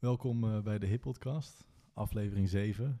Welkom 0.00 0.44
eh, 0.44 0.60
bij 0.60 0.78
de 0.78 0.86
Hip 0.86 1.00
Podcast, 1.00 1.64
aflevering 1.94 2.48
7. 2.48 3.00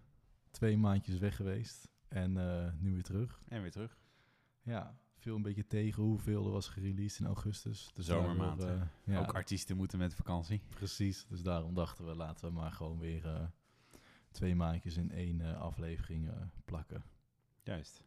Twee 0.50 0.76
maandjes 0.76 1.18
weg 1.18 1.36
geweest 1.36 1.88
en 2.08 2.36
eh, 2.36 2.72
nu 2.78 2.92
weer 2.92 3.02
terug. 3.02 3.42
En 3.48 3.62
weer 3.62 3.70
terug. 3.70 3.98
Ja, 4.62 4.98
veel 5.16 5.36
een 5.36 5.42
beetje 5.42 5.66
tegen 5.66 6.02
hoeveel 6.02 6.44
er 6.44 6.50
was 6.50 6.68
gereleased 6.68 7.20
in 7.20 7.26
augustus. 7.26 7.90
Dus 7.94 8.06
Zomermaand, 8.06 8.60
daardoor, 8.60 8.78
hè? 8.78 8.84
eh, 8.84 9.14
ja, 9.14 9.20
Ook 9.20 9.34
artiesten 9.34 9.76
moeten 9.76 9.98
met 9.98 10.14
vakantie. 10.14 10.62
precies. 10.68 11.26
Dus 11.28 11.42
daarom 11.42 11.74
dachten 11.74 12.06
we, 12.06 12.14
laten 12.14 12.46
we 12.46 12.52
maar 12.54 12.72
gewoon 12.72 12.98
weer 12.98 13.50
twee 14.30 14.54
maandjes 14.54 14.96
in 14.96 15.10
één 15.10 15.58
aflevering 15.58 16.30
plakken. 16.64 17.04
Juist. 17.62 18.02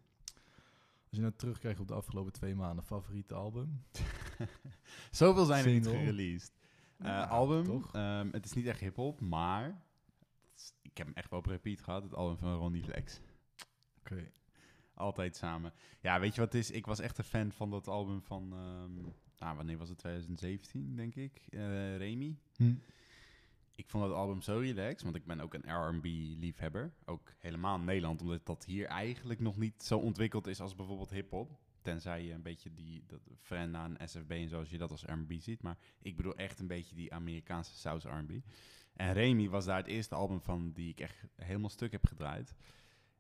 Als 1.10 1.22
je 1.22 1.22
nou 1.22 1.34
terugkijkt 1.36 1.80
op 1.80 1.88
de 1.88 1.94
afgelopen 1.94 2.32
twee 2.34 2.56
maanden, 2.56 2.86
favoriete 2.86 3.34
album? 3.34 3.84
Zoveel 5.12 5.46
zijn 5.46 5.66
er 5.66 5.72
niet 5.72 5.88
gereleased. 5.88 6.62
Eh, 7.04 7.10
Ja, 7.10 7.24
album, 7.24 7.64
toch? 7.64 7.94
ehm, 7.94 8.28
het 8.32 8.46
is 8.46 8.54
niet 8.54 8.66
echt 8.66 8.80
hip-hop, 8.80 9.22
maar 9.22 9.82
is- 10.56 10.74
ik 10.82 10.98
heb 10.98 11.08
hem 11.08 11.16
echt 11.16 11.30
wel 11.30 11.40
op 11.40 11.46
repeat 11.46 11.82
gehad. 11.82 12.04
Het 12.04 12.16
album 12.16 12.38
van 12.38 12.56
Ronnie 12.56 12.84
Flex. 12.84 13.20
Oké. 14.00 14.32
Altijd 14.94 15.36
samen. 15.36 15.74
Ja, 16.02 16.20
weet 16.20 16.36
je 16.36 16.42
wat 16.42 16.54
het 16.54 16.62
is? 16.62 16.72
Ik 16.72 16.86
was 16.86 17.00
echt 17.00 17.18
een 17.18 17.24
fan 17.24 17.52
van 17.52 17.70
dat 17.70 17.88
album 17.88 18.22
van, 18.22 18.54
ehm, 18.54 18.94
nou, 19.40 19.56
wanneer 19.56 19.78
was 19.78 19.90
het? 19.90 19.98
2017, 19.98 20.96
denk 20.96 21.16
ik. 21.16 21.42
Eh 21.50 21.98
Remy. 21.98 22.38
Hm. 22.56 22.74
Ik 23.76 23.90
vond 23.90 24.04
dat 24.04 24.14
album 24.14 24.42
zo 24.42 24.58
relaxed, 24.60 25.02
want 25.02 25.16
ik 25.16 25.26
ben 25.26 25.40
ook 25.40 25.54
een 25.54 25.88
R&B-liefhebber. 25.88 26.94
Ook 27.06 27.34
helemaal 27.38 27.78
in 27.78 27.84
Nederland, 27.84 28.22
omdat 28.22 28.46
dat 28.46 28.66
hier 28.66 28.86
eigenlijk 28.86 29.40
nog 29.40 29.58
niet 29.58 29.84
zo 29.84 29.98
ontwikkeld 29.98 30.48
is 30.48 30.60
als 30.62 30.76
bijvoorbeeld 30.76 31.10
hip-hop. 31.10 31.58
Tenzij 31.84 32.24
je 32.24 32.34
een 32.34 32.42
beetje 32.42 32.74
die 32.74 33.04
dat 33.08 33.22
Frenna 33.40 33.90
en 33.96 34.10
SFB 34.10 34.32
en 34.32 34.50
zoals 34.50 34.70
je 34.70 34.78
dat 34.78 34.92
als 34.92 35.04
R&B 35.04 35.34
ziet. 35.38 35.62
Maar 35.62 35.78
ik 36.02 36.16
bedoel 36.16 36.36
echt 36.36 36.60
een 36.60 36.68
beetje 36.68 36.96
die 36.96 37.14
Amerikaanse 37.14 37.78
saus 37.78 38.04
R&B. 38.04 38.32
En 38.94 39.14
Remy 39.14 39.50
was 39.50 39.66
daar 39.66 39.78
het 39.78 39.88
eerste 39.88 40.16
album 40.16 40.42
van 40.42 40.72
die 40.72 40.90
ik 40.90 41.00
echt 41.00 41.26
helemaal 41.36 41.70
stuk 41.70 41.92
heb 41.92 42.06
gedraaid. 42.08 42.56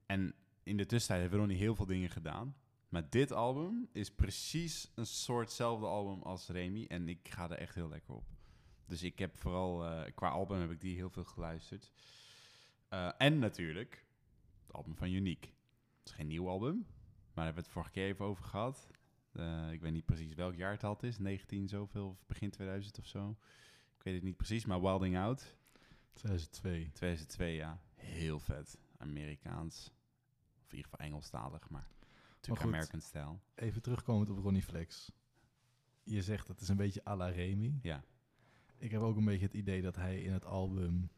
En 0.05 0.35
in 0.63 0.77
de 0.77 0.85
tussentijd 0.85 1.21
heeft 1.21 1.41
Ronnie 1.41 1.57
heel 1.57 1.75
veel 1.75 1.85
dingen 1.85 2.09
gedaan. 2.09 2.55
Maar 2.89 3.09
dit 3.09 3.31
album 3.31 3.89
is 3.91 4.11
precies 4.11 4.91
een 4.95 5.05
soortzelfde 5.05 5.85
album 5.85 6.21
als 6.21 6.47
Remy. 6.47 6.85
En 6.87 7.09
ik 7.09 7.29
ga 7.29 7.49
er 7.49 7.57
echt 7.57 7.75
heel 7.75 7.89
lekker 7.89 8.13
op. 8.13 8.25
Dus 8.85 9.03
ik 9.03 9.19
heb 9.19 9.37
vooral, 9.37 9.85
eh, 9.85 10.13
qua 10.15 10.29
album 10.29 10.59
heb 10.59 10.71
ik 10.71 10.81
die 10.81 10.95
heel 10.95 11.09
veel 11.09 11.23
geluisterd. 11.23 11.91
Eh, 12.87 13.11
en 13.17 13.39
natuurlijk, 13.39 14.05
het 14.61 14.73
album 14.73 14.95
van 14.95 15.11
Unique. 15.11 15.49
Het 15.99 16.07
is 16.07 16.11
geen 16.11 16.27
nieuw 16.27 16.49
album, 16.49 16.85
daar 17.35 17.45
hebben 17.45 17.63
we 17.63 17.69
het 17.69 17.77
vorige 17.77 17.91
keer 17.91 18.05
even 18.05 18.25
over 18.25 18.43
gehad. 18.43 18.87
Eh, 19.31 19.71
ik 19.71 19.81
weet 19.81 19.91
niet 19.91 20.05
precies 20.05 20.33
welk 20.33 20.55
jaar 20.55 20.71
het 20.71 20.83
al 20.83 20.97
is, 21.01 21.17
19 21.17 21.67
zoveel, 21.67 22.07
of 22.09 22.25
begin 22.27 22.49
2000 22.49 22.99
of 22.99 23.05
zo. 23.05 23.37
Ik 23.97 24.03
weet 24.03 24.13
het 24.13 24.23
niet 24.23 24.37
precies, 24.37 24.65
maar 24.65 24.81
Wilding 24.81 25.17
Out, 25.17 25.55
2002. 26.13 26.91
2002, 26.93 27.53
ja. 27.53 27.79
Heel 27.95 28.39
vet. 28.39 28.77
Amerikaans. 28.97 29.91
Of 30.63 30.71
in 30.71 30.77
ieder 30.77 30.91
geval 30.91 31.05
Engelstalig, 31.05 31.69
maar 31.69 31.87
natuurlijk. 32.35 32.65
American 32.65 33.01
style. 33.01 33.37
Even 33.55 33.81
terugkomend 33.81 34.29
op 34.29 34.37
Ronnie 34.37 34.63
Flex. 34.63 35.11
Je 36.03 36.21
zegt 36.21 36.47
dat 36.47 36.61
is 36.61 36.67
een 36.67 36.77
beetje 36.77 37.05
à 37.07 37.15
la 37.15 37.27
Remy. 37.27 37.79
Ja, 37.81 38.03
Ik 38.77 38.91
heb 38.91 39.01
ook 39.01 39.17
een 39.17 39.25
beetje 39.25 39.45
het 39.45 39.53
idee 39.53 39.81
dat 39.81 39.95
hij 39.95 40.21
in 40.21 40.31
het 40.33 40.45
album 40.45 41.09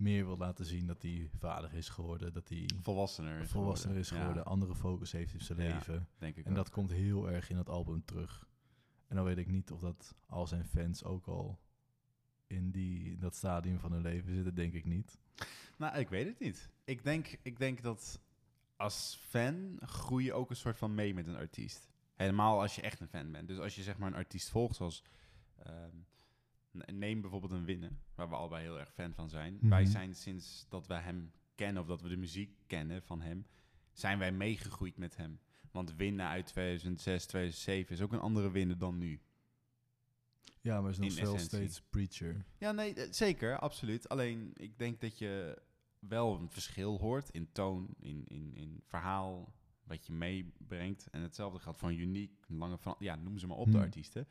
meer 0.00 0.26
wil 0.26 0.36
laten 0.36 0.64
zien 0.64 0.86
dat 0.86 1.02
hij 1.02 1.28
vader 1.38 1.74
is 1.74 1.88
geworden, 1.88 2.32
dat 2.32 2.48
hij 2.48 2.70
volwassener 2.82 3.40
is 3.40 3.50
volwassener 3.50 3.96
is 3.96 4.10
geworden, 4.10 4.36
Ja, 4.44 4.50
andere 4.50 4.74
focus 4.74 5.12
heeft 5.12 5.32
in 5.34 5.40
zijn 5.40 5.58
leven. 5.58 6.08
denk 6.18 6.36
ik 6.36 6.44
En 6.44 6.50
ook. 6.50 6.56
dat 6.56 6.70
komt 6.70 6.90
heel 6.90 7.30
erg 7.30 7.50
in 7.50 7.56
het 7.56 7.68
album 7.68 8.04
terug. 8.04 8.48
En 9.06 9.16
dan 9.16 9.24
weet 9.24 9.38
ik 9.38 9.46
niet 9.46 9.70
of 9.70 9.80
dat 9.80 10.14
al 10.26 10.46
zijn 10.46 10.64
fans 10.64 11.04
ook 11.04 11.26
al 11.26 11.60
in, 12.46 12.70
die, 12.70 13.10
in 13.12 13.18
dat 13.18 13.34
stadium 13.36 13.78
van 13.78 13.92
hun 13.92 14.02
leven 14.02 14.34
zitten, 14.34 14.54
denk 14.54 14.72
ik 14.74 14.84
niet. 14.84 15.18
Nou, 15.78 15.98
ik 15.98 16.08
weet 16.08 16.26
het 16.26 16.38
niet. 16.38 16.70
Ik 16.84 17.04
denk, 17.04 17.38
ik 17.42 17.58
denk 17.58 17.82
dat 17.82 18.20
als 18.76 19.20
fan 19.28 19.76
groei 19.80 20.24
je 20.24 20.32
ook 20.32 20.50
een 20.50 20.56
soort 20.56 20.78
van 20.78 20.94
mee 20.94 21.14
met 21.14 21.26
een 21.26 21.36
artiest. 21.36 21.88
Helemaal 22.14 22.60
als 22.60 22.74
je 22.74 22.82
echt 22.82 23.00
een 23.00 23.08
fan 23.08 23.32
bent. 23.32 23.48
Dus 23.48 23.58
als 23.58 23.74
je 23.74 23.82
zeg 23.82 23.98
maar 23.98 24.08
een 24.08 24.14
artiest 24.14 24.48
volgt, 24.50 24.76
zoals... 24.76 25.04
ehm, 25.56 25.96
neem 26.70 27.20
bijvoorbeeld 27.20 27.52
een 27.52 27.64
Winnen, 27.64 28.00
waar 28.14 28.28
we 28.28 28.34
allebei 28.34 28.62
heel 28.62 28.78
erg 28.78 28.92
fan 28.92 29.14
van 29.14 29.28
zijn. 29.28 29.54
Mhm. 29.54 29.68
Wij 29.68 29.84
zijn 29.84 30.14
sinds 30.14 30.66
dat 30.68 30.86
wij 30.86 31.00
hem 31.00 31.32
kennen, 31.54 31.82
of 31.82 31.88
dat 31.88 32.02
we 32.02 32.08
de 32.08 32.16
muziek 32.16 32.56
kennen 32.66 33.02
van 33.02 33.20
hem, 33.20 33.46
zijn 33.92 34.18
wij 34.18 34.32
meegegroeid 34.32 34.96
met 34.96 35.16
hem. 35.16 35.40
Want 35.70 35.94
Winnen 35.96 36.26
uit 36.26 36.46
2006, 36.46 37.26
2007 37.26 37.94
is 37.94 38.02
ook 38.02 38.12
een 38.12 38.20
andere 38.20 38.50
Winnen 38.50 38.78
dan 38.78 38.98
nu. 38.98 39.20
Ja, 40.60 40.80
maar 40.80 40.90
is 40.90 40.98
nog 40.98 41.20
wel 41.20 41.38
steeds 41.38 41.80
preacher. 41.80 42.44
Ja, 42.58 42.72
nee, 42.72 42.94
eh, 42.94 43.06
zeker, 43.10 43.58
absoluut. 43.58 44.08
Alleen, 44.08 44.50
ik 44.54 44.78
denk 44.78 45.00
dat 45.00 45.18
je 45.18 45.62
wel 45.98 46.36
een 46.36 46.50
verschil 46.50 46.98
hoort 46.98 47.30
in 47.30 47.52
toon, 47.52 47.88
in, 47.98 48.24
in, 48.26 48.54
in 48.54 48.82
verhaal, 48.86 49.52
wat 49.84 50.06
je 50.06 50.12
meebrengt. 50.12 51.10
En 51.10 51.22
hetzelfde 51.22 51.58
geldt 51.58 51.78
van 51.78 51.92
uniek, 51.92 52.32
lange 52.48 52.78
van, 52.78 52.94
ja, 52.98 53.16
noem 53.16 53.38
ze 53.38 53.46
maar 53.46 53.56
op, 53.56 53.66
de 53.66 53.72
Hmm. 53.72 53.80
artiesten. 53.80 54.28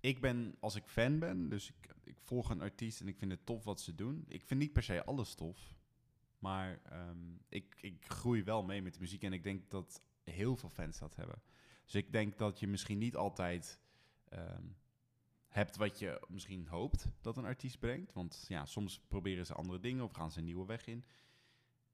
Ik 0.00 0.20
ben, 0.20 0.56
als 0.60 0.74
ik 0.74 0.84
fan 0.86 1.18
ben, 1.18 1.48
dus 1.48 1.68
ik, 1.68 1.94
ik 2.04 2.20
volg 2.20 2.50
een 2.50 2.60
artiest 2.60 3.00
en 3.00 3.08
ik 3.08 3.16
vind 3.16 3.30
het 3.30 3.46
tof 3.46 3.64
wat 3.64 3.80
ze 3.80 3.94
doen. 3.94 4.24
Ik 4.28 4.44
vind 4.44 4.60
niet 4.60 4.72
per 4.72 4.82
se 4.82 5.04
alles 5.04 5.34
tof, 5.34 5.74
maar 6.38 6.80
ehm, 6.82 7.34
ik, 7.48 7.76
ik 7.80 8.04
groei 8.06 8.42
wel 8.42 8.62
mee 8.62 8.82
met 8.82 8.94
de 8.94 9.00
muziek 9.00 9.22
en 9.22 9.32
ik 9.32 9.42
denk 9.42 9.70
dat 9.70 10.02
heel 10.24 10.56
veel 10.56 10.70
fans 10.70 10.98
dat 10.98 11.16
hebben. 11.16 11.42
Dus 11.84 11.94
ik 11.94 12.12
denk 12.12 12.38
dat 12.38 12.60
je 12.60 12.66
misschien 12.66 12.98
niet 12.98 13.16
altijd 13.16 13.80
ehm, 14.28 14.64
hebt 15.48 15.76
wat 15.76 15.98
je 15.98 16.26
misschien 16.28 16.66
hoopt 16.66 17.08
dat 17.20 17.36
een 17.36 17.44
artiest 17.44 17.78
brengt. 17.78 18.12
Want 18.12 18.44
ja, 18.48 18.64
soms 18.64 19.00
proberen 19.00 19.46
ze 19.46 19.54
andere 19.54 19.80
dingen 19.80 20.04
of 20.04 20.12
gaan 20.12 20.30
ze 20.30 20.38
een 20.38 20.44
nieuwe 20.44 20.66
weg 20.66 20.86
in. 20.86 21.04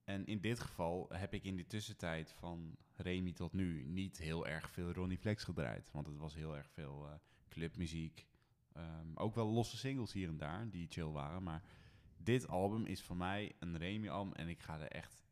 En 0.04 0.26
in 0.26 0.40
dit 0.40 0.60
geval 0.60 1.08
heb 1.12 1.34
ik 1.34 1.44
in 1.44 1.56
de 1.56 1.66
tussentijd 1.66 2.32
van 2.32 2.76
Remy 2.94 3.32
tot 3.32 3.52
nu 3.52 3.84
niet 3.84 4.18
heel 4.18 4.46
erg 4.46 4.70
veel 4.70 4.92
Ronnie 4.92 5.18
Flex 5.18 5.44
gedraaid. 5.44 5.90
Want 5.92 6.06
het 6.06 6.16
was 6.16 6.34
heel 6.34 6.56
erg 6.56 6.70
veel 6.70 7.08
eh, 7.08 7.14
clubmuziek. 7.48 8.26
Ehm, 8.72 9.06
ook 9.14 9.34
wel 9.34 9.46
losse 9.46 9.76
singles 9.76 10.12
hier 10.12 10.28
en 10.28 10.36
daar 10.36 10.70
die 10.70 10.86
chill 10.88 11.10
waren. 11.10 11.42
Maar 11.42 11.62
dit 12.16 12.48
album 12.48 12.84
is 12.84 13.02
voor 13.02 13.16
mij 13.16 13.52
een 13.58 13.78
Remy-album 13.78 14.32
en 14.32 14.48
ik 14.48 14.60
ga 14.60 14.80
er 14.80 14.90
echt 14.90 15.24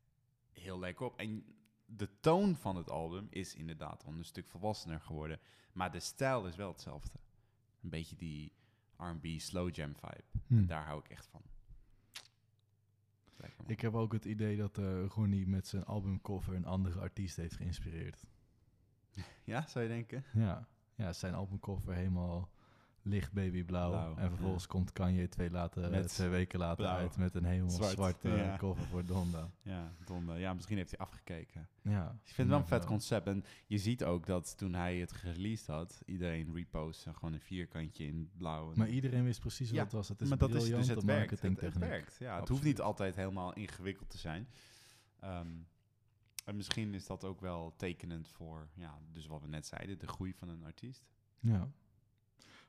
heel 0.53 0.79
lekker 0.79 1.07
op. 1.07 1.19
En 1.19 1.45
de 1.87 2.21
toon 2.21 2.57
van 2.57 2.77
het 2.77 2.91
album 2.91 3.27
is 3.31 3.55
inderdaad 3.55 4.05
wel 4.05 4.15
een 4.15 4.25
stuk 4.25 4.49
volwassener 4.49 5.01
geworden. 5.01 5.41
Maar 5.73 5.93
de 5.93 6.01
stijl 6.01 6.47
is 6.47 6.57
wel 6.57 6.73
hetzelfde. 6.73 7.19
Een 7.83 7.91
beetje 7.91 8.17
die 8.17 8.53
R&B 8.97 9.27
slow 9.41 9.75
jam 9.75 9.95
vibe. 9.95 10.25
Hm. 10.47 10.67
Daar 10.67 10.85
hou 10.85 10.99
ik 10.99 11.09
echt 11.09 11.27
van. 11.27 11.43
Ik 13.67 13.81
heb 13.81 13.95
ook 13.95 14.13
het 14.13 14.25
idee 14.25 14.57
dat 14.57 14.79
eh 14.79 15.07
Ronnie 15.07 15.47
met 15.47 15.67
zijn 15.67 15.85
albumcover 15.85 16.55
een 16.55 16.65
andere 16.65 17.01
artiest 17.01 17.37
heeft 17.37 17.57
geïnspireerd. 17.57 18.27
Ja, 19.45 19.67
zou 19.67 19.85
je 19.85 19.91
denken? 19.91 20.25
Ja, 20.33 20.69
ja 20.95 21.13
zijn 21.13 21.35
albumcover 21.35 21.95
helemaal 21.95 22.53
licht 23.03 23.33
babyblauw. 23.33 23.91
Blauw, 23.91 24.17
en 24.17 24.29
vervolgens 24.29 24.67
komt 24.67 24.93
Kanye 24.93 25.29
twee, 25.29 25.51
later, 25.51 25.91
Met 25.91 26.09
twee 26.09 26.29
weken 26.29 26.59
later 26.59 26.77
blauw. 26.85 26.97
uit 26.97 27.17
met 27.17 27.35
een 27.35 27.45
helemaal 27.45 27.71
Zwart, 27.71 27.93
zwarte 27.93 28.29
ja. 28.29 28.57
cover 28.57 28.85
voor 28.85 29.05
Donda. 29.05 29.51
Ja, 29.63 29.93
Don, 30.05 30.31
eh, 30.33 30.41
ja, 30.41 30.55
misschien 30.55 30.77
heeft 30.77 30.91
hij 30.91 30.99
afgekeken. 31.07 31.69
Ja, 31.83 32.11
Ik 32.11 32.19
vind 32.25 32.37
het 32.37 32.47
wel 32.49 32.59
een 32.59 32.67
vet 32.67 32.85
concept. 32.85 33.27
En 33.27 33.45
je 33.67 33.79
ziet 33.79 34.05
ook 34.05 34.27
dat 34.27 34.57
toen 34.59 34.75
hij 34.75 34.97
het 34.99 35.13
gereleased 35.13 35.67
had, 35.67 36.03
iedereen 36.07 36.55
repost 36.55 37.07
en 37.07 37.15
gewoon 37.15 37.33
een 37.33 37.41
vierkantje 37.41 38.05
in 38.07 38.31
blauw. 38.37 38.71
En- 38.73 38.79
Maar 38.79 38.89
iedereen 38.89 39.25
wist 39.25 39.41
precies 39.41 39.67
wat 39.69 39.77
Ja, 39.77 39.83
het 39.83 39.93
was. 39.93 40.09
Het 40.09 40.21
is 40.21 40.29
maar 40.29 40.39
dat 40.39 40.55
is 40.55 40.65
dus 40.69 40.89
het 40.89 41.03
werkt. 41.05 41.41
Het, 41.41 41.61
het 41.61 41.79
werkt. 41.79 42.17
Ja, 42.19 42.41
het 42.41 42.49
hoeft 42.49 42.63
niet 42.63 42.81
altijd 42.81 43.17
helemaal 43.17 43.53
ingewikkeld 43.53 44.11
te 44.11 44.19
zijn. 44.19 44.49
Ehm, 45.21 45.49
en 46.45 46.57
misschien 46.57 46.95
is 46.95 47.07
dat 47.07 47.25
ook 47.25 47.41
wel 47.41 47.75
tekenend 47.77 48.29
voor, 48.29 48.69
ja, 48.75 48.99
dus 49.13 49.27
wat 49.27 49.43
we 49.43 49.49
net 49.49 49.67
zeiden, 49.67 49.99
de 49.99 50.07
groei 50.07 50.35
van 50.35 50.49
een 50.49 50.65
artiest. 50.65 51.05
Ja. 51.41 51.69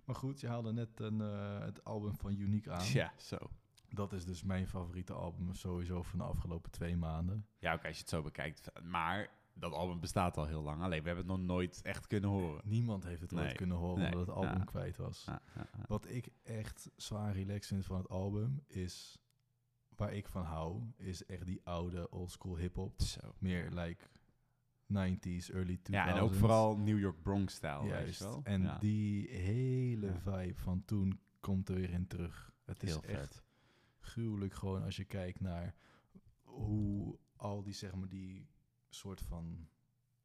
Maar 0.03 0.15
goed, 0.15 0.39
je 0.39 0.47
haalde 0.47 0.73
net 0.73 0.99
een, 0.99 1.21
eh, 1.21 1.59
het 1.59 1.83
album 1.83 2.15
van 2.17 2.35
Unique 2.35 2.71
aan. 2.71 2.85
Ja, 2.85 3.13
zo. 3.17 3.37
Dat 3.89 4.13
is 4.13 4.25
dus 4.25 4.43
mijn 4.43 4.67
favoriete 4.67 5.13
album 5.13 5.53
sowieso 5.53 6.01
van 6.01 6.19
de 6.19 6.25
afgelopen 6.25 6.71
twee 6.71 6.97
maanden. 6.97 7.47
Ja, 7.59 7.73
oké, 7.73 7.87
als 7.87 7.95
je 7.95 8.01
het 8.01 8.11
zo 8.11 8.21
bekijkt. 8.21 8.81
Maar 8.83 9.29
dat 9.53 9.73
album 9.73 9.99
bestaat 9.99 10.37
al 10.37 10.45
heel 10.45 10.61
lang. 10.61 10.81
Alleen 10.81 11.01
we 11.01 11.07
hebben 11.07 11.27
het 11.27 11.37
nog 11.37 11.45
nooit 11.45 11.81
echt 11.81 12.07
kunnen 12.07 12.29
horen. 12.29 12.61
Niemand 12.65 13.03
heeft 13.03 13.21
het 13.21 13.33
ooit 13.33 13.43
Nee, 13.43 13.55
kunnen 13.55 13.77
horen 13.77 13.99
nee, 13.99 14.11
omdat 14.11 14.27
het 14.27 14.35
album 14.35 14.57
ja. 14.57 14.63
kwijt 14.63 14.97
was. 14.97 15.23
Ja, 15.25 15.41
ja, 15.55 15.67
ja. 15.77 15.83
Wat 15.87 16.09
ik 16.09 16.29
echt 16.43 16.89
zwaar 16.95 17.33
relaxed 17.33 17.65
vind 17.65 17.85
van 17.85 17.97
het 17.97 18.09
album 18.09 18.63
is... 18.67 19.19
Waar 19.95 20.13
ik 20.13 20.27
van 20.27 20.43
hou, 20.43 20.81
is 20.97 21.25
echt 21.25 21.45
die 21.45 21.61
oude 21.63 22.09
oldschool 22.09 22.57
hip-hop. 22.57 23.01
Zo. 23.01 23.35
Meer 23.39 23.69
like 23.71 24.03
90s, 24.87 25.49
early 25.53 25.77
2000s. 25.77 25.81
Ja, 25.89 26.07
en 26.07 26.19
ook 26.19 26.33
vooral 26.33 26.77
New 26.77 26.99
York 26.99 27.21
Bronx-stijl. 27.21 27.81
weet 27.81 27.89
Juist. 27.89 28.19
je 28.19 28.25
wel? 28.25 28.41
En 28.43 28.61
Ja. 28.61 28.77
die 28.77 29.27
hele 29.29 30.13
vibe 30.19 30.55
van 30.59 30.85
toen 30.85 31.19
komt 31.39 31.69
er 31.69 31.75
weer 31.75 31.89
in 31.89 32.07
terug. 32.07 32.53
Het 32.65 32.83
is 32.83 32.89
Heel 32.89 33.03
echt 33.03 33.33
vet. 33.33 33.43
gruwelijk 33.99 34.53
gewoon 34.53 34.83
als 34.83 34.95
je 34.95 35.05
kijkt 35.05 35.39
naar 35.39 35.75
hoe 36.41 37.17
al 37.35 37.63
die, 37.63 37.73
zeg 37.73 37.95
maar, 37.95 38.09
die 38.09 38.47
soort 38.89 39.21
van 39.21 39.67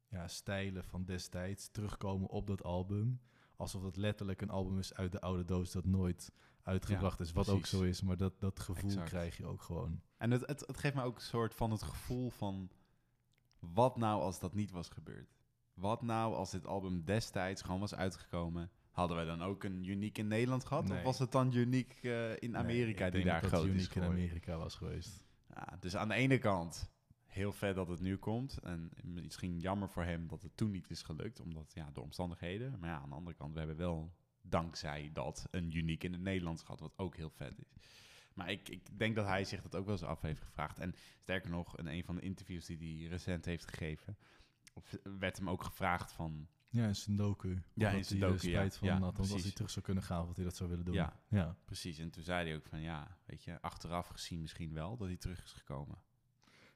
ja, 0.07 0.27
stijlen 0.27 0.83
van 0.83 1.05
destijds 1.05 1.69
terugkomen 1.71 2.29
op 2.29 2.47
dat 2.47 2.63
album. 2.63 3.21
Alsof 3.55 3.83
het 3.83 3.95
letterlijk 3.95 4.41
een 4.41 4.49
album 4.49 4.79
is 4.79 4.93
uit 4.93 5.11
de 5.11 5.21
oude 5.21 5.45
doos 5.45 5.71
dat 5.71 5.85
nooit 5.85 6.31
uitgebracht 6.63 7.17
Ja, 7.17 7.23
is. 7.23 7.31
Wat 7.31 7.49
ook 7.49 7.65
zo 7.65 7.81
is, 7.81 8.01
maar 8.01 8.17
dat, 8.17 8.39
dat 8.39 8.59
gevoel 8.59 8.89
Exact. 8.89 9.09
krijg 9.09 9.37
je 9.37 9.45
ook 9.45 9.61
gewoon. 9.61 10.01
En 10.17 10.31
het, 10.31 10.47
het, 10.47 10.63
het 10.67 10.77
geeft 10.77 10.95
me 10.95 11.03
ook 11.03 11.15
een 11.15 11.21
soort 11.21 11.55
van 11.55 11.71
het 11.71 11.81
gevoel 11.81 12.29
van... 12.29 12.69
Wat 13.59 13.97
nou 13.97 14.21
als 14.21 14.39
dat 14.39 14.53
niet 14.53 14.71
was 14.71 14.89
gebeurd? 14.89 15.35
Wat 15.73 16.01
nou 16.01 16.35
als 16.35 16.51
dit 16.51 16.67
album 16.67 17.03
destijds 17.03 17.61
gewoon 17.61 17.79
was 17.79 17.95
uitgekomen? 17.95 18.71
Hadden 18.91 19.17
wij 19.17 19.25
dan 19.25 19.41
ook 19.41 19.63
een 19.63 19.83
uniek 19.83 20.17
in 20.17 20.27
Nederland 20.27 20.65
gehad? 20.65 20.87
Nee. 20.87 20.97
Of 20.97 21.03
was 21.03 21.19
het 21.19 21.31
dan 21.31 21.53
uniek 21.53 21.99
eh, 22.01 22.31
in 22.31 22.51
Nee, 22.51 22.61
Amerika 22.61 23.05
ik 23.05 23.11
die 23.11 23.23
denk 23.23 23.33
daar 23.33 23.41
dat 23.41 23.51
groot 23.51 23.65
is 23.65 23.71
uniek 23.71 23.95
in? 23.95 24.03
Amerika 24.03 24.57
was 24.57 24.75
geweest. 24.75 25.25
Ja, 25.55 25.77
dus 25.79 25.95
aan 25.95 26.07
de 26.07 26.13
ene 26.13 26.37
kant 26.37 26.91
heel 27.25 27.51
vet 27.51 27.75
dat 27.75 27.87
het 27.87 27.99
nu 27.99 28.17
komt. 28.17 28.57
En 28.57 28.91
misschien 29.03 29.59
jammer 29.59 29.89
voor 29.89 30.03
hem 30.03 30.27
dat 30.27 30.41
het 30.41 30.57
toen 30.57 30.71
niet 30.71 30.89
is 30.89 31.01
gelukt, 31.01 31.39
omdat 31.39 31.71
ja, 31.73 31.89
de 31.93 32.01
omstandigheden. 32.01 32.79
Maar 32.79 32.89
ja, 32.89 32.99
aan 32.99 33.09
de 33.09 33.15
andere 33.15 33.35
kant, 33.35 33.53
we 33.53 33.59
hebben 33.59 33.77
wel 33.77 34.13
dankzij 34.41 35.09
dat 35.13 35.47
een 35.51 35.77
uniek 35.77 36.03
in 36.03 36.11
het 36.11 36.21
Nederlands 36.21 36.61
gehad, 36.61 36.79
wat 36.79 36.97
ook 36.97 37.15
heel 37.15 37.29
vet 37.29 37.59
is. 37.59 37.73
Maar 38.33 38.51
ik, 38.51 38.69
ik 38.69 38.99
denk 38.99 39.15
dat 39.15 39.25
hij 39.25 39.43
zich 39.43 39.61
dat 39.61 39.75
ook 39.75 39.85
wel 39.85 39.93
eens 39.93 40.03
af 40.03 40.21
heeft 40.21 40.41
gevraagd. 40.41 40.79
En 40.79 40.95
sterker 41.19 41.49
nog, 41.49 41.77
in 41.77 41.87
een 41.87 42.03
van 42.03 42.15
de 42.15 42.21
interviews 42.21 42.65
die 42.65 42.99
hij 42.99 43.09
recent 43.09 43.45
heeft 43.45 43.67
gegeven, 43.67 44.17
of- 44.73 44.97
werd 45.19 45.37
hem 45.37 45.49
ook 45.49 45.63
gevraagd 45.63 46.11
van... 46.11 46.47
Ja, 46.69 46.87
in 46.87 46.95
Sudoku. 46.95 47.61
Ja, 47.73 47.89
in 47.89 47.95
dat 47.95 48.05
Sudoku, 48.05 48.37
spijt 48.37 48.73
ja. 48.73 48.79
van 48.79 48.87
Ja. 48.87 48.99
Want 48.99 49.19
als 49.19 49.43
hij 49.43 49.51
terug 49.51 49.69
zou 49.69 49.85
kunnen 49.85 50.03
gaan, 50.03 50.25
dat 50.25 50.35
hij 50.35 50.45
dat 50.45 50.55
zou 50.55 50.69
willen 50.69 50.85
doen. 50.85 50.93
Ja. 50.93 51.21
ja. 51.27 51.55
Precies, 51.65 51.97
en 51.97 52.09
toen 52.09 52.23
zei 52.23 52.47
hij 52.47 52.55
ook 52.55 52.65
van 52.65 52.81
ja, 52.81 53.17
weet 53.25 53.43
je, 53.43 53.61
achteraf 53.61 54.07
gezien 54.07 54.41
misschien 54.41 54.73
wel 54.73 54.97
dat 54.97 55.07
hij 55.07 55.17
terug 55.17 55.43
is 55.43 55.51
gekomen. 55.51 55.97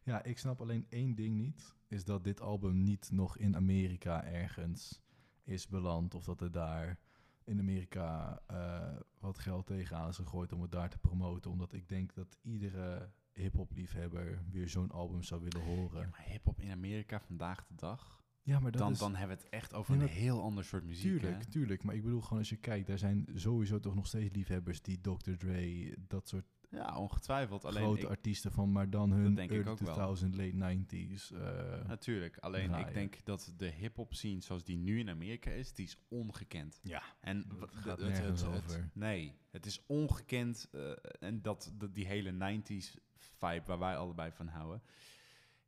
Ja, 0.04 0.24
ik 0.24 0.38
snap 0.38 0.62
alleen 0.62 0.86
één 0.90 1.16
ding 1.16 1.36
niet. 1.36 1.76
Is 1.88 2.06
dat 2.06 2.24
dit 2.24 2.42
album 2.42 2.84
niet 2.84 3.10
nog 3.12 3.38
in 3.38 3.56
Amerika 3.56 4.24
ergens 4.24 5.02
is 5.44 5.68
beland. 5.68 6.14
Of 6.14 6.26
dat 6.26 6.42
er 6.42 6.52
daar 6.52 7.00
in 7.46 7.60
Amerika 7.60 8.40
eh, 8.48 8.98
wat 9.20 9.38
geld 9.40 9.66
tegenaan 9.66 10.10
is 10.10 10.16
gegooid 10.16 10.54
om 10.54 10.62
het 10.62 10.72
daar 10.72 10.90
te 10.90 10.98
promoten. 10.98 11.52
Omdat 11.52 11.74
ik 11.74 11.90
denk 11.90 12.14
dat 12.14 12.38
iedere 12.42 13.10
hip-hop 13.34 13.72
liefhebber 13.72 14.44
weer 14.52 14.70
zo'n 14.70 14.92
album 14.92 15.24
zou 15.24 15.42
willen 15.42 15.62
horen. 15.66 16.02
Ja, 16.02 16.08
maar 16.12 16.26
hip-hop 16.26 16.60
in 16.60 16.72
Amerika 16.72 17.20
vandaag 17.20 17.66
de 17.68 17.76
dag, 17.76 18.24
Ja, 18.42 18.60
maar 18.60 18.72
dat 18.72 18.82
dan, 18.82 18.92
is... 18.92 19.00
dan 19.00 19.16
hebben 19.16 19.38
we 19.38 19.44
het 19.44 19.52
echt 19.52 19.74
over 19.74 19.96
Ja, 19.96 20.02
een 20.02 20.08
heel 20.08 20.42
ander 20.42 20.64
soort 20.64 20.84
muziek. 20.84 21.12
Tuurlijk, 21.12 21.44
hè? 21.44 21.50
tuurlijk. 21.50 21.84
Maar 21.84 21.96
ik 21.96 22.04
bedoel 22.04 22.22
gewoon 22.22 22.40
als 22.40 22.50
je 22.50 22.58
kijkt, 22.58 22.88
daar 22.88 22.98
zijn 22.98 23.28
sowieso 23.34 23.80
toch 23.80 23.96
nog 23.96 24.08
steeds 24.08 24.36
liefhebbers 24.36 24.82
die 24.82 25.02
Dr. 25.02 25.32
Dre, 25.38 25.96
dat 26.08 26.28
soort 26.28 26.46
Ja, 26.76 26.98
ongetwijfeld. 26.98 27.66
Alleen 27.66 27.84
grote 27.84 28.02
ik, 28.02 28.08
artiesten 28.10 28.52
van, 28.52 28.72
maar 28.72 28.90
dan 28.90 29.12
hun 29.12 29.34
denk 29.36 29.50
ik 29.50 29.56
early 29.56 29.72
ook 29.72 29.80
wel. 29.80 29.94
2000, 29.94 30.36
late 30.36 30.56
90s. 30.56 31.32
eh, 31.32 31.86
natuurlijk. 31.88 32.38
Alleen 32.38 32.68
draaien. 32.68 32.88
ik 32.88 32.94
denk 32.94 33.18
dat 33.24 33.54
de 33.58 33.68
hip-hop 33.70 34.14
scene 34.14 34.42
zoals 34.42 34.64
die 34.64 34.78
nu 34.78 35.00
in 35.00 35.10
Amerika 35.10 35.50
is, 35.52 35.74
die 35.74 35.86
is 35.86 35.98
ongekend. 36.08 36.80
ja, 36.84 37.04
En 37.22 37.46
Dat 37.60 37.74
w- 37.74 37.78
gaat 37.78 38.00
het- 38.00 38.08
nergens 38.10 38.42
het- 38.42 38.50
over. 38.56 38.90
nee, 38.94 39.34
het 39.52 39.66
is 39.66 39.82
ongekend. 39.86 40.68
eh, 40.72 40.92
en 41.20 41.42
dat, 41.42 41.74
dat 41.78 41.96
die 41.96 42.06
hele 42.06 42.32
90s 42.32 42.98
vibe 43.40 43.64
waar 43.66 43.80
wij 43.80 43.98
allebei 43.98 44.32
van 44.32 44.48
houden, 44.48 44.82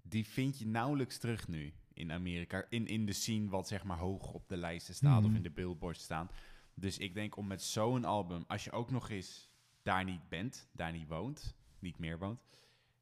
die 0.02 0.26
vind 0.26 0.60
je 0.60 0.68
nauwelijks 0.68 1.18
terug 1.18 1.48
nu 1.48 1.74
in 1.94 2.12
Amerika. 2.12 2.66
In, 2.70 2.88
in 2.88 3.06
de 3.06 3.14
scene 3.14 3.50
wat 3.50 3.68
zeg 3.68 3.84
maar 3.84 3.98
hoog 3.98 4.34
op 4.34 4.48
de 4.50 4.58
lijsten 4.58 4.96
staat 4.96 5.20
of 5.22 5.28
Mhm. 5.28 5.36
in 5.36 5.44
de 5.44 5.50
billboards 5.52 6.04
staan. 6.04 6.30
Dus 6.74 6.98
ik 6.98 7.14
denk 7.14 7.36
om 7.38 7.48
met 7.48 7.62
zo'n 7.64 8.06
album, 8.06 8.44
als 8.48 8.64
je 8.64 8.72
ook 8.72 8.92
nog 8.92 9.10
eens 9.10 9.47
daar 9.88 10.04
niet 10.04 10.30
bent, 10.30 10.68
daar 10.72 10.92
niet 10.92 11.08
woont, 11.08 11.56
niet 11.80 11.98
meer 11.98 12.20
woont, 12.20 12.40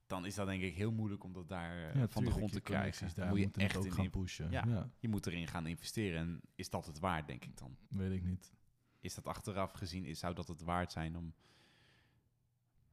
dan 0.07 0.25
is 0.25 0.35
dat 0.35 0.47
denk 0.47 0.61
ik 0.61 0.75
heel 0.75 0.91
moeilijk 0.91 1.23
om 1.23 1.33
dat 1.33 1.47
daar 1.47 1.89
eh, 1.89 1.95
ja, 1.95 2.07
van 2.07 2.25
de 2.25 2.31
grond 2.31 2.51
te 2.51 2.61
krijgen. 2.61 3.09
Daar 3.15 3.29
Moet 3.29 3.39
je 3.39 3.49
echt 3.53 3.77
ook 3.77 3.85
in 3.85 3.91
gaan 3.91 4.09
pushen. 4.09 4.51
Ja. 4.51 4.65
Ja. 4.67 4.89
je 4.99 5.07
moet 5.07 5.27
erin 5.27 5.47
gaan 5.47 5.67
investeren. 5.67 6.19
En 6.19 6.41
is 6.55 6.69
dat 6.69 6.85
het 6.85 6.99
waard, 6.99 7.27
denk 7.27 7.45
ik 7.45 7.57
dan? 7.57 7.77
weet 7.89 8.11
ik 8.11 8.23
niet. 8.23 8.51
is 8.99 9.15
dat 9.15 9.27
achteraf 9.27 9.71
gezien, 9.71 10.05
is, 10.05 10.19
zou 10.19 10.33
dat 10.33 10.47
het 10.47 10.61
waard 10.61 10.91
zijn 10.91 11.17
om... 11.17 11.33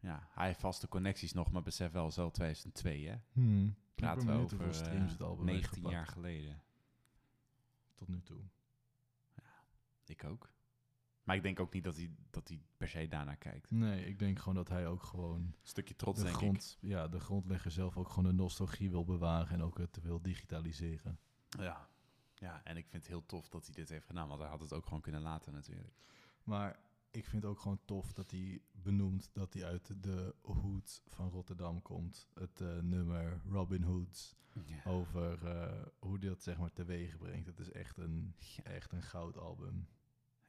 Ja, 0.00 0.28
hij 0.30 0.46
heeft 0.46 0.60
vaste 0.60 0.88
connecties 0.88 1.32
nog, 1.32 1.50
maar 1.50 1.62
besef 1.62 1.92
wel, 1.92 2.10
zo 2.10 2.30
2002, 2.30 3.06
hè? 3.06 3.16
Hmm. 3.32 3.74
Praten 3.94 4.26
we 4.26 4.32
over 4.32 4.60
eh, 4.60 5.08
het 5.08 5.22
album 5.22 5.48
heeft 5.48 5.60
19 5.60 5.74
gepakt 5.74 5.94
jaar 5.94 6.06
geleden. 6.06 6.62
tot 7.94 8.08
nu 8.08 8.22
toe. 8.22 8.40
Ik 10.06 10.24
ook. 10.24 10.51
Maar 11.22 11.36
ik 11.36 11.42
denk 11.42 11.60
ook 11.60 11.72
niet 11.72 11.84
dat 11.84 11.96
hij, 11.96 12.10
dat 12.30 12.48
hij 12.48 12.60
per 12.76 12.88
se 12.88 13.08
daarnaar 13.08 13.36
kijkt. 13.36 13.70
Nee, 13.70 14.06
ik 14.06 14.18
denk 14.18 14.38
gewoon 14.38 14.54
dat 14.54 14.68
hij 14.68 14.86
ook 14.86 15.02
gewoon 15.02 15.40
Een 15.40 15.54
stukje 15.62 15.96
trots, 15.96 16.18
de, 16.18 16.24
denk 16.24 16.36
grond, 16.36 16.78
ja, 16.80 17.08
de 17.08 17.20
grondlegger 17.20 17.70
zelf 17.70 17.96
ook 17.96 18.08
gewoon 18.08 18.24
de 18.36 18.42
nostalgie 18.42 18.90
wil 18.90 19.04
bewaren 19.04 19.48
en 19.52 19.62
ook 19.62 19.78
het 19.78 20.00
wil 20.02 20.22
digitaliseren. 20.22 21.18
ik. 21.50 21.60
Ja. 21.60 21.88
ja, 22.34 22.60
en 22.64 22.76
ik 22.76 22.86
vind 22.88 23.02
het 23.02 23.12
heel 23.12 23.26
tof 23.26 23.48
dat 23.48 23.64
hij 23.66 23.74
dit 23.74 23.88
heeft 23.88 24.06
gedaan, 24.06 24.28
want 24.28 24.40
hij 24.40 24.48
had 24.50 24.60
het 24.60 24.72
ook 24.72 24.84
gewoon 24.84 25.00
kunnen 25.00 25.20
laten 25.20 25.52
natuurlijk. 25.52 25.94
Maar 26.44 26.78
ik 27.10 27.24
vind 27.26 27.42
het 27.42 27.50
ook 27.52 27.60
gewoon 27.60 27.80
tof 27.84 28.12
dat 28.12 28.30
hij 28.30 28.60
benoemt 28.72 29.30
dat 29.32 29.52
hij 29.54 29.64
uit 29.64 30.02
de 30.02 30.34
hood 30.42 31.02
van 31.06 31.28
Rotterdam 31.28 31.82
komt. 31.82 32.28
Het 32.34 32.60
eh, 32.60 32.78
nummer 32.78 33.40
Robin 33.48 33.82
Hoods. 33.82 34.34
Ja. 34.64 34.82
Over 34.90 35.46
eh, 35.46 35.82
hoe 35.98 36.18
hij 36.18 36.28
dat 36.28 36.42
zeg 36.42 36.58
maar 36.58 36.72
teweeg 36.72 37.18
brengt. 37.18 37.46
Het 37.46 37.58
is 37.58 37.70
echt 37.70 37.96
een, 37.98 38.34
Ja. 38.38 38.62
echt 38.62 38.92
een 38.92 39.02
goudalbum. 39.02 39.88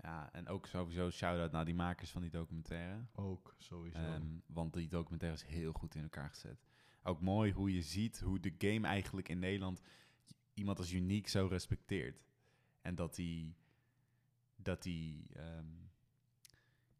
Ja, 0.03 0.29
en 0.33 0.47
ook 0.47 0.67
sowieso 0.67 1.09
shout-out 1.09 1.51
naar 1.51 1.65
die 1.65 1.75
makers 1.75 2.11
van 2.11 2.21
die 2.21 2.31
documentaire. 2.31 3.05
Ook 3.13 3.55
sowieso. 3.57 3.97
Ehm, 3.97 4.27
want 4.45 4.73
die 4.73 4.87
documentaire 4.87 5.37
is 5.37 5.45
heel 5.45 5.71
goed 5.71 5.95
in 5.95 6.03
elkaar 6.03 6.29
gezet. 6.29 6.65
Ook 7.03 7.21
mooi 7.21 7.51
hoe 7.51 7.73
je 7.73 7.81
ziet 7.81 8.19
hoe 8.19 8.39
de 8.39 8.55
game 8.57 8.87
eigenlijk 8.87 9.29
in 9.29 9.39
Nederland 9.39 9.81
iemand 10.53 10.77
als 10.77 10.91
uniek 10.91 11.27
zo 11.27 11.47
respecteert. 11.47 12.23
En 12.81 12.95
dat 12.95 13.15
die, 13.15 13.55
dat 14.55 14.83
die, 14.83 15.29
ehm, 15.33 15.67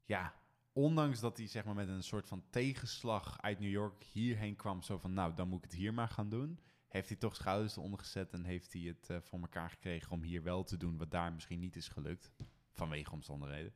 ja, 0.06 0.34
ondanks 0.74 1.20
dat 1.20 1.38
hij 1.38 1.48
zeg 1.48 1.66
maar 1.66 1.76
met 1.76 1.88
een 1.88 2.04
soort 2.04 2.28
van 2.28 2.44
tegenslag 2.50 3.42
uit 3.42 3.60
New 3.60 3.72
York 3.72 4.04
hierheen 4.04 4.56
kwam, 4.56 4.82
zo 4.82 4.98
van 4.98 5.14
nou, 5.14 5.34
dan 5.34 5.48
moet 5.48 5.64
ik 5.64 5.72
het 5.72 5.80
hier 5.80 5.94
maar 5.94 6.10
gaan 6.10 6.30
doen. 6.30 6.60
Heeft 6.88 7.10
hij 7.10 7.18
toch 7.18 7.36
schouders 7.36 7.78
eronder 7.78 8.00
gezet 8.00 8.34
en 8.34 8.44
heeft 8.44 8.74
hij 8.74 8.82
het 8.82 9.10
eh, 9.10 9.18
voor 9.22 9.40
elkaar 9.40 9.70
gekregen 9.70 10.12
om 10.12 10.22
hier 10.22 10.44
wel 10.44 10.64
te 10.64 10.78
doen 10.78 10.98
wat 10.98 11.12
daar 11.12 11.34
misschien 11.34 11.60
niet 11.60 11.76
is 11.76 11.88
gelukt. 11.88 12.32
Vanwege 12.74 13.12
omstandigheden. 13.12 13.74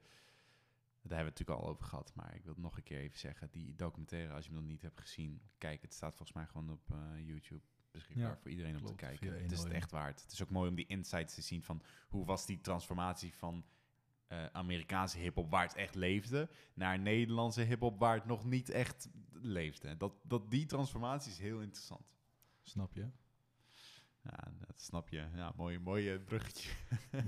Daar 1.02 1.18
hebben 1.18 1.34
we 1.34 1.40
het 1.40 1.40
natuurlijk 1.40 1.60
al 1.60 1.74
over 1.74 1.86
gehad, 1.86 2.12
maar 2.16 2.36
ik 2.36 2.44
wil 2.44 2.54
het 2.54 2.62
nog 2.62 2.78
een 2.78 2.84
keer 2.84 3.00
even 3.00 3.20
zeggen. 3.20 3.50
Die 3.52 3.76
documentaire, 3.76 4.34
als 4.34 4.46
je 4.46 4.52
hem 4.52 4.60
nog 4.60 4.70
niet 4.70 4.82
hebt 4.82 5.00
gezien, 5.00 5.42
kijk, 5.58 5.82
het 5.82 5.94
staat 5.94 6.16
volgens 6.16 6.38
mij 6.38 6.46
gewoon 6.46 6.70
op 6.72 6.92
eh, 6.92 7.28
YouTube 7.28 7.62
beschikbaar 7.92 8.30
Ja, 8.30 8.38
voor 8.38 8.52
iedereen 8.52 8.78
om 8.78 8.86
te 8.86 8.96
kijken. 8.96 9.28
Het 9.28 9.36
is 9.36 9.44
het 9.44 9.58
101. 9.58 9.82
echt 9.82 9.92
waard. 9.92 10.22
Het 10.22 10.32
is 10.32 10.44
ook 10.44 10.50
mooi 10.50 10.70
om 10.70 10.76
die 10.76 10.88
insights 10.88 11.34
te 11.34 11.42
zien 11.42 11.64
van 11.64 11.82
hoe 12.10 12.26
was 12.26 12.46
die 12.46 12.62
transformatie 12.62 13.34
van 13.34 13.66
eh, 14.28 14.46
Amerikaanse 14.46 15.18
hip-hop 15.18 15.52
waar 15.52 15.68
het 15.68 15.76
echt 15.76 15.96
leefde, 15.96 16.50
naar 16.74 17.00
Nederlandse 17.00 17.62
hip-hop 17.62 18.00
waar 18.00 18.16
het 18.16 18.26
nog 18.26 18.46
niet 18.46 18.70
echt 18.70 19.10
leefde. 19.32 19.98
Dat, 19.98 20.14
dat 20.24 20.52
die 20.52 20.66
transformatie 20.66 21.32
is 21.32 21.40
heel 21.40 21.62
interessant. 21.62 22.16
Snap 22.62 22.94
je? 22.94 23.10
Ja, 24.22 24.52
dat 24.68 24.82
snap 24.82 25.10
je. 25.10 25.28
Ja, 25.36 25.54
mooi, 25.56 25.80
mooi 25.80 26.20
bruggetje. 26.20 26.70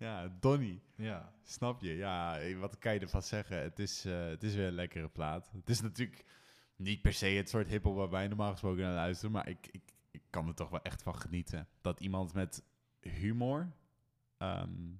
ja, 0.00 0.36
Donny. 0.40 0.82
Ja. 0.94 1.32
Snap 1.42 1.80
je? 1.80 1.94
Ja, 1.94 2.38
eh, 2.38 2.58
wat 2.58 2.78
kan 2.78 2.94
je 2.94 3.00
ervan 3.00 3.22
zeggen? 3.22 3.62
Het 3.62 3.78
is, 3.78 4.04
eh, 4.04 4.26
het 4.26 4.42
is 4.42 4.54
weer 4.54 4.66
een 4.66 4.72
lekkere 4.72 5.08
plaat. 5.08 5.50
Het 5.52 5.68
is 5.70 5.80
natuurlijk 5.80 6.24
niet 6.76 7.02
per 7.02 7.12
se 7.12 7.26
het 7.26 7.48
soort 7.48 7.68
hiphop 7.68 7.94
waar 7.94 8.10
wij 8.10 8.28
normaal 8.28 8.50
gesproken 8.50 8.82
naar 8.82 8.94
luisteren, 8.94 9.32
maar 9.32 9.48
ik, 9.48 9.68
ik, 9.70 9.92
ik 10.10 10.22
kan 10.30 10.48
er 10.48 10.54
toch 10.54 10.68
wel 10.68 10.82
echt 10.82 11.02
van 11.02 11.14
genieten. 11.14 11.68
Dat 11.80 12.00
iemand 12.00 12.32
met 12.32 12.62
humor 13.00 13.72
ehm, 14.36 14.92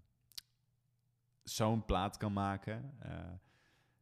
zo'n 1.43 1.85
plaat 1.85 2.17
kan 2.17 2.33
maken 2.33 2.95
eh, 2.99 3.13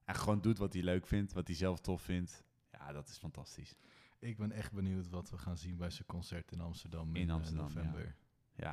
en 0.04 0.14
gewoon 0.14 0.40
doet 0.40 0.58
wat 0.58 0.72
hij 0.72 0.82
leuk 0.82 1.06
vindt, 1.06 1.32
wat 1.32 1.46
hij 1.46 1.56
zelf 1.56 1.80
tof 1.80 2.02
vindt. 2.02 2.44
Ja, 2.72 2.92
dat 2.92 3.08
is 3.08 3.18
fantastisch. 3.18 3.76
Ik 4.18 4.36
ben 4.36 4.52
echt 4.52 4.72
benieuwd 4.72 5.08
wat 5.08 5.30
we 5.30 5.38
gaan 5.38 5.56
zien 5.56 5.76
bij 5.76 5.90
zijn 5.90 6.06
concert 6.06 6.52
in 6.52 6.60
Amsterdam 6.60 7.16
in, 7.16 7.22
In 7.22 7.30
Amsterdam, 7.30 7.64
november. 7.64 8.04
Ja, 8.04 8.14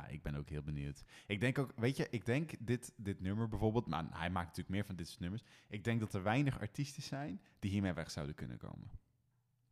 ik 0.08 0.22
ben 0.22 0.34
ook 0.34 0.48
heel 0.48 0.62
benieuwd. 0.62 1.04
Ik 1.26 1.40
denk 1.40 1.58
ook, 1.58 1.72
weet 1.76 1.96
je, 1.96 2.06
ik 2.10 2.24
denk 2.24 2.52
dit, 2.66 2.92
dit 2.96 3.20
nummer 3.20 3.48
bijvoorbeeld, 3.48 3.86
maar 3.86 4.04
hij 4.10 4.30
maakt 4.30 4.46
natuurlijk 4.46 4.74
meer 4.74 4.84
van 4.84 4.96
dit 4.96 5.08
soort 5.08 5.20
nummers. 5.20 5.42
Ik 5.68 5.84
denk 5.84 6.00
dat 6.00 6.14
er 6.14 6.22
weinig 6.22 6.60
artiesten 6.60 7.02
zijn 7.02 7.40
die 7.58 7.70
hiermee 7.70 7.92
weg 7.92 8.10
zouden 8.10 8.34
kunnen 8.34 8.58
komen. 8.58 8.90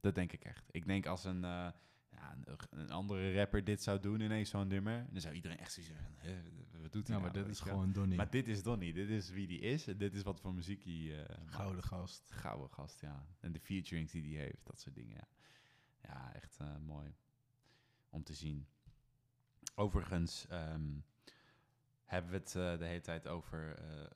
Dat 0.00 0.14
denk 0.14 0.32
ik 0.32 0.44
echt. 0.44 0.68
Ik 0.70 0.86
denk 0.86 1.06
als 1.06 1.24
een, 1.24 1.44
eh, 1.44 1.68
ja, 2.10 2.36
een, 2.44 2.58
een 2.70 2.90
andere 2.90 3.34
rapper 3.34 3.64
dit 3.64 3.82
zou 3.82 4.00
doen 4.00 4.20
ineens 4.20 4.50
zo'n 4.50 4.68
nummer, 4.68 5.06
dan 5.10 5.20
zou 5.20 5.34
iedereen 5.34 5.58
echt 5.58 5.72
zoiets 5.72 5.92
zeggen, 5.92 6.14
"Hè, 6.18 6.42
wat 6.80 6.92
doet 6.92 7.06
hij 7.06 7.16
Ja, 7.16 7.22
maar 7.22 7.32
nou?" 7.32 7.44
dit 7.44 7.54
is 7.54 7.60
gewoon 7.60 7.92
Donnie. 7.92 8.16
Maar 8.16 8.30
dit 8.30 8.48
is 8.48 8.62
Donnie, 8.62 8.92
dit 8.92 9.08
is 9.08 9.30
wie 9.30 9.46
die 9.46 9.60
is 9.60 9.86
en 9.86 9.98
dit 9.98 10.14
is 10.14 10.22
wat 10.22 10.40
voor 10.40 10.54
muziek 10.54 10.84
hij 10.84 11.26
maakt. 11.28 11.54
Gouden 11.54 11.82
gast. 11.82 12.30
Gouden 12.32 12.70
gast, 12.70 13.00
ja. 13.00 13.26
En 13.40 13.52
de 13.52 13.60
featurings 13.60 14.12
die 14.12 14.36
hij 14.36 14.44
heeft, 14.44 14.66
dat 14.66 14.80
soort 14.80 14.94
dingen, 14.94 15.14
ja. 15.14 15.28
Ja, 16.02 16.34
echt 16.34 16.56
eh, 16.58 16.76
mooi 16.78 17.14
om 18.10 18.22
te 18.22 18.34
zien. 18.34 18.66
Overigens 19.74 20.46
ehm, 20.48 20.90
hebben 22.04 22.30
we 22.30 22.36
het 22.36 22.54
eh, 22.54 22.78
de 22.78 22.84
hele 22.84 23.00
tijd 23.00 23.26
over 23.26 23.74
eh 23.78 24.02
eh, 24.02 24.08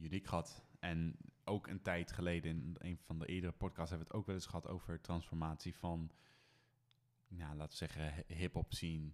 Uniek 0.00 0.26
gehad. 0.26 0.62
En 0.80 1.16
ook 1.44 1.66
een 1.66 1.82
tijd 1.82 2.12
geleden, 2.12 2.50
in 2.50 2.76
een 2.78 2.98
van 2.98 3.18
de 3.18 3.26
eerdere 3.26 3.52
podcasts, 3.52 3.90
hebben 3.90 4.08
we 4.08 4.12
het 4.12 4.20
ook 4.20 4.26
wel 4.26 4.34
eens 4.34 4.46
gehad 4.46 4.68
over 4.68 5.00
transformatie 5.00 5.74
van, 5.76 6.10
ja, 7.28 7.54
laten 7.54 7.70
we 7.70 7.76
zeggen, 7.86 8.14
hi- 8.14 8.34
hip-hop 8.34 8.72
scene 8.72 9.12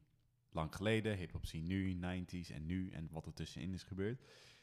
lang 0.51 0.75
geleden, 0.75 1.17
hip-hop 1.17 1.47
scene 1.47 1.67
nu, 1.67 1.95
90s 1.95 2.51
en 2.55 2.67
nu 2.67 2.91
en 2.91 3.09
wat 3.11 3.27
er 3.27 3.33
tussenin 3.33 3.73
is 3.73 3.83
gebeurd. 3.83 4.23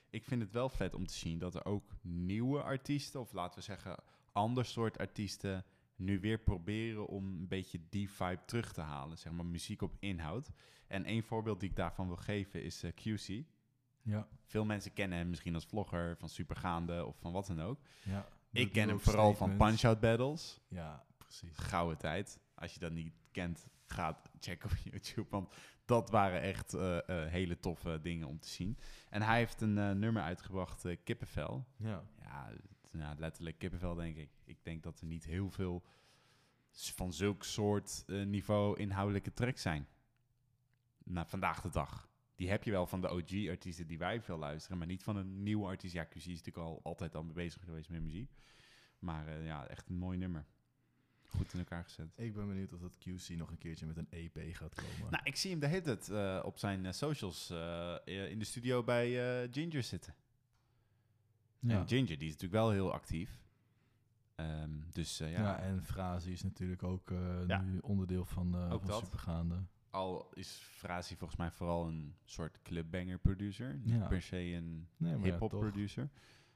ik 0.10 0.24
vind 0.26 0.42
het 0.42 0.52
wel 0.52 0.70
vet 0.70 0.94
om 0.94 1.06
te 1.06 1.14
zien 1.14 1.38
dat 1.40 1.56
er 1.56 1.66
ook 1.66 1.96
nieuwe 2.02 2.62
artiesten, 2.62 3.20
of 3.20 3.32
laten 3.34 3.60
we 3.60 3.66
zeggen 3.66 4.04
ander 4.32 4.66
soort 4.66 4.98
artiesten, 4.98 5.66
nu 5.96 6.20
weer 6.20 6.40
proberen 6.40 7.08
om 7.08 7.26
een 7.26 7.48
beetje 7.48 7.80
die 7.90 8.10
vibe 8.10 8.46
terug 8.46 8.74
te 8.74 8.82
halen. 8.82 9.18
Zeg 9.18 9.34
maar 9.34 9.46
muziek 9.46 9.82
op 9.82 9.96
inhoud. 10.00 10.52
En 10.88 11.06
één 11.06 11.24
voorbeeld 11.24 11.60
die 11.60 11.70
ik 11.70 11.76
daarvan 11.76 12.08
wil 12.08 12.16
geven 12.16 12.64
is 12.64 12.84
eh, 12.84 12.92
QC. 12.92 13.44
Ja, 14.04 14.28
Veel 14.46 14.66
mensen 14.66 14.94
kennen 14.94 15.18
hem 15.18 15.30
misschien 15.30 15.56
als 15.56 15.66
vlogger 15.66 16.18
van 16.18 16.30
Supergaande 16.30 17.06
of 17.06 17.18
van 17.20 17.32
wat 17.32 17.48
dan 17.48 17.62
ook. 17.62 17.80
ja. 18.04 18.28
Ik 18.52 18.72
ken 18.72 18.88
hem 18.88 19.00
vooral 19.00 19.34
van. 19.34 19.58
Punch-Out 19.58 20.00
Battles. 20.00 20.60
Ja, 20.68 21.06
precies. 21.18 21.58
Gouden 21.58 21.98
tijd. 21.98 22.40
Als 22.56 22.74
je 22.74 22.80
dat 22.80 22.92
niet 22.92 23.14
kent, 23.32 23.68
ga 23.86 24.22
checken 24.40 24.70
op 24.70 24.76
YouTube. 24.92 25.28
Want 25.30 25.54
dat 25.86 26.10
waren 26.10 26.42
echt 26.42 26.74
eh, 26.74 26.98
eh, 26.98 27.32
hele 27.32 27.60
toffe 27.60 28.00
dingen 28.02 28.28
om 28.28 28.40
te 28.40 28.48
zien. 28.48 28.78
En 29.10 29.22
hij 29.22 29.38
heeft 29.38 29.62
een 29.62 30.00
nummer 30.00 30.22
uitgebracht, 30.24 30.86
Kippenvel. 31.04 31.66
Ja, 31.78 32.04
Ja, 32.22 32.50
ja, 32.92 33.16
letterlijk 33.18 33.58
kippenvel, 33.58 33.96
denk 33.96 34.16
ik. 34.18 34.30
Ik 34.44 34.58
denk 34.64 34.84
dat 34.84 35.00
er 35.00 35.08
niet 35.08 35.26
heel 35.26 35.50
veel 35.50 35.84
van 36.72 37.14
zulk 37.14 37.44
soort 37.44 38.04
eh, 38.08 38.24
niveau 38.24 38.80
inhoudelijke 38.80 39.34
tracks 39.34 39.62
zijn. 39.62 39.88
Na 41.04 41.26
vandaag 41.26 41.62
de 41.62 41.70
dag. 41.70 42.10
Die 42.36 42.50
heb 42.50 42.64
je 42.64 42.72
wel 42.72 42.88
van 42.88 43.02
de 43.02 43.10
OG-artiesten 43.10 43.88
die 43.88 43.98
wij 43.98 44.22
veel 44.22 44.38
luisteren, 44.38 44.78
maar 44.78 44.88
niet 44.88 45.04
van 45.04 45.16
een 45.16 45.44
nieuwe 45.44 45.66
artiest. 45.66 45.94
Ja, 45.94 46.06
QC 46.06 46.16
is 46.16 46.26
natuurlijk 46.26 46.58
al 46.58 46.80
altijd 46.84 47.16
al 47.16 47.24
mee 47.24 47.34
bezig 47.34 47.64
geweest 47.64 47.90
met 47.90 48.02
muziek. 48.02 48.32
Maar 49.00 49.28
eh, 49.28 49.46
ja, 49.46 49.68
echt 49.68 49.90
een 49.90 49.98
mooi 49.98 50.18
nummer. 50.18 50.46
Goed 51.26 51.54
in 51.54 51.60
elkaar 51.60 51.84
gezet. 51.84 52.14
ik 52.18 52.34
ben 52.34 52.48
benieuwd 52.48 52.74
of 52.74 52.80
dat 52.80 52.98
QC 52.98 53.38
nog 53.38 53.52
een 53.52 53.58
keertje 53.58 53.86
met 53.86 53.98
een 53.98 54.10
EP 54.10 54.56
gaat 54.56 54.76
komen. 54.76 55.12
Nou, 55.12 55.24
ik 55.24 55.36
zie 55.36 55.52
hem 55.52 55.60
de 55.60 55.68
hele 55.68 55.82
tijd 55.82 56.10
eh, 56.10 56.42
op 56.44 56.58
zijn 56.58 56.94
socials 56.94 57.50
in 58.06 58.40
de 58.40 58.46
studio 58.46 58.84
bij 58.84 59.10
Ginger 59.52 59.84
zitten. 59.84 60.16
Ja. 61.62 61.80
En 61.80 61.88
Ginger, 61.88 62.18
die 62.18 62.28
is 62.28 62.34
natuurlijk 62.34 62.62
wel 62.62 62.72
heel 62.72 62.94
actief. 62.94 63.40
Ehm, 64.36 64.70
dus 64.92 65.20
eh, 65.20 65.32
ja. 65.32 65.40
ja, 65.42 65.60
en 65.60 65.84
Frazi 65.84 66.32
is 66.32 66.44
natuurlijk 66.44 66.84
ook 66.84 67.12
eh, 67.12 67.48
Ja. 67.48 67.62
nu 67.62 67.78
onderdeel 67.80 68.26
van, 68.26 68.56
eh 68.56 68.72
Ook 68.72 68.80
van 68.80 68.90
dat. 68.90 69.00
Supergaande. 69.00 69.64
al 69.90 70.30
is 70.34 70.50
Frazi 70.64 71.16
volgens 71.16 71.40
mij 71.40 71.52
vooral 71.52 71.88
een 71.88 72.16
soort 72.24 72.62
clubbanger 72.62 73.20
producer. 73.20 73.80
Niet 73.84 73.94
Ja. 73.96 74.08
per 74.08 74.22
se 74.22 74.38
een 74.38 74.88
Nee, 74.98 75.12
maar 75.16 75.26
ja, 75.26 75.32
hip-hop 75.32 75.50
producer. 75.50 76.10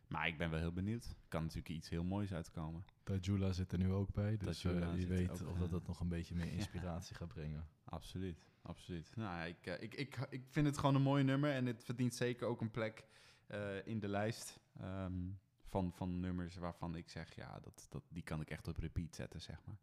Maar 0.08 0.28
ik 0.28 0.38
ben 0.38 0.50
wel 0.50 0.60
heel 0.60 0.72
benieuwd. 0.74 1.16
Kan 1.28 1.42
natuurlijk 1.42 1.70
iets 1.70 1.90
heel 1.90 2.04
moois 2.04 2.34
uitkomen. 2.34 2.86
Tajula 3.04 3.52
zit 3.52 3.72
er 3.72 3.78
nu 3.78 3.92
ook 3.92 4.14
bij, 4.14 4.38
dus 4.38 4.64
er 4.64 5.08
weet 5.08 5.32
of 5.32 5.58
dat, 5.58 5.70
dat 5.70 5.88
nog 5.88 6.00
een 6.00 6.08
beetje 6.08 6.36
meer 6.36 6.52
inspiratie 6.60 7.16
gaat 7.16 7.28
brengen. 7.28 7.68
Absoluut, 7.84 8.46
absoluut. 8.62 9.16
Nou, 9.16 9.48
ik, 9.48 9.66
ik, 9.66 9.94
ik, 9.94 10.18
ik 10.30 10.44
vind 10.50 10.66
het 10.68 10.78
gewoon 10.78 10.96
een 10.96 11.02
mooi 11.02 11.24
nummer 11.24 11.52
en 11.52 11.66
het 11.66 11.84
verdient 11.84 12.16
zeker 12.16 12.48
ook 12.48 12.62
een 12.62 12.72
plek 12.72 13.06
eh, 13.48 13.88
in 13.88 14.00
de 14.00 14.08
lijst 14.08 14.60
ehm, 14.80 15.30
van, 15.64 15.94
van 15.94 16.20
nummers 16.20 16.56
waarvan 16.56 16.96
ik 16.96 17.10
zeg, 17.10 17.36
ja, 17.36 17.60
dat, 17.60 17.88
dat, 17.90 18.04
die 18.10 18.24
kan 18.24 18.42
ik 18.42 18.50
echt 18.50 18.68
op 18.68 18.78
repeat 18.78 19.16
zetten, 19.16 19.42
zeg 19.42 19.62
maar. 19.66 19.78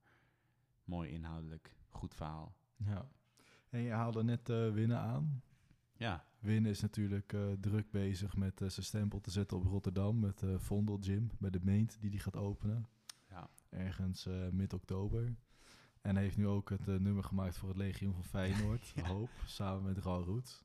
Mooi 0.85 1.11
inhoudelijk, 1.11 1.77
goed 1.89 2.15
verhaal. 2.15 2.55
Ja. 2.77 3.09
En 3.69 3.81
je 3.81 3.91
haalde 3.91 4.25
net 4.25 4.49
eh 4.49 4.71
Winnen 4.71 4.99
aan. 4.99 5.43
Ja, 5.97 6.25
Winnen 6.39 6.71
is 6.71 6.81
natuurlijk 6.81 7.33
eh, 7.33 7.53
druk 7.61 7.91
bezig 7.91 8.37
met 8.37 8.59
zijn 8.59 8.87
stempel 8.87 9.21
te 9.21 9.31
zetten 9.31 9.57
op 9.57 9.65
Rotterdam. 9.65 10.19
Met 10.19 10.43
Vondel 10.57 10.99
Gym 11.01 11.31
bij 11.39 11.51
de 11.51 11.61
Meent 11.63 12.01
die 12.01 12.11
die 12.11 12.21
gaat 12.21 12.37
openen. 12.37 12.89
ja. 13.29 13.51
Ergens 13.69 14.29
mid-oktober. 14.51 15.37
En 16.01 16.15
hij 16.15 16.25
heeft 16.25 16.37
nu 16.37 16.47
ook 16.47 16.71
het 16.71 16.87
nummer 16.87 17.25
gemaakt 17.25 17.57
voor 17.57 17.69
het 17.69 17.79
Legioen 17.79 18.15
van 18.15 18.25
Feyenoord. 18.25 18.93
Hoop, 19.13 19.31
samen 19.47 19.83
met 19.83 19.99
Raul 19.99 20.25
Roets. 20.25 20.65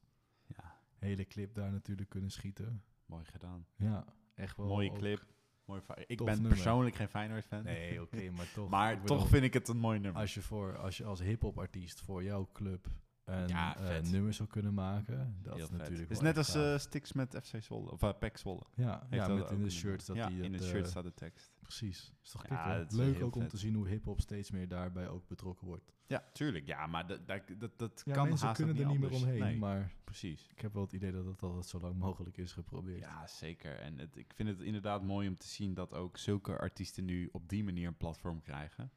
Hele 0.99 1.25
clip 1.25 1.53
daar 1.53 1.71
natuurlijk 1.71 2.09
kunnen 2.09 2.29
schieten. 2.29 2.83
mooi 3.05 3.25
gedaan. 3.25 3.65
Ja, 3.75 4.05
echt 4.35 4.57
wel. 4.57 4.67
Mooie 4.67 4.91
clip. 4.91 5.25
Mooi 5.65 5.81
ik 6.07 6.17
ben 6.17 6.33
nummer. 6.33 6.49
persoonlijk 6.51 6.95
geen 6.95 7.07
Feyenoord-fan. 7.07 7.63
Nee, 7.63 8.01
oké, 8.01 8.29
maar 8.31 8.51
toch. 8.53 8.69
maar 8.69 9.01
bedoel, 9.01 9.17
toch 9.17 9.27
vind 9.27 9.43
ik 9.43 9.53
het 9.53 9.67
een 9.67 9.77
mooi 9.77 9.99
nummer. 9.99 10.21
Als 10.21 10.33
je, 10.33 10.41
voor, 10.41 10.77
als 10.77 10.97
je 10.97 11.03
als 11.03 11.19
hip-hop 11.19 11.59
artiest 11.59 12.01
voor 12.01 12.23
jouw 12.23 12.49
club 12.53 12.87
een 13.27 13.47
Ja, 13.47 13.77
eh, 13.77 13.85
vet. 13.85 14.11
nummer 14.11 14.33
zou 14.33 14.49
kunnen 14.49 14.73
maken, 14.73 15.37
dat 15.41 15.55
Heel 15.55 15.63
is 15.63 15.69
natuurlijk 15.69 15.99
Het 16.09 16.17
is 16.17 16.19
net 16.23 16.37
als 16.37 16.55
eh 16.55 16.77
Stix 16.77 17.13
met 17.13 17.39
FC 17.43 17.63
Zwolle. 17.63 17.91
Of 17.91 18.03
uh, 18.03 18.09
PEC 18.19 18.37
Zwolle. 18.37 18.63
ja, 18.75 18.99
Heeft 19.09 19.23
ja 19.23 19.27
dat 19.27 19.37
met 19.37 19.51
in 19.51 19.63
de 19.63 19.69
shirts 19.69 20.05
dat 20.05 20.15
die 20.15 20.37
Ja, 20.37 20.43
in 20.43 20.53
eh, 20.55 20.61
shirt 20.61 20.87
staat 20.87 21.03
de 21.03 21.13
tekst. 21.13 21.51
Precies. 21.61 22.13
Is 22.23 22.31
toch 22.31 22.47
Ja, 22.47 22.77
dat 22.77 22.91
is 22.91 22.97
Leuk 22.97 23.23
ook 23.23 23.35
om 23.35 23.47
te 23.47 23.57
zien 23.57 23.73
hoe 23.75 23.87
hip-hop 23.87 24.21
steeds 24.21 24.51
meer 24.51 24.67
daarbij 24.67 25.07
ook 25.07 25.27
betrokken 25.27 25.67
wordt. 25.67 25.93
Ja, 26.05 26.23
tuurlijk. 26.33 26.65
Ja, 26.65 26.87
maar 26.87 27.07
dat, 27.07 27.27
dat, 27.27 27.41
dat, 27.57 27.77
dat 27.77 28.01
Ja, 28.05 28.13
kan 28.13 28.29
haast 28.29 28.51
kunnen 28.57 28.77
er 28.77 28.85
niet 28.85 28.99
meer 28.99 29.11
omheen, 29.11 29.39
Nee, 29.39 29.57
maar 29.57 29.91
precies. 30.03 30.47
ik 30.49 30.61
heb 30.61 30.73
wel 30.73 30.83
het 30.83 30.93
idee 30.93 31.11
dat 31.11 31.25
het 31.25 31.41
altijd 31.43 31.65
zo 31.65 31.79
lang 31.79 31.95
mogelijk 31.97 32.37
is 32.37 32.51
geprobeerd. 32.53 32.99
Ja, 32.99 33.27
zeker. 33.27 33.79
En 33.79 33.97
het, 33.97 34.15
ik 34.17 34.33
vind 34.33 34.49
het 34.49 34.61
inderdaad 34.61 35.03
mooi 35.03 35.27
om 35.27 35.37
te 35.37 35.47
zien 35.47 35.73
dat 35.73 35.93
ook 35.93 36.17
zulke 36.17 36.57
artiesten 36.57 37.05
nu 37.05 37.29
op 37.31 37.49
die 37.49 37.63
manier 37.63 37.87
een 37.87 37.97
platform 37.97 38.41
krijgen. 38.41 38.91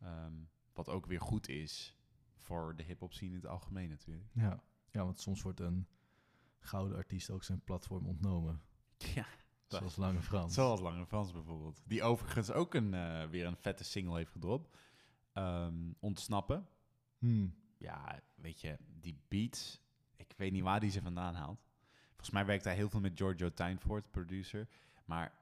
Ehm, 0.00 0.32
wat 0.72 0.88
ook 0.88 1.06
weer 1.06 1.20
goed 1.20 1.48
is 1.48 1.96
voor 2.42 2.76
de 2.76 2.82
hip-hop 2.82 3.12
scene 3.12 3.30
in 3.30 3.36
het 3.36 3.46
algemeen 3.46 3.88
natuurlijk. 3.88 4.26
Ja. 4.32 4.62
ja, 4.90 5.04
want 5.04 5.20
soms 5.20 5.42
wordt 5.42 5.60
een 5.60 5.86
gouden 6.58 6.96
artiest 6.96 7.30
ook 7.30 7.42
zijn 7.44 7.60
platform 7.64 8.06
ontnomen. 8.06 8.62
Ja, 9.14 9.26
Zoals 9.66 9.96
Lange 9.96 10.22
Frans. 10.22 10.54
zoals 10.54 10.80
Lange 10.80 11.06
Frans 11.06 11.32
bijvoorbeeld. 11.32 11.82
Die 11.86 12.02
overigens 12.02 12.50
ook 12.50 12.74
een, 12.74 12.94
eh, 12.94 13.28
weer 13.28 13.46
een 13.46 13.56
vette 13.56 13.84
single 13.84 14.16
heeft 14.16 14.30
gedropt. 14.30 14.76
Ehm, 15.32 15.92
Ontsnappen. 15.98 16.68
Hmm. 17.18 17.54
Ja, 17.78 18.20
weet 18.34 18.60
je, 18.60 18.78
die 19.00 19.20
beats, 19.28 19.80
ik 20.16 20.34
weet 20.36 20.52
niet 20.52 20.62
waar 20.62 20.80
die 20.80 20.90
ze 20.90 21.02
vandaan 21.02 21.34
haalt. 21.34 21.60
Volgens 22.08 22.30
mij 22.30 22.46
werkt 22.46 22.64
hij 22.64 22.74
heel 22.74 22.88
veel 22.90 23.00
met 23.00 23.16
Giorgio 23.18 23.52
Tuinfort, 23.52 24.10
producer. 24.10 24.68
Maar 25.04 25.38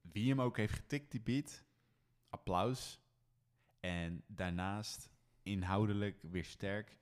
wie 0.00 0.28
hem 0.28 0.40
ook 0.40 0.56
heeft 0.56 0.74
getikt, 0.74 1.10
die 1.10 1.20
beat, 1.20 1.64
applaus. 2.28 3.00
En 3.80 4.22
daarnaast 4.26 5.10
inhoudelijk 5.46 6.22
weer 6.22 6.44
sterk. 6.44 6.96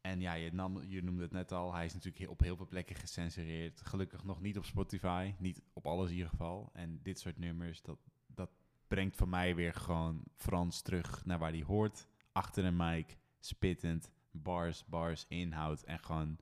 En 0.00 0.20
ja, 0.20 0.32
je, 0.34 0.52
nam, 0.52 0.82
je 0.82 1.02
noemde 1.02 1.22
het 1.22 1.32
net 1.32 1.52
al, 1.52 1.74
hij 1.74 1.84
is 1.84 1.94
natuurlijk 1.94 2.30
op 2.30 2.40
heel 2.40 2.56
veel 2.56 2.66
plekken 2.66 2.96
gecensureerd. 2.96 3.80
Gelukkig 3.80 4.24
nog 4.24 4.40
niet 4.40 4.58
op 4.58 4.64
Spotify, 4.64 5.34
niet 5.38 5.62
op 5.72 5.86
alles 5.86 6.08
in 6.08 6.14
ieder 6.14 6.30
geval. 6.30 6.70
En 6.72 7.00
dit 7.02 7.18
soort 7.18 7.38
nummers, 7.38 7.82
dat, 7.82 7.98
dat 8.26 8.50
brengt 8.88 9.16
voor 9.16 9.28
mij 9.28 9.54
weer 9.54 9.74
gewoon 9.74 10.22
Frans 10.36 10.82
terug 10.82 11.24
naar 11.24 11.38
waar 11.38 11.50
hij 11.52 11.62
hoort 11.62 12.08
achter 12.32 12.64
een 12.64 12.76
mic, 12.76 13.16
spittend, 13.40 14.10
bars, 14.30 14.84
bars, 14.84 15.26
inhoud 15.28 15.82
en 15.82 15.98
gewoon 15.98 16.38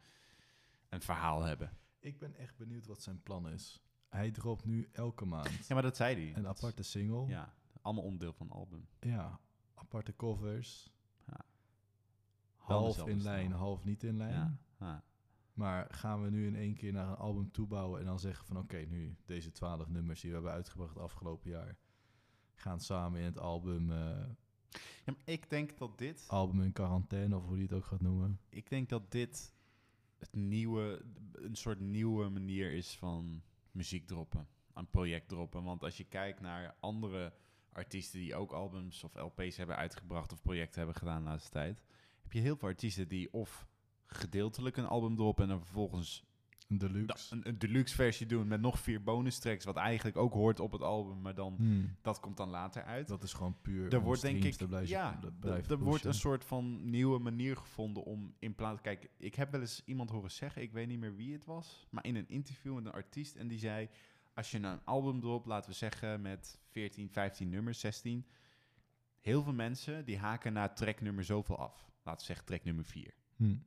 een 0.89 1.03
verhaal 1.03 1.43
hebben. 1.43 1.77
Ik 1.99 2.19
ben 2.19 2.35
echt 2.35 2.57
benieuwd 2.57 2.87
wat 2.87 3.03
zijn 3.03 3.23
plan 3.23 3.49
is. 3.49 3.83
Hij 4.09 4.31
dropt 4.31 4.65
nu 4.65 4.89
elke 4.93 5.25
maand 5.25 5.67
Ja, 5.67 5.75
maar 5.75 5.83
dat 5.83 5.97
zei 5.97 6.15
hij. 6.15 6.37
een 6.37 6.47
aparte 6.49 6.83
single. 6.83 7.27
Ja. 7.27 7.55
Ja, 7.73 7.81
allemaal 7.83 8.05
onderdeel 8.05 8.33
van 8.33 8.51
album. 8.51 8.89
Aparte 9.83 10.17
covers. 10.17 10.93
Ja. 11.27 11.45
Half 12.57 13.07
in 13.07 13.23
lijn, 13.23 13.53
half 13.53 13.85
niet 13.85 14.03
in 14.03 14.17
lijn. 14.17 14.33
Ja, 14.33 14.59
ja. 14.79 15.05
Maar 15.53 15.95
gaan 15.95 16.23
we 16.23 16.31
nu 16.31 16.47
in 16.47 16.57
één 16.57 16.75
keer 16.75 16.93
naar 16.93 17.09
een 17.09 17.17
album 17.17 17.51
toebouwen 17.51 18.01
en 18.01 18.07
dan 18.07 18.19
zeggen 18.19 18.47
van 18.47 18.59
oké, 18.59 18.77
nu 18.77 19.17
deze 19.25 19.53
twaalf 19.53 19.89
nummers 19.89 20.21
die 20.21 20.31
we 20.31 20.37
hebben 20.37 20.55
uitgebracht 20.55 20.95
het 20.95 21.03
afgelopen 21.03 21.51
jaar 21.51 21.79
gaan 22.55 22.81
samen 22.81 23.21
in 23.21 23.27
het 23.27 23.39
album, 23.39 23.91
eh, 23.91 24.25
Ja, 25.05 25.13
maar 25.13 25.23
ik 25.25 25.51
denk 25.51 25.79
dat 25.79 25.99
dit, 25.99 26.25
album 26.29 26.63
in 26.63 26.73
quarantaine 26.73 27.37
of 27.37 27.45
hoe 27.45 27.55
die 27.55 27.65
het 27.65 27.73
ook 27.73 27.85
gaat 27.85 28.01
noemen. 28.01 28.41
ik 28.49 28.71
denk 28.71 28.89
dat 28.89 29.11
dit 29.11 29.55
het 30.19 30.35
nieuwe, 30.35 31.05
een 31.33 31.57
soort 31.57 31.81
nieuwe 31.81 32.29
manier 32.29 32.73
is 32.73 32.97
van 32.97 33.43
muziek 33.71 34.07
droppen, 34.07 34.49
een 34.75 34.91
project 34.91 35.29
droppen. 35.29 35.65
Want 35.65 35.83
als 35.83 35.97
je 35.97 36.05
kijkt 36.05 36.41
naar 36.41 36.77
andere 36.81 37.33
artiesten 37.73 38.19
die 38.19 38.35
ook 38.35 38.53
albums 38.53 39.05
of 39.05 39.15
LP's 39.15 39.57
hebben 39.57 39.77
uitgebracht 39.77 40.33
of 40.33 40.43
projecten 40.43 40.79
hebben 40.79 40.97
gedaan 40.97 41.23
de 41.23 41.29
laatste 41.29 41.51
tijd, 41.51 41.83
heb 42.23 42.33
je 42.33 42.41
heel 42.41 42.57
veel 42.57 42.69
artiesten 42.69 43.09
die 43.09 43.33
of 43.33 43.67
gedeeltelijk 44.07 44.77
een 44.77 44.87
album 44.87 45.17
droppen 45.17 45.43
en 45.45 45.51
dan 45.51 45.61
vervolgens 45.61 46.25
Een 46.69 46.79
deluxe. 46.79 47.35
een, 47.35 47.49
een 47.49 47.59
deluxe 47.59 47.95
versie 47.95 48.27
doen 48.27 48.49
met 48.49 48.61
nog 48.61 48.79
vier 48.79 49.03
bonus 49.03 49.39
tracks, 49.39 49.65
wat 49.65 49.77
eigenlijk 49.77 50.17
ook 50.17 50.33
hoort 50.33 50.61
op 50.61 50.73
het 50.73 50.83
album, 50.83 51.21
maar 51.21 51.35
dan 51.35 51.55
Hmm. 51.57 51.97
dat 52.03 52.21
komt 52.21 52.37
dan 52.37 52.49
later 52.49 52.83
uit. 52.83 53.09
Dat 53.09 53.23
is 53.23 53.33
gewoon 53.33 53.57
puur. 53.63 53.93
er 53.95 54.01
wordt 54.01 54.21
denk 54.23 54.45
ik, 54.45 54.57
blijven- 54.69 54.89
ja, 54.89 55.21
er- 55.43 55.79
wordt 55.79 56.05
een 56.05 56.15
soort 56.15 56.45
van 56.45 56.91
nieuwe 56.91 57.19
manier 57.19 57.57
gevonden 57.57 58.05
om 58.05 58.35
in 58.39 58.55
plaats, 58.55 58.81
kijk, 58.81 59.09
ik 59.19 59.35
heb 59.35 59.51
wel 59.51 59.61
eens 59.61 59.83
iemand 59.85 60.11
horen 60.11 60.31
zeggen, 60.31 60.63
ik 60.63 60.73
weet 60.73 60.89
niet 60.89 60.99
meer 60.99 61.17
wie 61.17 61.33
het 61.33 61.45
was, 61.45 61.87
maar 61.91 62.05
in 62.05 62.17
een 62.17 62.29
interview 62.29 62.75
met 62.75 62.85
een 62.85 62.93
artiest 62.93 63.37
en 63.37 63.49
die 63.49 63.59
zei, 63.59 63.89
als 64.35 64.51
je 64.51 64.59
een 64.59 64.85
album 64.85 65.21
dropt, 65.21 65.47
laten 65.47 65.71
we 65.71 65.77
zeggen 65.77 66.23
met 66.23 66.61
14, 66.71 67.11
15 67.11 67.49
nummers, 67.49 67.81
16, 67.81 68.27
heel 69.21 69.43
veel 69.43 69.53
mensen 69.53 70.05
die 70.05 70.19
haken 70.19 70.53
na 70.53 70.69
track 70.69 71.01
nummer 71.01 71.25
zoveel 71.25 71.59
af. 71.59 71.91
Laten 72.03 72.21
we 72.21 72.27
zeggen 72.27 72.47
track 72.47 72.65
nummer 72.65 72.85
4. 72.85 73.15
Hmm. 73.37 73.65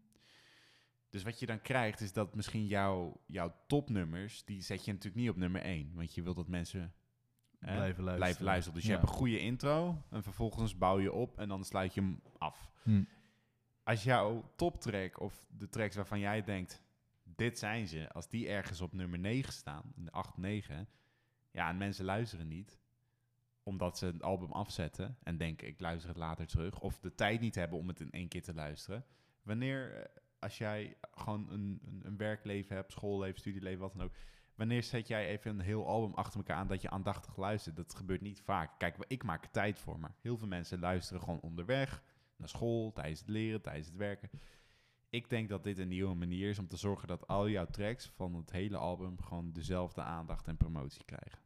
Dus 1.10 1.24
wat 1.24 1.40
je 1.40 1.46
dan 1.46 1.62
krijgt 1.62 2.02
is 2.02 2.14
dat 2.14 2.36
misschien 2.36 2.66
jouw, 2.66 3.22
jouw 3.26 3.56
topnummers, 3.68 4.46
die 4.46 4.62
zet 4.62 4.86
je 4.86 4.92
natuurlijk 4.92 5.22
niet 5.22 5.30
op 5.30 5.38
nummer 5.38 5.62
1. 5.62 5.92
Want 5.94 6.16
je 6.16 6.22
wilt 6.22 6.36
dat 6.36 6.48
mensen 6.48 6.94
hè, 7.60 7.76
Blijven 7.76 7.80
luisteren. 7.80 8.16
blijven 8.16 8.44
luisteren. 8.44 8.74
Dus 8.74 8.86
je 8.86 8.92
hebt 8.92 9.04
een 9.04 9.16
goede 9.16 9.40
intro 9.40 10.04
en 10.10 10.24
vervolgens 10.24 10.78
bouw 10.78 11.00
je 11.00 11.12
op 11.12 11.40
en 11.40 11.48
dan 11.48 11.64
sluit 11.66 11.94
je 11.94 12.02
hem 12.02 12.22
af. 12.38 12.72
Hmm. 12.84 13.08
Als 13.84 14.04
jouw 14.04 14.52
toptrack 14.56 15.20
of 15.20 15.46
de 15.50 15.70
tracks 15.70 15.96
waarvan 15.96 16.20
jij 16.20 16.44
denkt, 16.44 16.82
dit 17.36 17.60
zijn 17.60 17.88
ze. 17.88 18.10
Als 18.12 18.30
die 18.30 18.48
ergens 18.48 18.82
op 18.82 18.94
nummer 18.94 19.20
9 19.20 19.54
staan, 19.54 19.94
8, 20.10 20.38
9, 20.38 20.88
ja, 21.52 21.70
en 21.70 21.78
mensen 21.78 22.06
luisteren 22.06 22.48
niet, 22.48 22.80
omdat 23.64 23.98
ze 23.98 24.06
het 24.06 24.24
album 24.24 24.52
afzetten 24.52 25.18
en 25.24 25.38
denken, 25.38 25.68
ik 25.68 25.80
luister 25.80 26.10
het 26.10 26.18
later 26.18 26.48
terug, 26.48 26.80
of 26.80 27.00
de 27.00 27.16
tijd 27.16 27.40
niet 27.40 27.56
hebben 27.56 27.80
om 27.80 27.88
het 27.88 28.00
in 28.00 28.12
één 28.12 28.28
keer 28.28 28.44
te 28.44 28.54
luisteren. 28.54 29.06
Wanneer, 29.42 29.94
eh, 29.94 30.06
als 30.40 30.58
jij 30.58 30.98
gewoon 31.12 31.50
een, 31.52 31.80
een, 31.86 32.02
een 32.04 32.18
werkleven 32.18 32.76
hebt, 32.76 32.92
schoolleven, 32.92 33.40
studieleven, 33.40 33.80
wat 33.80 33.94
dan 33.94 34.04
ook, 34.04 34.14
wanneer 34.56 34.84
zet 34.84 35.08
jij 35.08 35.28
even 35.28 35.52
een 35.52 35.66
heel 35.66 35.88
album 35.88 36.14
achter 36.14 36.38
elkaar 36.38 36.58
aan 36.58 36.68
dat 36.68 36.82
je 36.82 36.90
aandachtig 36.90 37.38
luistert? 37.38 37.76
Dat 37.76 37.96
gebeurt 37.96 38.22
niet 38.22 38.42
vaak. 38.42 38.80
Kijk, 38.80 38.96
ik 39.08 39.24
maak 39.24 39.46
tijd 39.46 39.80
voor, 39.80 40.00
maar 40.00 40.16
heel 40.22 40.38
veel 40.38 40.48
mensen 40.48 40.80
luisteren 40.80 41.22
gewoon 41.22 41.40
onderweg, 41.40 42.04
naar 42.36 42.50
school, 42.50 42.92
tijdens 42.92 43.20
het 43.20 43.30
leren, 43.30 43.62
tijdens 43.62 43.88
het 43.88 43.98
werken. 43.98 44.30
Ik 45.16 45.30
denk 45.30 45.50
dat 45.50 45.64
dit 45.64 45.78
een 45.78 45.88
nieuwe 45.88 46.16
manier 46.16 46.50
is 46.50 46.60
om 46.60 46.68
te 46.68 46.78
zorgen 46.78 47.08
dat 47.08 47.28
al 47.28 47.50
jouw 47.50 47.66
tracks 47.66 48.10
van 48.10 48.36
het 48.36 48.52
hele 48.52 48.78
album 48.78 49.22
gewoon 49.22 49.52
dezelfde 49.52 50.02
aandacht 50.02 50.48
en 50.48 50.58
promotie 50.58 51.04
krijgen. 51.04 51.40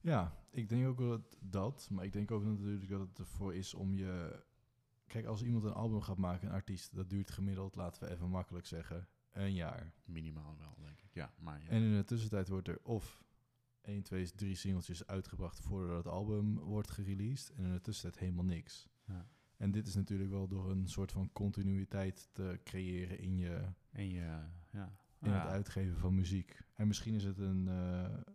Ja, 0.00 0.36
ik 0.50 0.68
denk 0.68 0.86
ook 0.86 0.98
wel 0.98 1.08
dat, 1.08 1.36
dat, 1.40 1.88
maar 1.90 2.04
ik 2.04 2.12
denk 2.12 2.30
ook 2.30 2.44
natuurlijk 2.44 2.88
dat 2.88 3.00
het 3.00 3.18
ervoor 3.18 3.54
is 3.54 3.74
om 3.74 3.96
je... 3.96 4.42
Kijk, 5.06 5.26
als 5.26 5.42
iemand 5.42 5.64
een 5.64 5.72
album 5.72 6.00
gaat 6.00 6.16
maken, 6.16 6.48
een 6.48 6.54
artiest, 6.54 6.94
dat 6.94 7.10
duurt 7.10 7.30
gemiddeld, 7.30 7.76
laten 7.76 8.02
we 8.02 8.10
even 8.10 8.30
makkelijk 8.30 8.66
zeggen, 8.66 9.08
een 9.30 9.54
jaar. 9.54 9.92
Minimaal 10.04 10.56
wel, 10.58 10.76
denk 10.80 11.00
ik. 11.00 11.14
Ja, 11.14 11.32
maar 11.38 11.62
ja. 11.62 11.68
En 11.68 11.82
in 11.82 11.96
de 11.96 12.04
tussentijd 12.04 12.48
wordt 12.48 12.68
er 12.68 12.80
of 12.82 13.22
1, 13.80 14.02
2, 14.02 14.30
3 14.34 14.54
singeltjes 14.54 15.06
uitgebracht 15.06 15.60
voordat 15.60 15.96
het 15.96 16.12
album 16.12 16.58
wordt 16.58 16.90
gereleased. 16.90 17.56
En 17.56 17.64
in 17.64 17.72
de 17.72 17.80
tussentijd 17.80 18.22
helemaal 18.22 18.44
niks. 18.44 18.88
Ja. 19.04 19.26
En 19.56 19.70
dit 19.70 19.86
is 19.86 19.94
natuurlijk 19.94 20.30
wel 20.30 20.48
door 20.48 20.70
een 20.70 20.88
soort 20.88 21.12
van 21.12 21.32
continuïteit 21.32 22.28
te 22.32 22.60
creëren 22.64 23.18
in, 23.18 23.36
je, 23.36 23.60
En 23.90 24.10
je, 24.10 24.40
ja. 24.70 24.92
in 25.20 25.30
ja. 25.30 25.38
het 25.40 25.48
uitgeven 25.48 25.96
van 25.96 26.14
muziek. 26.14 26.62
En 26.74 26.86
misschien 26.86 27.14
is 27.14 27.24
het 27.24 27.38
een 27.38 27.68
eh, 27.68 28.32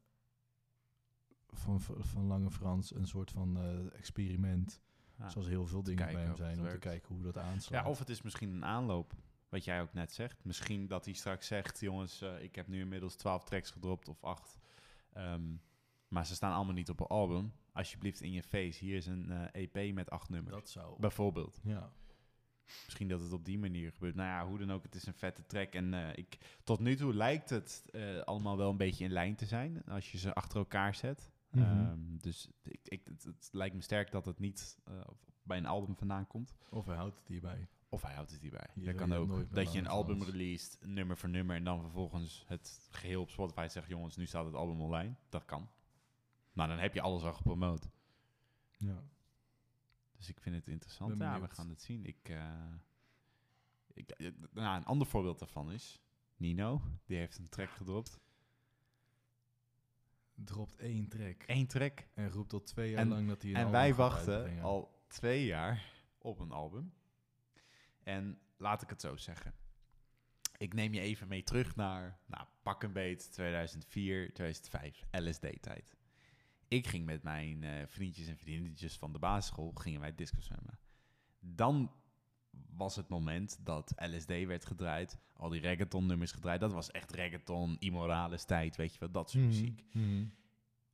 van, 1.47 1.81
van 1.81 2.25
Lange 2.25 2.51
Frans 2.51 2.95
een 2.95 3.07
soort 3.07 3.31
van 3.31 3.57
eh, 3.57 3.97
experiment. 3.97 4.81
Ja. 5.17 5.29
Zoals 5.29 5.47
heel 5.47 5.67
veel 5.67 5.83
dingen 5.83 6.13
bij 6.13 6.23
hem 6.23 6.35
zijn. 6.35 6.59
Om 6.59 6.69
te 6.69 6.77
kijken 6.77 7.15
hoe 7.15 7.23
dat 7.23 7.37
aanslaat. 7.37 7.83
Ja, 7.83 7.89
of 7.89 7.99
het 7.99 8.09
is 8.09 8.21
misschien 8.21 8.49
een 8.49 8.65
aanloop, 8.65 9.13
wat 9.49 9.63
jij 9.63 9.81
ook 9.81 9.93
net 9.93 10.13
zegt. 10.13 10.43
Misschien 10.43 10.87
dat 10.87 11.05
hij 11.05 11.13
straks 11.13 11.47
zegt, 11.47 11.79
jongens, 11.79 12.21
eh, 12.21 12.43
ik 12.43 12.55
heb 12.55 12.67
nu 12.67 12.79
inmiddels 12.79 13.15
12 13.15 13.43
tracks 13.43 13.71
gedropt 13.71 14.09
of 14.09 14.23
8. 14.23 14.57
Maar 16.11 16.25
ze 16.25 16.35
staan 16.35 16.53
allemaal 16.53 16.73
niet 16.73 16.89
op 16.89 16.99
een 16.99 17.07
album. 17.07 17.53
Alsjeblieft 17.73 18.21
in 18.21 18.31
je 18.31 18.43
face, 18.43 18.85
hier 18.85 18.95
is 18.95 19.05
een 19.05 19.31
eh, 19.31 19.67
EP 19.73 19.93
met 19.93 20.09
acht 20.09 20.29
nummers. 20.29 20.55
dat 20.55 20.69
zou... 20.69 20.99
Bijvoorbeeld. 20.99 21.59
Ja. 21.63 21.91
Misschien 22.85 23.07
dat 23.07 23.21
het 23.21 23.33
op 23.33 23.45
die 23.45 23.59
manier 23.59 23.91
gebeurt. 23.91 24.15
Nou 24.15 24.29
ja, 24.29 24.47
hoe 24.47 24.59
dan 24.59 24.71
ook, 24.71 24.83
het 24.83 24.95
is 24.95 25.05
een 25.05 25.13
vette 25.13 25.45
track. 25.45 25.73
En 25.73 25.93
eh, 25.93 26.17
ik, 26.17 26.37
tot 26.63 26.79
nu 26.79 26.95
toe 26.95 27.13
lijkt 27.13 27.49
het 27.49 27.85
eh, 27.91 28.19
allemaal 28.19 28.57
wel 28.57 28.69
een 28.69 28.77
beetje 28.77 29.03
in 29.03 29.11
lijn 29.11 29.35
te 29.35 29.45
zijn. 29.45 29.83
Als 29.85 30.11
je 30.11 30.17
ze 30.17 30.33
achter 30.33 30.57
elkaar 30.57 30.95
zet. 30.95 31.31
Mhm. 31.49 31.63
Ehm, 31.63 32.17
dus 32.17 32.49
ik, 32.63 32.79
ik, 32.83 33.01
het, 33.05 33.23
het 33.23 33.49
lijkt 33.51 33.75
me 33.75 33.81
sterk 33.81 34.11
dat 34.11 34.25
het 34.25 34.39
niet 34.39 34.77
bij 35.43 35.57
een 35.57 35.65
album 35.65 35.95
vandaan 35.95 36.27
komt. 36.27 36.55
Of 36.69 36.85
hij 36.85 36.95
houdt 36.95 37.17
het 37.17 37.27
hierbij. 37.27 37.67
Of 37.89 38.01
hij 38.01 38.13
houdt 38.13 38.31
het 38.31 38.41
hierbij. 38.41 38.67
Je 38.75 38.85
dat 38.85 38.95
kan 38.95 39.13
ook. 39.13 39.53
Dat 39.53 39.73
je 39.73 39.79
een 39.79 39.87
album 39.87 40.15
Frans. 40.15 40.31
released, 40.31 40.77
nummer 40.85 41.17
voor 41.17 41.29
nummer, 41.29 41.55
en 41.55 41.63
dan 41.63 41.81
vervolgens 41.81 42.43
het 42.47 42.87
geheel 42.91 43.21
op 43.21 43.29
Spotify 43.29 43.67
zegt, 43.69 43.87
jongens, 43.87 44.15
nu 44.15 44.25
staat 44.25 44.45
het 44.45 44.53
album 44.53 44.81
online. 44.81 45.13
Dat 45.29 45.45
kan. 45.45 45.69
Maar 46.53 46.67
dan 46.67 46.77
heb 46.77 46.93
je 46.93 47.01
alles 47.01 47.24
al 47.24 47.34
gepromoot. 47.34 47.89
Ja. 48.77 49.03
Dus 50.17 50.29
ik 50.29 50.39
vind 50.41 50.55
het 50.55 50.67
interessant. 50.67 51.17
Ja, 51.20 51.41
we 51.41 51.50
gaan 51.50 51.70
het 51.70 51.81
zien. 51.81 52.05
Ik, 52.05 52.29
eh, 52.29 52.74
ik, 53.93 54.10
eh, 54.10 54.31
nou, 54.51 54.77
een 54.77 54.86
ander 54.86 55.08
voorbeeld 55.08 55.39
daarvan 55.39 55.72
is 55.72 56.01
Nino. 56.36 56.81
Die 57.05 57.17
heeft 57.17 57.38
een 57.38 57.50
track 57.50 57.70
gedropt. 57.70 58.20
Dropt 60.36 60.75
één 60.75 61.08
track. 61.08 61.43
Eén 61.48 61.67
track. 61.67 62.08
En 62.13 62.29
roept 62.29 62.53
al 62.53 62.63
twee 62.63 62.89
jaar 62.89 63.00
En- 63.00 63.08
lang 63.08 63.27
dat 63.27 63.41
hij 63.41 63.51
een 63.51 63.58
En 63.58 63.72
wij 63.72 63.96
wachten 63.96 64.34
uitbrengen. 64.34 64.63
al 64.63 65.03
twee 65.08 65.46
jaar 65.46 65.93
op 66.17 66.40
een 66.40 66.51
album. 66.51 66.94
En 68.03 68.40
laat 68.57 68.81
ik 68.81 68.90
het 68.90 69.01
zo 69.01 69.16
zeggen. 69.18 69.53
Ik 70.57 70.74
neem 70.74 70.94
je 70.94 71.00
even 71.00 71.27
mee 71.27 71.44
terug 71.44 71.75
naar, 71.75 72.20
nou, 72.25 72.48
pak 72.64 72.83
een 72.83 72.94
beet, 72.94 73.31
2004, 73.31 74.33
2005, 74.33 75.03
LSD-tijd. 75.11 75.96
Ik 76.72 76.88
ging 76.88 77.05
met 77.05 77.24
mijn 77.24 77.64
eh, 77.64 77.72
vriendjes 77.88 78.27
en 78.27 78.38
vriendinnetjes 78.38 78.98
van 78.98 79.14
de 79.14 79.20
basisschool, 79.20 79.72
gingen 79.75 80.00
wij 80.00 80.16
disco 80.16 80.42
zwemmen. 80.42 80.79
Dan 81.40 81.92
was 82.75 82.96
het 82.96 83.07
moment 83.07 83.60
dat 83.64 83.94
LSD 83.96 84.27
werd 84.27 84.66
gedraaid, 84.66 85.20
al 85.34 85.50
die 85.50 85.62
reggaeton-nummers 85.62 86.31
gedraaid. 86.31 86.60
Dat 86.60 86.74
was 86.74 86.92
echt 86.92 87.12
reggaeton, 87.12 87.75
immorales 87.79 88.44
tijd, 88.44 88.75
weet 88.75 88.94
je 88.94 89.00
wel, 89.00 89.12
dat 89.12 89.29
soort 89.29 89.44
Mhm, 89.44 89.53
muziek 89.53 89.84
mhm. 89.92 90.25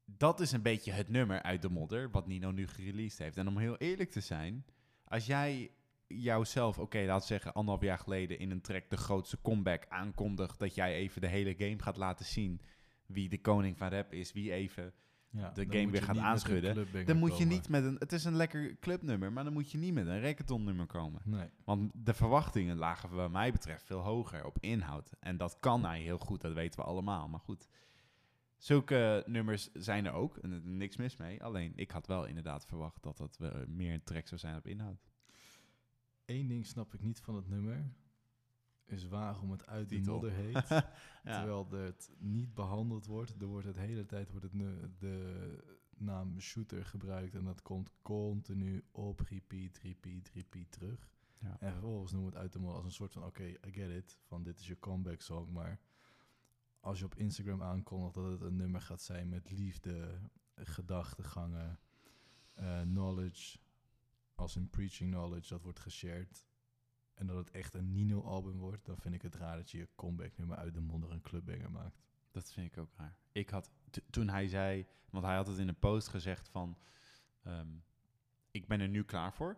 dat 0.05 0.39
is 0.39 0.51
een 0.51 0.61
beetje 0.61 0.91
het 0.91 1.09
nummer 1.09 1.41
uit 1.41 1.61
de 1.61 1.69
modder, 1.69 2.11
wat 2.11 2.27
Nino 2.27 2.51
nu 2.51 2.67
gereleased 2.67 3.19
heeft. 3.19 3.37
En 3.37 3.47
om 3.47 3.57
heel 3.57 3.77
eerlijk 3.77 4.11
te 4.11 4.21
zijn, 4.21 4.65
als 5.03 5.25
jij 5.25 5.71
jouzelf, 6.07 6.79
oké, 6.79 7.05
laat 7.05 7.25
zeggen, 7.25 7.53
anderhalf 7.53 7.83
jaar 7.83 7.99
geleden 7.99 8.39
in 8.39 8.51
een 8.51 8.61
track 8.61 8.89
de 8.89 8.97
grootste 8.97 9.41
comeback 9.41 9.85
aankondigt, 9.87 10.59
dat 10.59 10.75
jij 10.75 10.93
even 10.93 11.21
de 11.21 11.27
hele 11.27 11.55
game 11.57 11.81
gaat 11.81 11.97
laten 11.97 12.25
zien 12.25 12.61
wie 13.05 13.29
de 13.29 13.41
koning 13.41 13.77
van 13.77 13.89
rap 13.89 14.13
is, 14.13 14.31
wie 14.31 14.51
even, 14.51 14.93
Ja, 15.29 15.49
de 15.49 15.65
game 15.69 15.91
weer 15.91 16.03
gaat 16.03 16.17
aanschudden, 16.17 17.05
dan 17.05 17.17
moet 17.17 17.29
je 17.29 17.43
komen. 17.43 17.47
niet 17.47 17.69
met 17.69 17.83
een, 17.83 17.95
het 17.99 18.11
is 18.11 18.23
een 18.23 18.35
lekker 18.35 18.79
clubnummer, 18.79 19.33
maar 19.33 19.43
dan 19.43 19.53
moet 19.53 19.71
je 19.71 19.77
niet 19.77 19.93
met 19.93 20.07
een 20.07 20.19
reggaeton 20.19 20.63
nummer 20.63 20.85
komen. 20.85 21.21
Nee. 21.25 21.49
Want 21.63 21.91
de 21.93 22.13
verwachtingen 22.13 22.77
lagen 22.77 23.09
wat 23.09 23.31
mij 23.31 23.51
betreft 23.51 23.83
veel 23.83 23.99
hoger 23.99 24.45
op 24.45 24.57
inhoud. 24.59 25.11
En 25.19 25.37
dat 25.37 25.59
kan 25.59 25.85
hij 25.85 26.01
heel 26.01 26.17
goed, 26.17 26.41
dat 26.41 26.53
weten 26.53 26.79
we 26.79 26.85
allemaal. 26.85 27.27
Maar 27.27 27.39
goed, 27.39 27.67
zulke 28.57 29.23
nummers 29.27 29.71
zijn 29.73 30.05
er 30.05 30.13
ook. 30.13 30.37
En 30.37 30.77
niks 30.77 30.97
mis 30.97 31.17
mee. 31.17 31.43
Alleen, 31.43 31.71
ik 31.75 31.91
had 31.91 32.07
wel 32.07 32.25
inderdaad 32.25 32.65
verwacht 32.65 33.03
dat 33.03 33.17
dat 33.17 33.39
meer 33.67 33.93
een 33.93 34.03
track 34.03 34.27
zou 34.27 34.39
zijn 34.39 34.55
op 34.55 34.67
inhoud. 34.67 35.05
Eén 36.25 36.47
ding 36.47 36.65
snap 36.65 36.93
ik 36.93 37.01
niet 37.01 37.19
van 37.19 37.35
het 37.35 37.49
nummer. 37.49 37.91
Is 38.87 39.07
waarom 39.07 39.51
het 39.51 39.65
uit 39.65 39.89
de 39.89 39.95
Titel. 39.95 40.13
modder 40.13 40.31
heet. 40.43 40.67
ja. 40.67 40.91
Terwijl 41.23 41.67
het 41.69 42.11
niet 42.17 42.53
behandeld 42.53 43.05
wordt. 43.05 43.41
Er 43.41 43.47
wordt 43.47 43.65
het 43.67 43.77
hele 43.77 44.05
tijd 44.05 44.29
wordt 44.31 44.45
het 44.45 44.53
de 44.99 45.75
naam 45.97 46.39
shooter 46.39 46.85
gebruikt. 46.85 47.35
En 47.35 47.43
dat 47.43 47.61
komt 47.61 47.91
continu 48.01 48.83
op 48.91 49.19
repeat, 49.19 49.77
repeat, 49.77 50.29
repeat 50.33 50.71
terug. 50.71 51.09
Ja. 51.39 51.57
En 51.59 51.71
vervolgens 51.71 52.11
noemen 52.11 52.29
we 52.29 52.35
het 52.35 52.43
uit 52.43 52.53
de 52.53 52.59
modder 52.59 52.75
als 52.77 52.85
een 52.85 52.91
soort 52.91 53.13
van... 53.13 53.23
Oké, 53.25 53.43
I 53.43 53.71
get 53.71 53.89
it. 53.89 54.19
Van 54.23 54.43
dit 54.43 54.59
is 54.59 54.67
je 54.67 54.79
comeback 54.79 55.21
song. 55.21 55.51
Maar 55.51 55.79
als 56.79 56.99
je 56.99 57.05
op 57.05 57.15
Instagram 57.15 57.61
aankondigt 57.61 58.13
dat 58.13 58.31
het 58.31 58.41
een 58.41 58.55
nummer 58.55 58.81
gaat 58.81 59.01
zijn 59.01 59.29
met 59.29 59.51
liefde, 59.51 60.19
gedachtegangen, 60.55 61.79
eh, 62.53 62.81
knowledge, 62.81 63.57
als 64.35 64.55
in 64.55 64.69
preaching 64.69 65.11
knowledge, 65.11 65.49
dat 65.49 65.61
wordt 65.61 65.79
geshared. 65.79 66.46
En 67.17 67.27
dat 67.27 67.35
het 67.37 67.51
echt 67.51 67.73
een 67.73 67.91
Nino-album 67.91 68.57
wordt, 68.57 68.85
dan 68.85 68.97
vind 68.97 69.13
ik 69.15 69.21
het 69.21 69.35
raar 69.35 69.55
dat 69.57 69.71
je 69.71 69.77
je 69.77 69.87
comeback 69.95 70.37
nummer 70.37 70.57
uit 70.57 70.73
de 70.73 70.81
modder 70.81 71.11
een 71.11 71.21
clubbanger 71.21 71.71
maakt. 71.71 72.01
Dat 72.31 72.51
vind 72.53 72.71
ik 72.71 72.77
ook 72.77 72.93
raar. 72.97 73.15
Ik 73.31 73.49
had, 73.49 73.71
toen 74.09 74.29
hij 74.29 74.47
zei, 74.47 74.85
want 75.09 75.25
hij 75.25 75.35
had 75.35 75.47
het 75.47 75.57
in 75.57 75.67
een 75.67 75.79
post 75.79 76.07
gezegd 76.07 76.49
van, 76.49 76.77
ehm, 77.43 77.67
ik 78.51 78.67
ben 78.67 78.79
er 78.79 78.87
nu 78.89 79.03
klaar 79.03 79.33
voor. 79.33 79.57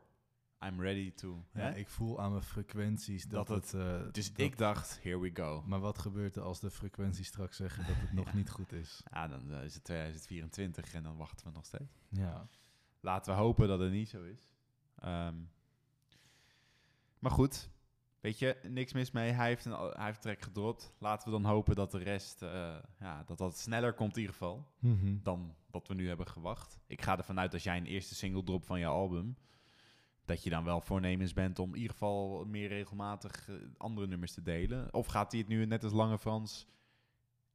I'm 0.65 0.81
ready 0.81 1.11
to. 1.13 1.45
Ja, 1.53 1.59
hè? 1.59 1.75
ik 1.75 1.87
voel 1.87 2.21
aan 2.21 2.31
mijn 2.31 2.43
frequenties 2.43 3.27
dat, 3.27 3.47
Dat 3.47 3.63
het... 3.63 3.73
eh, 3.73 4.11
dus 4.11 4.29
dat- 4.33 4.39
ik 4.45 4.57
dacht, 4.57 5.03
here 5.03 5.19
we 5.19 5.29
go. 5.33 5.63
Maar 5.67 5.79
wat 5.79 5.97
gebeurt 5.97 6.35
er 6.35 6.41
als 6.41 6.59
de 6.59 6.71
frequenties 6.71 7.27
straks 7.27 7.55
zeggen 7.57 7.85
dat 7.87 7.95
het 7.95 8.13
nog 8.25 8.33
niet 8.33 8.49
goed 8.49 8.71
is? 8.71 9.03
Ja, 9.11 9.27
dan 9.27 9.51
eh, 9.53 9.63
is 9.63 9.73
het 9.73 9.83
2024 9.83 10.93
en 10.93 11.03
dan 11.03 11.17
wachten 11.17 11.45
we 11.47 11.51
nog 11.53 11.65
steeds. 11.65 11.99
Ja. 12.09 12.47
Laten 12.99 13.33
we 13.33 13.39
hopen 13.39 13.67
dat 13.67 13.79
het 13.79 13.91
niet 13.91 14.09
zo 14.09 14.23
is. 14.23 14.53
Ehm, 14.95 15.35
maar 17.19 17.31
goed, 17.31 17.69
weet 18.19 18.39
je, 18.39 18.57
niks 18.63 18.93
mis 18.93 19.11
mee. 19.11 19.31
Hij 19.31 19.47
heeft 19.47 19.65
een, 19.65 19.71
hij 19.73 20.05
heeft 20.05 20.21
track 20.21 20.41
gedropt. 20.41 20.93
Laten 20.99 21.25
we 21.31 21.41
dan 21.41 21.51
hopen 21.51 21.75
dat 21.75 21.91
de 21.91 21.97
rest, 21.97 22.41
eh, 22.41 22.75
ja, 22.99 23.23
dat 23.23 23.37
dat 23.37 23.57
sneller 23.57 23.93
komt 23.93 24.13
in 24.15 24.19
ieder 24.21 24.35
geval 24.35 24.67
dan 25.23 25.55
wat 25.71 25.87
we 25.87 25.93
nu 25.93 26.07
hebben 26.07 26.27
gewacht. 26.27 26.79
Ik 26.87 27.01
ga 27.01 27.17
ervan 27.17 27.39
uit 27.39 27.53
als 27.53 27.63
jij 27.63 27.77
een 27.77 27.85
eerste 27.85 28.15
single 28.15 28.43
drop 28.43 28.65
van 28.65 28.79
je 28.79 28.85
album, 28.85 29.37
dat 30.25 30.43
je 30.43 30.49
dan 30.49 30.63
wel 30.63 30.81
voornemens 30.81 31.33
bent 31.33 31.59
om 31.59 31.69
in 31.69 31.75
ieder 31.75 31.91
geval 31.91 32.45
meer 32.45 32.67
regelmatig 32.67 33.49
eh, 33.49 33.55
andere 33.77 34.07
nummers 34.07 34.33
te 34.33 34.41
delen. 34.41 34.93
Of 34.93 35.05
gaat 35.07 35.31
hij 35.31 35.39
het 35.41 35.49
nu 35.49 35.65
net 35.65 35.83
als 35.83 35.93
Lange 35.93 36.19
Frans 36.19 36.67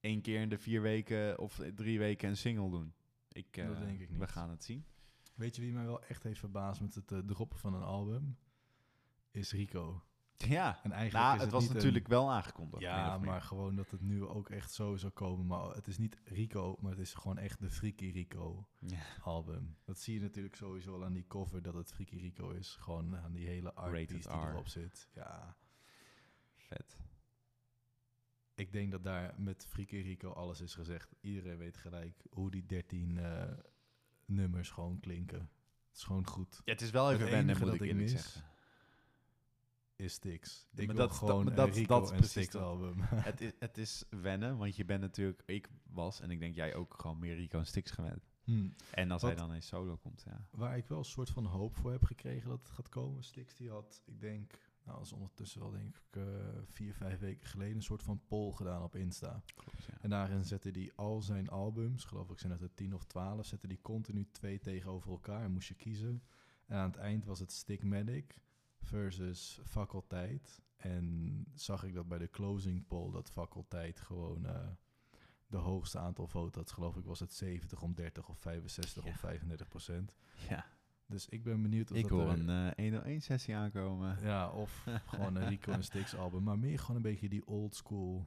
één 0.01 0.21
keer 0.21 0.41
in 0.41 0.49
de 0.49 0.59
vier 0.59 0.83
weken 0.83 1.39
of 1.39 1.61
drie 1.75 1.99
weken 1.99 2.29
een 2.29 2.37
single 2.37 2.71
doen? 2.71 2.93
Ik, 3.29 3.57
Dat 3.57 3.75
eh, 3.77 3.81
denk 3.81 4.01
ik 4.01 4.09
We 4.11 4.17
niet. 4.19 4.29
gaan 4.29 4.51
het 4.51 4.65
zien. 4.65 4.85
Weet 5.35 5.57
je 5.57 5.63
wie 5.63 5.73
mij 5.73 5.85
wel 5.85 6.03
echt 6.05 6.23
heeft 6.23 6.39
verbaasd 6.39 6.81
met 6.81 6.95
het 6.95 7.29
droppen 7.29 7.59
van 7.59 7.75
een 7.75 7.83
album? 7.83 8.37
Is 9.35 9.53
Rico. 9.53 10.03
Ja, 10.37 10.81
En 10.83 10.93
eigenlijk 10.93 11.25
nou, 11.25 11.37
is 11.37 11.43
het 11.43 11.53
was 11.53 11.69
een- 11.69 11.75
natuurlijk 11.75 12.09
wel 12.09 12.31
aangekondigd. 12.31 12.83
Ja, 12.83 13.19
maar 13.19 13.43
gewoon 13.43 13.77
dat 13.77 13.91
het 13.91 14.01
nu 14.01 14.25
ook 14.25 14.51
echt 14.51 14.73
zo 14.73 14.97
zou 14.97 15.13
komen. 15.13 15.47
Maar 15.47 15.75
het 15.75 15.87
is 15.87 15.99
niet 15.99 16.17
Rico, 16.25 16.77
maar 16.81 16.91
het 16.91 17.01
is 17.01 17.15
gewoon 17.15 17.39
echt 17.39 17.61
de 17.61 17.71
Freaky 17.71 18.11
Rico 18.11 18.69
Ja. 18.79 18.99
album. 19.23 19.77
Dat 19.85 19.99
zie 19.99 20.15
je 20.15 20.21
natuurlijk 20.21 20.57
sowieso 20.57 20.95
al 20.95 21.05
aan 21.05 21.13
die 21.13 21.27
cover 21.27 21.63
dat 21.63 21.75
het 21.75 21.93
Freaky 21.93 22.17
Rico 22.17 22.51
is. 22.51 22.77
Gewoon 22.81 23.17
aan 23.17 23.33
die 23.33 23.47
hele 23.47 23.75
art 23.75 23.93
Rated 23.93 24.09
die 24.09 24.33
R. 24.33 24.49
erop 24.49 24.69
zit. 24.69 25.09
Ja, 25.15 25.57
Vet. 26.57 26.97
ik 28.55 28.73
denk 28.73 28.91
dat 28.91 29.03
daar 29.05 29.35
met 29.37 29.67
Friki 29.67 30.01
Rico 30.03 30.31
alles 30.31 30.61
is 30.61 30.75
gezegd. 30.75 31.15
Iedereen 31.21 31.57
weet 31.59 31.77
gelijk 31.77 32.25
hoe 32.31 32.51
die 32.51 32.67
13 32.67 33.19
eh, 33.19 33.53
nummers 34.25 34.71
gewoon 34.71 35.01
klinken. 35.01 35.39
Het 35.89 35.97
is 35.97 36.03
gewoon 36.05 36.27
goed. 36.27 36.61
Ja, 36.65 36.73
het 36.73 36.81
is 36.81 36.91
wel 36.91 37.13
even 37.13 37.31
wennen, 37.31 37.57
moet 37.59 37.67
dat 37.67 37.75
ik 37.75 37.81
ik 37.81 37.87
eerlijk 37.89 38.11
mis, 38.13 38.23
zeggen. 38.23 38.53
Is 39.97 40.13
Stix. 40.13 40.67
Ja, 40.71 40.81
Ik 40.81 40.87
maar 40.87 40.97
wil 40.97 41.07
dat- 41.07 41.19
dat- 41.19 41.19
gewoon 41.29 41.55
dat- 41.55 41.75
Rico 41.75 42.01
dat 42.01 42.13
is 42.13 42.19
en 42.19 42.25
Stix 42.25 42.51
dat. 42.51 42.63
album. 42.63 42.95
het, 43.31 43.41
is, 43.41 43.53
het 43.59 43.79
is 43.79 44.05
wennen, 44.11 44.57
want 44.57 44.77
je 44.77 44.85
bent 44.85 45.01
natuurlijk... 45.01 45.43
Ik 45.47 45.69
was, 45.85 46.21
en 46.21 46.31
ik 46.31 46.39
denk 46.41 46.55
jij 46.55 46.75
ook, 46.75 46.95
gewoon 47.01 47.19
meer 47.19 47.35
Rico 47.35 47.59
en 47.59 47.67
Stix 47.67 47.91
gewend. 47.91 48.33
Hmm. 48.45 48.75
En 48.91 49.11
als 49.11 49.23
hij 49.23 49.35
dan 49.35 49.55
in 49.55 49.63
solo 49.63 49.97
komt, 49.97 50.23
ja. 50.27 50.49
Waar 50.51 50.77
ik 50.77 50.87
wel 50.87 50.99
een 50.99 51.05
soort 51.05 51.31
van 51.31 51.45
hoop 51.45 51.77
voor 51.77 51.91
heb 51.93 52.05
gekregen 52.05 52.49
dat 52.49 52.59
het 52.59 52.69
gaat 52.71 52.89
komen. 52.89 53.23
Stix 53.25 53.55
die 53.55 53.71
had, 53.71 54.03
ik 54.05 54.21
denk, 54.21 54.53
nou 54.85 54.97
dat 54.99 55.07
is 55.07 55.13
ondertussen 55.13 55.61
wel 55.61 55.71
denk 55.71 55.97
ik 55.97 56.17
eh, 56.17 56.23
vier, 56.65 56.95
vijf 56.95 57.19
weken 57.19 57.47
geleden 57.47 57.77
een 57.77 57.83
soort 57.83 58.03
van 58.03 58.21
poll 58.27 58.53
gedaan 58.53 58.83
op 58.83 58.97
Insta. 58.97 59.43
Klopt, 59.55 59.85
ja. 59.85 59.99
En 60.01 60.11
daarin 60.11 60.45
zette 60.45 60.71
hij 60.71 60.93
al 60.95 61.23
zijn 61.23 61.49
albums, 61.49 62.05
geloof 62.05 62.31
ik 62.31 62.39
zijn 62.39 62.53
het 62.53 62.63
er 62.63 62.75
10 62.75 62.95
of 62.95 63.05
12, 63.05 63.47
zette 63.47 63.67
hij 63.67 63.79
continu 63.83 64.29
twee 64.33 64.59
tegenover 64.61 65.11
elkaar 65.11 65.43
en 65.43 65.53
moest 65.53 65.69
je 65.69 65.75
kiezen. 65.75 66.23
En 66.67 66.77
aan 66.77 66.91
het 66.91 66.97
eind 66.97 67.25
was 67.25 67.39
het 67.39 67.53
Stigmatic 67.53 68.41
versus 68.85 69.61
Faculteit. 69.65 70.63
En 70.77 71.45
zag 71.55 71.85
ik 71.85 71.95
dat 71.95 72.09
bij 72.09 72.19
de 72.19 72.31
closing 72.31 72.87
poll 72.87 73.13
dat 73.13 73.31
Faculteit 73.31 74.01
gewoon 74.01 74.47
eh, 74.47 74.69
de 75.47 75.57
hoogste 75.57 75.99
aantal 75.99 76.27
voten 76.27 76.61
had. 76.61 76.71
Geloof 76.73 76.97
ik 76.97 77.05
was 77.05 77.21
het 77.21 77.33
70 77.35 77.83
om 77.83 77.95
30 77.95 78.29
of 78.29 78.39
65 78.39 79.05
Ja. 79.05 79.11
of 79.11 79.17
35 79.19 79.69
procent. 79.69 80.13
ja. 80.49 80.65
Dus 81.07 81.29
ik 81.29 81.43
ben 81.43 81.63
benieuwd 81.63 81.91
of 81.91 81.97
Ik 81.97 82.03
dat 82.03 82.11
hoor 82.11 82.31
er- 82.31 82.49
een 82.49 82.75
eh 82.77 83.17
101-sessie 83.17 83.55
aankomen. 83.57 84.19
Ja, 84.23 84.51
of 84.51 84.85
gewoon 85.07 85.35
een 85.35 85.49
Rico 85.49 85.73
en 85.73 85.85
Stix 85.85 86.15
album. 86.17 86.43
Maar 86.43 86.59
meer 86.59 86.79
gewoon 86.79 86.97
een 86.97 87.03
beetje 87.03 87.29
die 87.29 87.47
old 87.47 87.75
school. 87.75 88.27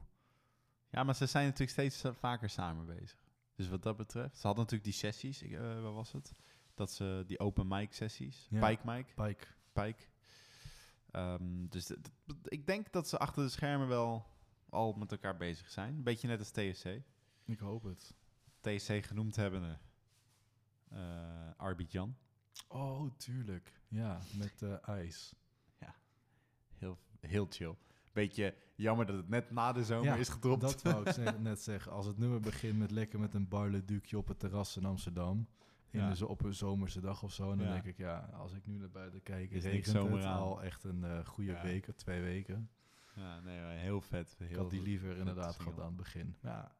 Ja, 0.90 1.04
maar 1.04 1.14
ze 1.14 1.26
zijn 1.26 1.44
natuurlijk 1.44 1.70
steeds 1.70 2.04
eh, 2.04 2.12
vaker 2.14 2.48
samen 2.50 2.86
bezig. 2.86 3.18
Dus 3.54 3.68
wat 3.68 3.82
dat 3.82 3.96
betreft. 3.96 4.36
Ze 4.38 4.46
hadden 4.46 4.64
natuurlijk 4.64 4.90
die 4.90 4.98
sessies, 5.00 5.42
ik, 5.42 5.52
eh, 5.52 5.82
wat 5.82 5.94
was 5.94 6.12
het? 6.12 6.34
Dat 6.74 6.90
ze 6.92 7.24
die 7.26 7.38
open 7.38 7.66
mic 7.68 7.92
sessies, 7.92 8.46
Ja. 8.50 8.68
Pike 8.68 8.82
mic, 8.90 9.06
Pike. 9.14 9.46
Pike. 9.72 10.02
Ehm, 11.18 11.66
dus 11.68 11.90
ik 12.42 12.66
denk 12.66 12.92
dat 12.92 13.08
ze 13.08 13.18
achter 13.18 13.42
de 13.42 13.48
schermen 13.48 13.88
wel 13.88 14.26
al 14.68 14.92
met 14.92 15.12
elkaar 15.12 15.36
bezig 15.36 15.70
zijn. 15.70 15.94
Een 15.94 16.02
beetje 16.02 16.28
net 16.28 16.38
als 16.38 16.50
TSC. 16.50 16.86
Ik 17.44 17.58
hoop 17.58 17.82
het. 17.82 18.14
TSC 18.60 19.04
genoemd 19.04 19.36
hebben 19.36 19.80
uh, 20.92 20.98
Arbidjan. 21.56 22.16
Oh, 22.68 23.10
tuurlijk. 23.16 23.72
Ja, 23.88 24.20
met 24.36 24.62
eh 24.62 24.88
ijs. 24.88 25.34
Heel, 26.74 26.98
heel 27.20 27.46
chill. 27.50 27.74
Beetje 28.12 28.54
jammer 28.76 29.06
dat 29.06 29.16
het 29.16 29.28
net 29.28 29.50
na 29.50 29.72
de 29.72 29.84
zomer 29.84 30.04
Ja, 30.04 30.14
is 30.14 30.28
gedropt. 30.28 30.60
Dat 30.60 30.82
wou 30.82 31.10
ik 31.10 31.38
net 31.38 31.60
zeggen. 31.60 31.92
Als 31.92 32.06
het 32.06 32.18
nummer 32.18 32.40
begint 32.40 32.78
met 32.78 32.90
lekker 32.90 33.20
met 33.20 33.34
een 33.34 33.48
barleducje 33.48 34.18
op 34.18 34.28
het 34.28 34.38
terras 34.38 34.76
in 34.76 34.84
Amsterdam. 34.84 35.48
In 35.90 36.14
de, 36.14 36.26
op 36.28 36.44
een 36.44 36.54
zomerse 36.54 37.00
dag 37.00 37.22
of 37.22 37.32
zo. 37.32 37.52
En 37.52 37.58
dan 37.58 37.66
denk 37.70 37.84
ik, 37.84 37.96
ja, 37.96 38.30
als 38.32 38.52
ik 38.52 38.66
nu 38.66 38.76
naar 38.78 38.90
buiten 38.90 39.22
kijk, 39.22 39.50
Is 39.50 39.64
regent 39.64 40.10
het 40.12 40.24
aan. 40.24 40.38
al 40.38 40.62
echt 40.62 40.84
een 40.84 41.04
eh 41.04 41.24
goede 41.26 41.60
week, 41.62 41.88
of 41.88 41.94
twee 41.94 42.20
weken. 42.20 42.70
Ja, 43.14 43.40
nee, 43.40 43.58
heel 43.78 44.00
vet. 44.00 44.36
Heel 44.38 44.48
ik 44.48 44.56
had 44.56 44.70
die 44.70 44.82
liever 44.82 45.16
inderdaad 45.16 45.56
gehad 45.56 45.78
aan 45.80 45.86
het 45.86 45.96
begin. 45.96 46.36
Ja. 46.42 46.76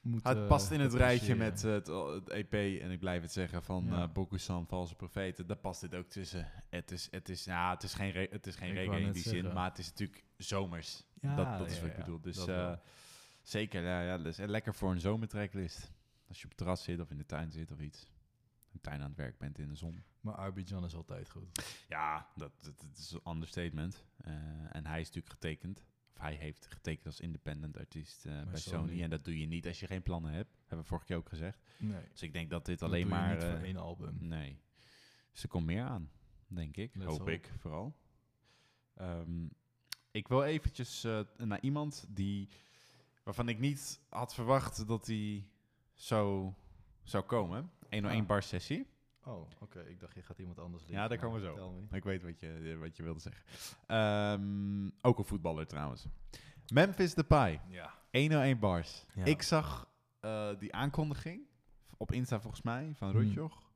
Moet, 0.00 0.22
Het 0.24 0.36
eh, 0.36 0.46
past 0.46 0.70
in 0.70 0.80
het 0.80 0.94
rijtje 0.94 1.32
appreciëren. 1.32 1.78
met 1.78 1.86
eh, 1.88 1.94
het, 2.14 2.24
het 2.26 2.28
EP, 2.52 2.82
en 2.82 2.90
ik 2.90 2.98
blijf 3.00 3.22
het 3.22 3.32
zeggen, 3.32 3.62
van 3.62 3.84
Ja. 3.84 4.08
Bokusan, 4.08 4.66
Valse 4.66 4.94
Profeten. 4.94 5.46
Daar 5.46 5.56
past 5.56 5.80
dit 5.80 5.94
ook 5.94 6.06
tussen. 6.08 6.46
Het 6.68 6.90
is, 6.90 7.08
het 7.10 7.28
is, 7.28 7.44
ja, 7.44 7.70
het 7.70 7.82
is 7.82 7.94
geen, 7.94 8.10
re- 8.10 8.28
het 8.30 8.46
is 8.46 8.56
geen 8.56 8.72
reggae 8.72 9.00
in 9.00 9.12
die 9.12 9.22
zeggen. 9.22 9.42
zin, 9.42 9.52
maar 9.54 9.68
het 9.68 9.78
is 9.78 9.88
natuurlijk 9.88 10.24
zomers. 10.36 11.04
Ja, 11.20 11.36
dat, 11.36 11.58
dat 11.58 11.70
is 11.70 11.80
wat 11.80 11.90
ik 11.90 11.96
bedoel. 11.96 12.20
Dus 12.20 12.46
eh, 12.46 12.72
zeker, 13.42 13.82
ja, 13.82 14.02
ja, 14.02 14.18
dus, 14.18 14.38
en 14.38 14.48
lekker 14.50 14.74
voor 14.74 14.90
een 14.90 15.00
zomertracklist. 15.00 15.90
Als 16.30 16.38
je 16.38 16.44
op 16.44 16.50
het 16.50 16.58
terras 16.58 16.82
zit 16.82 17.00
of 17.00 17.10
in 17.10 17.16
de 17.16 17.26
tuin 17.26 17.52
zit 17.52 17.70
of 17.70 17.80
iets. 17.80 18.08
Een 18.72 18.80
tuin 18.80 19.00
aan 19.00 19.08
het 19.08 19.16
werk 19.16 19.38
bent 19.38 19.58
in 19.58 19.68
de 19.68 19.74
zon. 19.74 20.02
Maar 20.20 20.34
Arbidjan 20.34 20.84
is 20.84 20.94
altijd 20.94 21.30
goed. 21.30 21.84
Ja, 21.88 22.28
dat, 22.36 22.52
dat, 22.62 22.80
dat 22.80 22.98
is 22.98 23.10
een 23.10 23.32
understatement. 23.32 24.04
Eh, 24.16 24.32
en 24.76 24.86
hij 24.86 25.00
is 25.00 25.06
natuurlijk 25.06 25.34
getekend. 25.34 25.84
Of 26.12 26.18
hij 26.18 26.34
heeft 26.34 26.66
getekend 26.66 27.06
als 27.06 27.20
independent 27.20 27.78
artiest 27.78 28.26
eh, 28.26 28.32
bij, 28.32 28.60
Sony. 28.60 28.88
Sony. 28.88 29.02
En 29.02 29.10
dat 29.10 29.24
doe 29.24 29.38
je 29.38 29.46
niet 29.46 29.66
als 29.66 29.80
je 29.80 29.86
geen 29.86 30.02
plannen 30.02 30.32
hebt. 30.32 30.56
Hebben 30.58 30.78
we 30.78 30.84
vorige 30.84 31.06
keer 31.06 31.16
ook 31.16 31.28
gezegd. 31.28 31.58
Nee. 31.76 32.08
Dus 32.10 32.22
ik 32.22 32.32
denk 32.32 32.50
dat 32.50 32.66
dit 32.66 32.78
dat 32.78 32.88
alleen 32.88 33.08
maar... 33.08 33.34
niet 33.34 33.44
voor 33.44 33.52
eh, 33.52 33.62
één 33.62 33.76
album. 33.76 34.16
nee. 34.20 34.60
Dus 35.32 35.42
er 35.42 35.48
komt 35.48 35.66
meer 35.66 35.82
aan, 35.82 36.10
denk 36.46 36.76
ik. 36.76 36.94
Let's 36.94 37.10
Hoop 37.10 37.18
hope. 37.18 37.32
ik 37.32 37.50
vooral. 37.58 37.96
Ehm, 38.94 39.46
ik 40.10 40.28
wil 40.28 40.44
eventjes 40.44 41.02
naar 41.36 41.60
iemand 41.60 42.06
die... 42.08 42.48
Waarvan 43.22 43.48
ik 43.48 43.58
niet 43.58 44.00
had 44.08 44.34
verwacht 44.34 44.86
dat 44.86 45.06
hij 45.06 45.44
zo 46.00 46.54
zou 47.02 47.24
komen. 47.24 47.70
101 47.90 48.20
Ah. 48.22 48.26
bar 48.26 48.42
sessie. 48.42 48.86
Oh, 49.24 49.50
oké. 49.60 49.80
Ik 49.80 50.00
dacht, 50.00 50.14
je 50.14 50.22
gaat 50.22 50.38
iemand 50.38 50.58
anders 50.58 50.84
Ja, 50.86 51.08
daar 51.08 51.18
komen 51.18 51.40
we 51.40 51.46
zo. 51.46 51.84
Ik 51.96 52.04
weet 52.04 52.22
wat 52.22 52.40
je, 52.40 52.76
wat 52.80 52.96
je 52.96 53.02
wilde 53.02 53.20
zeggen. 53.20 53.44
Ehm, 53.86 54.90
ook 55.00 55.18
een 55.18 55.24
voetballer 55.24 55.66
trouwens. 55.66 56.06
Memphis 56.72 57.14
Depay, 57.14 57.60
Ja. 57.68 57.94
101 58.10 58.58
bars. 58.58 59.04
Ja. 59.14 59.24
Ik 59.24 59.42
zag 59.42 59.88
eh, 60.20 60.48
die 60.58 60.74
aankondiging 60.74 61.46
op 61.96 62.12
Insta 62.12 62.40
volgens 62.40 62.62
mij 62.62 62.92
van 62.94 63.10
Hmm. 63.10 63.20
Rutjoch. 63.20 63.70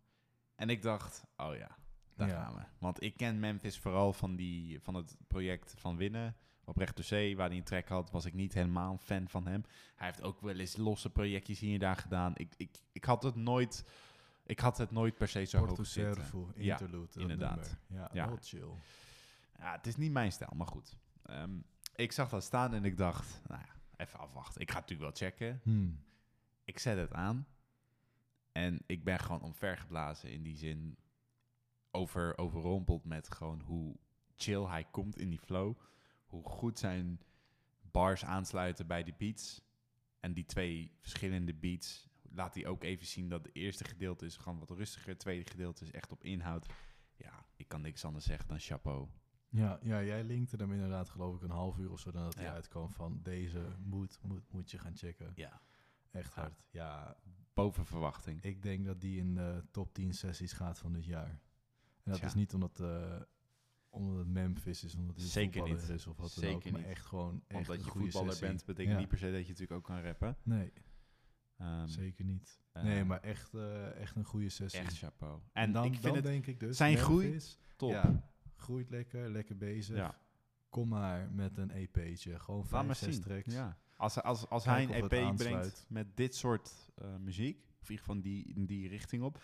En 0.56 0.68
ik 0.70 0.82
dacht, 0.82 1.24
oh 1.37 1.54
ja, 1.56 1.76
daar 2.16 2.28
Ja. 2.28 2.42
gaan 2.42 2.54
we. 2.54 2.62
Want 2.78 3.02
ik 3.02 3.16
ken 3.16 3.40
Memphis 3.40 3.78
vooral 3.78 4.12
van, 4.12 4.37
die, 4.37 4.80
van 4.80 4.94
het 4.94 5.16
project 5.28 5.74
van 5.78 5.96
Winnen. 5.96 6.37
Op 6.64 6.77
Recht 6.77 7.05
Zee, 7.05 7.37
waar 7.37 7.48
hij 7.48 7.57
een 7.57 7.64
track 7.64 7.88
had, 7.88 8.11
was 8.11 8.24
ik 8.24 8.35
niet 8.35 8.55
helemaal 8.55 8.92
een 8.92 8.98
fan 8.98 9.29
van 9.29 9.46
hem. 9.46 9.64
Hij 9.94 10.07
heeft 10.07 10.22
ook 10.22 10.40
wel 10.40 10.55
eens 10.59 10.77
losse 10.77 11.11
projectjes 11.11 11.59
hier 11.59 11.72
en 11.74 11.79
daar 11.81 11.96
gedaan. 11.96 12.33
Ik, 12.37 12.55
ik, 12.57 12.70
ik 12.92 13.05
had 13.05 13.22
het 13.22 13.35
nooit... 13.35 13.85
Ik 14.46 14.61
had 14.61 14.79
het 14.79 14.90
nooit 14.90 15.14
per 15.16 15.29
se 15.29 15.44
zo 15.44 15.59
hoog 15.59 15.66
Porto 15.66 15.83
zitten. 15.85 16.14
Servo, 16.14 16.50
Ja, 16.57 16.72
Interlude, 16.72 17.07
dat 17.07 17.16
inderdaad. 17.16 17.57
nummer. 17.57 17.79
Ja, 17.87 18.11
Ja. 18.12 18.27
wel 18.27 18.38
chill. 18.42 18.70
Ja, 19.59 19.72
het 19.72 19.87
is 19.87 19.96
niet 19.96 20.12
mijn 20.12 20.33
stijl, 20.33 20.53
maar 20.57 20.66
goed. 20.66 20.96
Ehm, 21.22 21.50
ik 21.96 22.12
zag 22.12 22.29
dat 22.29 22.44
staan 22.44 22.74
en 22.74 22.85
ik 22.85 22.96
dacht, 22.96 23.40
nou 23.46 23.61
ja, 23.61 23.74
even 24.05 24.18
afwachten. 24.18 24.61
Ik 24.61 24.70
ga 24.70 24.79
het 24.81 24.88
natuurlijk 24.90 25.18
wel 25.18 25.29
checken. 25.29 25.61
Hmm. 25.62 25.98
Ik 26.64 26.79
zet 26.79 26.96
het 26.96 27.12
aan. 27.12 27.46
En 28.53 28.83
ik 28.87 29.05
ben 29.05 29.18
gewoon 29.18 29.42
omvergeblazen 29.42 30.31
in 30.31 30.42
die 30.42 30.57
zin. 30.57 30.96
Over, 31.90 32.38
overrompeld 32.38 33.05
met 33.05 33.31
gewoon 33.31 33.61
hoe 33.61 33.96
chill 34.37 34.64
hij 34.66 34.85
komt 34.90 35.18
in 35.18 35.29
die 35.29 35.38
flow. 35.38 35.77
Hoe 36.35 36.44
goed 36.44 36.79
zijn 36.79 37.20
bars 37.90 38.25
aansluiten 38.25 38.87
bij 38.87 39.03
de 39.05 39.14
beats. 39.18 39.62
En 40.20 40.33
die 40.33 40.44
twee 40.44 40.97
verschillende 41.01 41.55
beats 41.55 42.09
laat 42.31 42.55
hij 42.55 42.66
ook 42.66 42.83
even 42.85 43.07
zien 43.07 43.29
dat 43.29 43.44
het 43.44 43.55
eerste 43.55 43.85
gedeelte 43.85 44.25
is 44.27 44.37
gewoon 44.37 44.59
wat 44.59 44.70
rustiger. 44.70 45.09
Het 45.09 45.18
tweede 45.18 45.51
gedeelte 45.51 45.85
is 45.85 45.90
echt 45.90 46.12
op 46.12 46.25
inhoud. 46.25 46.66
Ja, 47.16 47.47
ik 47.57 47.68
kan 47.68 47.81
niks 47.81 48.05
anders 48.05 48.25
zeggen 48.25 48.49
dan 48.49 48.59
chapeau. 48.59 49.09
Ja, 49.49 49.79
ja, 49.83 50.03
jij 50.03 50.25
linkte 50.25 50.57
hem 50.57 50.73
inderdaad 50.73 51.09
geloof 51.09 51.37
ik 51.37 51.42
een 51.42 51.51
half 51.51 51.79
uur 51.79 51.90
of 51.90 52.01
zo 52.01 52.11
nadat 52.11 52.35
hij 52.35 52.44
Ja. 52.44 52.53
uitkwam 52.53 52.90
van 52.92 53.20
deze 53.23 53.77
moet, 53.79 54.18
moet, 54.23 54.53
moet 54.53 54.70
je 54.70 54.79
gaan 54.79 54.97
checken. 54.97 55.33
Ja. 55.35 55.61
Echt 56.11 56.35
hard. 56.35 56.62
Ja, 56.70 57.16
Boven 57.55 57.85
verwachting. 57.87 58.42
ik 58.42 58.62
denk 58.62 58.85
dat 58.87 59.01
die 59.01 59.18
in 59.18 59.35
de 59.35 59.64
top 59.70 59.94
10 59.94 60.14
sessies 60.14 60.53
gaat 60.53 60.79
van 60.79 60.92
dit 60.92 61.05
jaar. 61.05 61.29
En 62.03 62.11
dat 62.11 62.16
Tja. 62.16 62.27
is 62.27 62.35
niet 62.35 62.55
omdat, 62.55 62.81
eh 62.81 63.20
omdat 63.94 64.16
het 64.18 64.28
Memphis 64.28 64.85
is, 64.85 64.94
omdat 64.94 65.16
een 65.16 65.22
Zeker 65.22 65.52
voetballer 65.61 65.80
niet. 65.80 65.90
is 65.90 66.07
of 66.07 66.16
wat 66.16 66.35
dan 66.35 66.44
Zeker 66.44 66.57
ook. 66.57 66.70
Maar 66.70 66.80
niet. 66.80 66.90
echt 66.90 67.07
gewoon 67.07 67.35
echt 67.35 67.52
Want 67.52 67.66
dat 67.66 67.76
een 67.76 67.85
je 67.85 67.90
voetballer 67.90 68.30
sessie. 68.30 68.46
bent, 68.46 68.64
betekent 68.64 68.92
Ja. 68.94 68.98
niet 69.00 69.09
per 69.09 69.18
se 69.18 69.24
dat 69.33 69.42
je 69.42 69.48
natuurlijk 69.52 69.72
ook 69.72 69.85
kan 69.85 70.00
rappen. 70.02 70.37
Nee, 70.42 70.72
Ehm, 71.59 71.87
zeker 71.87 72.24
niet. 72.24 72.61
eh, 72.72 72.83
nee, 72.83 73.04
maar 73.04 73.20
echt, 73.20 73.54
eh, 73.54 73.96
echt 74.00 74.16
een 74.16 74.24
goede 74.24 74.48
sessie. 74.48 74.80
echt 74.80 74.98
chapeau. 74.98 75.40
En 75.52 75.62
En 75.62 75.72
dan, 75.72 75.85
ik 75.85 75.90
vind 75.90 76.02
dan 76.02 76.14
het 76.14 76.24
denk 76.24 76.46
ik 76.46 76.61
dus, 76.61 76.76
zijn 76.76 76.96
groei 76.96 77.38
top. 77.76 77.90
Ja, 77.90 78.30
groeit 78.57 78.90
lekker, 78.90 79.30
lekker 79.30 79.57
bezig. 79.57 79.96
Ja. 79.96 80.18
Kom 80.68 80.88
maar 80.88 81.30
met 81.33 81.57
een 81.59 81.70
EP'tje. 81.70 82.38
Gewoon 82.38 82.66
vijf, 82.66 82.96
zes 82.96 83.14
zien. 83.14 83.22
tracks. 83.24 83.54
Ja. 83.54 83.78
Als, 83.96 84.22
als, 84.22 84.48
als 84.48 84.64
hij 84.64 84.83
een 84.83 84.90
EP 84.90 85.11
het 85.11 85.37
brengt 85.37 85.85
met 85.88 86.16
dit 86.16 86.35
soort 86.35 86.90
eh, 86.94 87.16
muziek, 87.16 87.57
of 87.80 87.88
in 87.88 87.90
ieder 87.90 88.04
geval 88.04 88.22
die, 88.22 88.54
in 88.54 88.66
die 88.66 88.88
richting 88.88 89.22
op. 89.22 89.42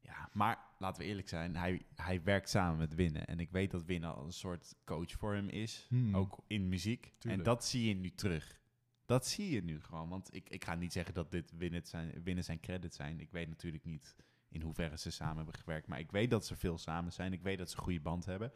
Ja, 0.00 0.28
maar 0.32 0.58
laten 0.78 1.02
we 1.02 1.08
eerlijk 1.08 1.28
zijn, 1.28 1.56
hij, 1.56 1.82
hij 1.94 2.22
werkt 2.22 2.48
samen 2.48 2.78
met 2.78 2.94
Winnen. 2.94 3.26
En 3.26 3.40
ik 3.40 3.50
weet 3.50 3.70
dat 3.70 3.84
Winnen 3.84 4.14
al 4.14 4.24
een 4.24 4.32
soort 4.32 4.74
coach 4.84 5.12
voor 5.12 5.34
hem 5.34 5.48
is, 5.48 5.86
Hmm. 5.88 6.16
ook 6.16 6.38
in 6.46 6.68
muziek. 6.68 7.12
Tuurlijk. 7.18 7.42
En 7.46 7.50
dat 7.52 7.64
zie 7.64 7.88
je 7.88 7.94
nu 7.94 8.10
terug. 8.10 8.60
Dat 9.06 9.26
zie 9.26 9.50
je 9.50 9.62
nu 9.64 9.80
gewoon. 9.80 10.08
Want 10.08 10.34
ik, 10.34 10.48
ik 10.50 10.64
ga 10.64 10.74
niet 10.74 10.92
zeggen 10.92 11.14
dat 11.14 11.30
dit 11.30 11.52
Winnen 11.56 11.86
zijn, 11.86 12.22
winnen 12.22 12.44
zijn 12.44 12.60
credits 12.60 12.96
zijn. 12.96 13.20
Ik 13.20 13.30
weet 13.30 13.48
natuurlijk 13.48 13.84
niet 13.84 14.16
in 14.48 14.62
hoeverre 14.62 14.98
ze 14.98 15.10
samen 15.10 15.36
hebben 15.36 15.54
gewerkt. 15.54 15.86
Maar 15.86 15.98
ik 15.98 16.10
weet 16.10 16.30
dat 16.30 16.46
ze 16.46 16.56
veel 16.56 16.78
samen 16.78 17.12
zijn. 17.12 17.32
Ik 17.32 17.42
weet 17.42 17.58
dat 17.58 17.70
ze 17.70 17.76
een 17.76 17.82
goede 17.82 18.00
band 18.00 18.24
hebben. 18.24 18.52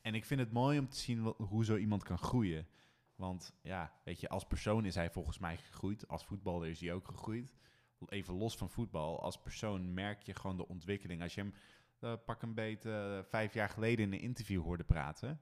En 0.00 0.14
ik 0.14 0.24
vind 0.24 0.40
het 0.40 0.52
mooi 0.52 0.78
om 0.78 0.88
te 0.88 0.96
zien 0.96 1.22
wat- 1.22 1.36
hoe 1.38 1.64
zo 1.64 1.76
iemand 1.76 2.02
kan 2.02 2.18
groeien. 2.18 2.66
Want 3.14 3.54
ja, 3.62 3.92
weet 4.04 4.20
je, 4.20 4.28
als 4.28 4.44
persoon 4.46 4.84
is 4.84 4.94
hij 4.94 5.10
volgens 5.10 5.38
mij 5.38 5.56
gegroeid. 5.56 6.08
Als 6.08 6.24
voetballer 6.24 6.68
is 6.68 6.80
hij 6.80 6.92
ook 6.92 7.06
gegroeid. 7.08 7.54
Even 8.08 8.34
los 8.34 8.56
van 8.56 8.70
voetbal. 8.70 9.22
Als 9.22 9.40
persoon 9.40 9.94
merk 9.94 10.22
je 10.22 10.34
gewoon 10.34 10.56
de 10.56 10.68
ontwikkeling. 10.68 11.22
Als 11.22 11.34
je 11.34 11.40
hem, 11.40 11.54
eh, 11.98 12.14
pak 12.24 12.42
een 12.42 12.54
beet, 12.54 12.84
eh, 12.84 13.18
vijf 13.22 13.54
jaar 13.54 13.68
geleden 13.68 14.04
in 14.04 14.12
een 14.12 14.20
interview 14.20 14.62
hoorde 14.62 14.84
praten. 14.84 15.40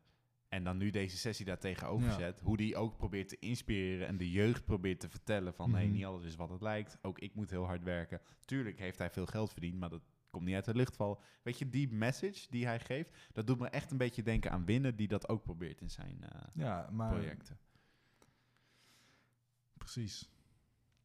En 0.49 0.65
dan 0.65 0.77
nu 0.77 0.91
deze 0.91 1.17
sessie 1.17 1.47
daar 1.47 1.59
tegenover 1.59 2.09
Ja. 2.09 2.15
zet. 2.19 2.41
Hoe 2.41 2.57
die 2.57 2.77
ook 2.77 2.97
probeert 2.97 3.29
te 3.29 3.39
inspireren 3.39 4.07
en 4.07 4.17
de 4.17 4.31
jeugd 4.31 4.65
probeert 4.65 5.01
te 5.01 5.09
vertellen 5.09 5.55
van... 5.55 5.71
nee, 5.71 5.85
Mhm. 5.87 5.95
niet 5.95 6.05
alles 6.05 6.25
is 6.25 6.37
wat 6.37 6.51
het 6.51 6.61
lijkt. 6.63 6.99
Ook 7.03 7.19
ik 7.19 7.35
moet 7.35 7.51
heel 7.51 7.65
hard 7.67 7.83
werken. 7.83 8.21
Tuurlijk 8.45 8.79
heeft 8.79 8.99
hij 8.99 9.11
veel 9.11 9.27
geld 9.27 9.53
verdiend, 9.53 9.79
maar 9.79 9.91
dat 9.91 10.03
komt 10.31 10.45
niet 10.45 10.55
uit 10.55 10.65
de 10.65 10.75
lucht 10.75 10.97
vallen. 10.97 11.19
Weet 11.43 11.59
je, 11.59 11.69
die 11.69 11.93
message 11.93 12.47
die 12.51 12.67
hij 12.67 12.81
geeft... 12.81 13.17
dat 13.33 13.47
doet 13.47 13.59
me 13.59 13.69
echt 13.69 13.91
een 13.91 13.97
beetje 13.99 14.23
denken 14.23 14.51
aan 14.51 14.65
Winnen... 14.65 14.97
die 14.97 15.09
dat 15.09 15.29
ook 15.29 15.43
probeert 15.43 15.81
in 15.81 15.91
zijn 15.91 16.23
eh, 16.25 16.41
Ja, 16.55 16.89
maar 16.93 17.11
projecten. 17.11 17.59
precies. 19.79 20.31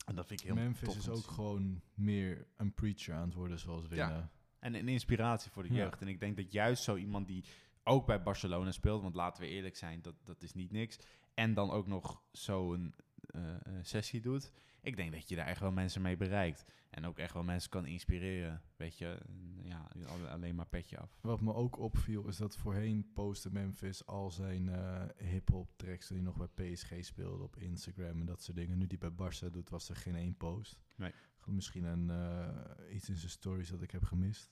En 0.05 0.15
dat 0.15 0.27
vind 0.27 0.39
ik 0.39 0.45
heel 0.45 0.55
Memphis 0.55 0.95
is 0.95 1.09
ook 1.09 1.25
gewoon 1.25 1.81
meer 1.93 2.47
een 2.57 2.73
preacher 2.73 3.13
aan 3.13 3.25
het 3.25 3.33
worden 3.33 3.59
zoals 3.59 3.87
winnen. 3.87 4.29
En 4.59 4.73
een 4.73 4.87
inspiratie 4.87 5.51
voor 5.51 5.63
de 5.63 5.73
Ja. 5.73 5.79
jeugd. 5.79 6.01
En 6.01 6.07
ik 6.07 6.19
denk 6.19 6.37
dat 6.37 6.51
juist 6.51 6.83
zo 6.83 6.95
iemand 6.95 7.27
die 7.27 7.43
ook 7.83 8.05
bij 8.05 8.23
Barcelona 8.23 8.71
speelt, 8.71 9.01
want 9.01 9.15
laten 9.15 9.43
we 9.43 9.49
eerlijk 9.49 9.77
zijn, 9.77 10.01
dat, 10.01 10.15
dat 10.23 10.41
is 10.41 10.53
niet 10.53 10.71
niks. 10.71 10.97
En 11.33 11.53
dan 11.53 11.71
ook 11.71 11.87
nog 11.87 12.21
zo'n 12.31 12.93
eh, 13.25 13.53
eh, 13.53 13.59
sessie 13.81 14.21
doet. 14.21 14.51
Ik 14.83 14.95
denk 14.95 15.11
dat 15.11 15.29
je 15.29 15.35
daar 15.35 15.45
echt 15.47 15.59
wel 15.59 15.71
mensen 15.71 16.01
mee 16.01 16.17
bereikt. 16.17 16.65
En 16.89 17.05
ook 17.05 17.17
echt 17.17 17.33
wel 17.33 17.43
mensen 17.43 17.69
kan 17.69 17.85
inspireren. 17.85 18.61
Weet 18.75 18.97
je, 18.97 19.17
ja, 19.63 19.87
alle- 20.07 20.29
alleen 20.29 20.55
maar 20.55 20.67
petje 20.67 20.97
af. 20.99 21.17
Wat 21.21 21.41
me 21.41 21.53
ook 21.53 21.77
opviel 21.79 22.27
is 22.27 22.37
dat 22.37 22.57
voorheen 22.57 23.11
postte 23.13 23.51
Memphis 23.51 24.05
al 24.05 24.31
zijn 24.31 24.69
eh 24.69 25.03
hip-hop 25.17 25.71
tracks 25.75 26.07
die 26.07 26.21
nog 26.21 26.37
bij 26.37 26.73
PSG 26.73 26.93
speelde 27.05 27.43
op 27.43 27.57
Instagram 27.57 28.19
en 28.19 28.25
dat 28.25 28.41
soort 28.43 28.57
dingen. 28.57 28.77
Nu 28.77 28.87
die 28.87 28.97
bij 28.97 29.11
Barça 29.11 29.51
doet, 29.51 29.69
was 29.69 29.89
er 29.89 29.95
geen 29.95 30.15
één 30.15 30.37
post. 30.37 30.79
Nee. 30.95 31.11
Misschien 31.45 31.83
een, 31.83 32.09
eh, 32.09 32.95
iets 32.95 33.09
in 33.09 33.15
zijn 33.17 33.31
stories 33.31 33.69
dat 33.69 33.81
ik 33.81 33.91
heb 33.91 34.03
gemist. 34.03 34.51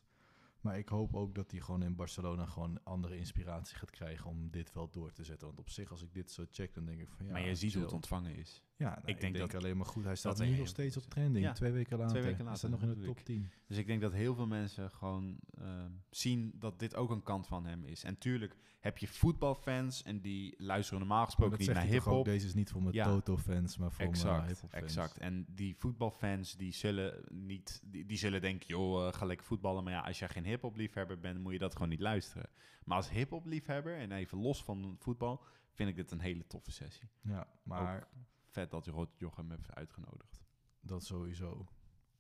Maar 0.62 0.78
ik 0.78 0.90
hoop 0.90 1.16
ook 1.16 1.36
dat 1.36 1.52
hij 1.52 1.60
gewoon 1.60 1.84
in 1.84 1.96
Barcelona 1.96 2.46
gewoon 2.46 2.84
andere 2.84 3.18
inspiratie 3.18 3.78
gaat 3.78 3.90
krijgen 3.90 4.30
om 4.30 4.50
dit 4.50 4.74
wel 4.74 4.90
door 4.90 5.12
te 5.12 5.24
zetten. 5.24 5.48
Want 5.48 5.60
op 5.60 5.70
zich, 5.70 5.92
als 5.92 6.02
ik 6.04 6.14
dit 6.14 6.32
zo 6.32 6.46
check, 6.52 6.74
dan 6.74 6.86
denk 6.86 7.00
ik 7.02 7.10
van 7.12 7.26
ja. 7.26 7.32
maar 7.32 7.42
je 7.42 7.56
ziet 7.56 7.74
hoe 7.74 7.84
het 7.84 7.92
ontvangen 7.94 8.36
is. 8.36 8.62
Ja, 8.82 8.90
nou, 8.90 9.02
ik 9.06 9.20
denk, 9.22 9.38
dat- 9.38 9.56
alleen 9.56 9.78
maar 9.78 9.86
goed. 9.86 10.04
Hij 10.04 10.16
staat 10.16 10.40
nu 10.40 10.46
nog 10.46 10.56
heel 10.56 10.66
steeds 10.68 10.98
op 10.98 11.04
trending. 11.04 11.46
Ja, 11.46 11.52
Twee 11.54 11.72
weken 11.72 11.98
later. 11.98 12.14
weken 12.22 12.36
Hij 12.36 12.44
later, 12.44 12.58
staat 12.58 12.72
nog 12.72 12.82
in 12.82 12.88
de 12.88 12.94
top 12.94 13.02
bedoel 13.04 13.24
10. 13.24 13.50
Dus 13.68 13.78
ik 13.78 13.88
denk 13.88 14.02
dat 14.02 14.14
heel 14.14 14.36
veel 14.36 14.48
mensen 14.48 14.92
gewoon 14.92 15.38
ehm, 15.58 15.92
zien 16.10 16.52
dat 16.56 16.80
dit 16.80 16.96
ook 16.96 17.10
een 17.10 17.24
kant 17.24 17.48
van 17.48 17.66
hem 17.66 17.84
is. 17.86 18.04
En 18.04 18.18
tuurlijk 18.18 18.56
heb 18.80 18.98
je 18.98 19.08
voetbalfans 19.08 20.04
en 20.04 20.22
die 20.22 20.56
luisteren 20.58 21.00
normaal 21.00 21.26
gesproken 21.26 21.60
niet 21.60 21.74
naar 21.74 21.84
hip-hop. 21.84 22.26
Deze 22.26 22.46
is 22.46 22.54
niet 22.54 22.72
voor 22.72 22.82
mijn 22.82 22.96
Ja. 22.96 23.04
Toto-fans, 23.06 23.78
maar 23.78 23.92
voor 23.92 24.10
mijn 24.10 24.46
hip-hop 24.48 24.70
fans. 24.70 24.84
exact. 24.84 25.18
En 25.18 25.46
die 25.50 25.76
voetbalfans 25.76 26.56
die 26.58 26.74
zullen 26.74 27.24
niet, 27.30 27.82
die, 27.86 28.06
die 28.06 28.18
zullen 28.18 28.42
denken, 28.42 28.68
joh, 28.68 29.08
eh, 29.08 29.14
ga 29.14 29.26
lekker 29.26 29.46
voetballen. 29.46 29.84
Maar 29.84 29.94
ja, 29.94 30.00
als 30.02 30.20
jij 30.20 30.30
geen 30.30 30.46
hip-hop 30.46 30.76
liefhebber 30.76 31.20
bent, 31.20 31.40
moet 31.40 31.54
je 31.54 31.60
dat 31.60 31.74
gewoon 31.74 31.90
niet 31.90 32.00
luisteren. 32.00 32.50
Maar 32.84 32.98
als 32.98 33.10
hip-hop 33.10 33.46
liefhebber 33.46 33.98
en 33.98 34.12
even 34.12 34.38
los 34.38 34.64
van 34.64 34.96
voetbal, 35.00 35.44
vind 35.72 35.90
ik 35.90 35.96
dit 35.96 36.12
een 36.12 36.20
hele 36.20 36.48
toffe 36.48 36.72
sessie. 36.72 37.10
Ja, 37.22 37.48
maar 37.64 38.08
Vet 38.52 38.72
dat 38.72 38.88
Rot 38.88 39.10
Jochem 39.18 39.50
heeft 39.50 39.74
uitgenodigd. 39.76 40.42
dat 40.82 41.04
sowieso. 41.04 41.68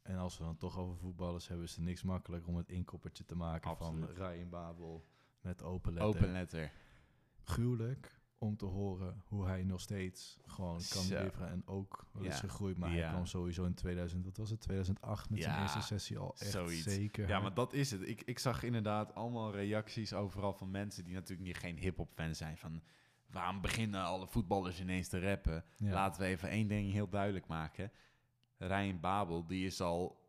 En 0.01 0.17
als 0.17 0.37
we 0.37 0.43
dan 0.43 0.57
toch 0.57 0.77
over 0.77 0.97
voetballers 0.97 1.47
hebben, 1.47 1.65
is 1.65 1.75
er 1.75 1.81
niks 1.81 2.03
makkelijker 2.03 2.49
om 2.49 2.55
het 2.57 2.69
inkoppertje 2.69 3.25
te 3.25 3.35
maken 3.35 3.69
Absoluut. 3.69 4.05
van 4.15 4.25
Ryan 4.27 4.49
Babel 4.49 5.05
met 5.41 5.63
open 5.63 5.93
letter. 5.93 6.09
Open 6.15 6.31
letter. 6.31 6.71
Gruwelijk 7.43 8.19
om 8.37 8.57
te 8.57 8.65
horen 8.65 9.21
hoe 9.25 9.45
hij 9.45 9.63
nog 9.63 9.81
steeds 9.81 10.37
gewoon 10.45 10.81
kan 10.89 11.07
leveren 11.07 11.49
en 11.49 11.67
ook 11.67 12.05
wel 12.11 12.23
is 12.23 12.33
Ja. 12.33 12.39
gegroeid. 12.39 12.77
Maar 12.77 12.89
Ja. 12.91 13.01
hij 13.01 13.09
kwam 13.11 13.25
sowieso 13.25 13.65
in 13.65 13.73
2000, 13.73 14.25
wat 14.25 14.37
was 14.37 14.49
het, 14.49 14.59
2008 14.61 15.29
met 15.29 15.41
zijn 15.43 15.55
Ja, 15.55 15.61
eerste 15.61 15.81
sessie 15.81 16.17
al 16.17 16.35
echt 16.37 16.51
zoiets. 16.51 16.83
zeker. 16.83 17.27
Ja, 17.27 17.39
maar 17.39 17.53
dat 17.53 17.73
is 17.73 17.91
het. 17.91 18.01
Ik, 18.07 18.21
ik 18.21 18.39
zag 18.39 18.63
inderdaad 18.63 19.13
allemaal 19.15 19.51
reacties 19.51 20.13
overal 20.13 20.53
van 20.53 20.71
mensen 20.71 21.03
die 21.03 21.13
natuurlijk 21.13 21.47
niet 21.47 21.57
geen 21.57 21.77
hip-hop 21.77 22.11
fan 22.13 22.35
zijn. 22.35 22.57
Van 22.57 22.81
waarom 23.31 23.61
beginnen 23.61 24.03
alle 24.03 24.27
voetballers 24.27 24.81
ineens 24.81 25.07
te 25.07 25.19
rappen? 25.19 25.63
Ja. 25.77 25.91
Laten 25.93 26.21
we 26.21 26.27
even 26.27 26.49
één 26.49 26.67
ding 26.67 26.91
heel 26.91 27.09
duidelijk 27.09 27.47
maken. 27.47 27.91
Ryan 28.57 28.99
Babel, 28.99 29.45
die 29.45 29.65
is 29.65 29.81
al 29.81 30.19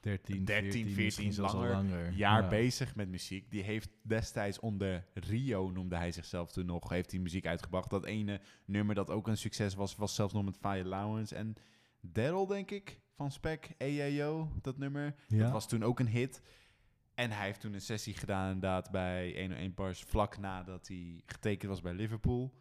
13, 0.00 0.44
13, 0.44 0.44
14, 0.44 0.84
14 0.84 1.04
misschien 1.04 1.32
zelfs 1.32 1.52
al 1.52 1.60
langer, 1.60 1.74
langer. 1.74 2.12
jaar 2.12 2.42
Ja. 2.42 2.48
bezig 2.48 2.94
met 2.94 3.08
muziek. 3.08 3.50
Die 3.50 3.62
heeft 3.62 3.90
destijds 4.02 4.58
onder 4.58 5.06
Rio, 5.14 5.70
noemde 5.70 5.96
hij 5.96 6.12
zichzelf 6.12 6.52
toen 6.52 6.66
nog, 6.66 6.88
heeft 6.88 7.10
hij 7.10 7.20
muziek 7.20 7.46
uitgebracht. 7.46 7.90
Dat 7.90 8.04
ene 8.04 8.40
nummer 8.64 8.94
dat 8.94 9.10
ook 9.10 9.28
een 9.28 9.36
succes 9.36 9.74
was, 9.74 9.96
was 9.96 10.14
zelfs 10.14 10.32
nog 10.32 10.44
met 10.44 10.56
Fire 10.56 10.84
Lawrence 10.88 11.34
en 11.34 11.54
Daryl, 12.00 12.46
denk 12.46 12.70
ik, 12.70 13.00
van 13.14 13.30
Spec, 13.30 13.68
EAO, 13.78 14.52
dat 14.62 14.78
nummer. 14.78 15.14
Ja. 15.28 15.42
Dat 15.42 15.52
was 15.52 15.68
toen 15.68 15.82
ook 15.82 16.00
een 16.00 16.08
hit. 16.08 16.42
En 17.18 17.30
hij 17.30 17.44
heeft 17.46 17.60
toen 17.60 17.72
een 17.74 17.80
sessie 17.80 18.14
gedaan 18.14 18.46
inderdaad 18.46 18.90
bij 18.90 19.40
101 19.40 19.74
Bars, 19.74 20.02
vlak 20.02 20.38
nadat 20.38 20.88
hij 20.88 21.22
getekend 21.26 21.70
was 21.70 21.80
bij 21.80 21.92
Liverpool. 21.94 22.54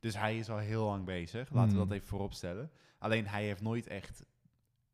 Dus 0.00 0.14
hij 0.16 0.38
is 0.38 0.48
al 0.50 0.58
heel 0.58 0.84
lang 0.84 1.04
bezig, 1.04 1.50
laten 1.50 1.70
we 1.72 1.78
Hmm. 1.78 1.88
dat 1.88 1.96
even 1.96 2.08
vooropstellen. 2.08 2.70
Alleen 2.98 3.26
hij 3.26 3.44
heeft 3.44 3.60
nooit 3.62 3.86
echt 3.86 4.24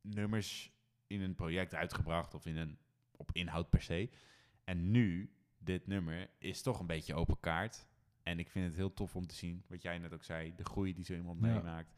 nummers 0.00 0.72
in 1.06 1.20
een 1.20 1.34
project 1.34 1.74
uitgebracht 1.74 2.34
of 2.34 2.46
in 2.46 2.56
een, 2.56 2.78
op 3.16 3.30
inhoud 3.32 3.70
per 3.70 3.82
se. 3.82 4.10
En 4.64 4.90
nu, 4.90 5.32
dit 5.58 5.86
nummer, 5.86 6.30
is 6.38 6.62
toch 6.62 6.80
een 6.80 6.86
beetje 6.86 7.14
open 7.14 7.40
kaart. 7.40 7.86
En 8.22 8.38
ik 8.38 8.50
vind 8.50 8.66
het 8.66 8.74
heel 8.76 8.94
tof 8.94 9.16
om 9.16 9.26
te 9.26 9.34
zien, 9.34 9.64
wat 9.68 9.82
jij 9.82 9.98
net 9.98 10.12
ook 10.12 10.24
zei, 10.24 10.54
de 10.56 10.64
groei 10.64 10.94
die 10.94 11.04
zo 11.04 11.14
iemand 11.14 11.40
Ja. 11.40 11.46
meemaakt. 11.46 11.94